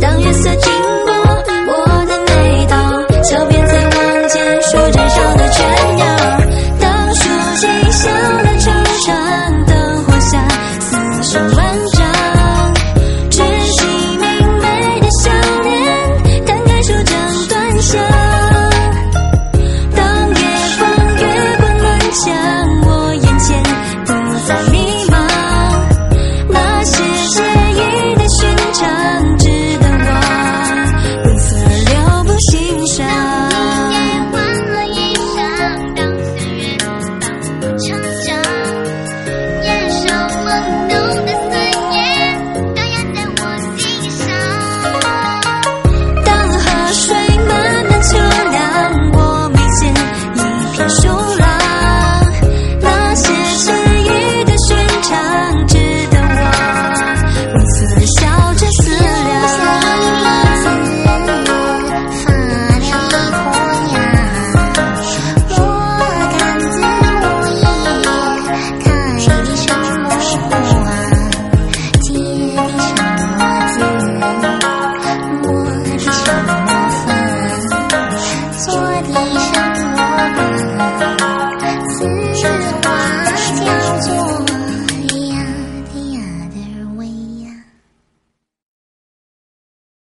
[0.00, 1.01] 当月色静。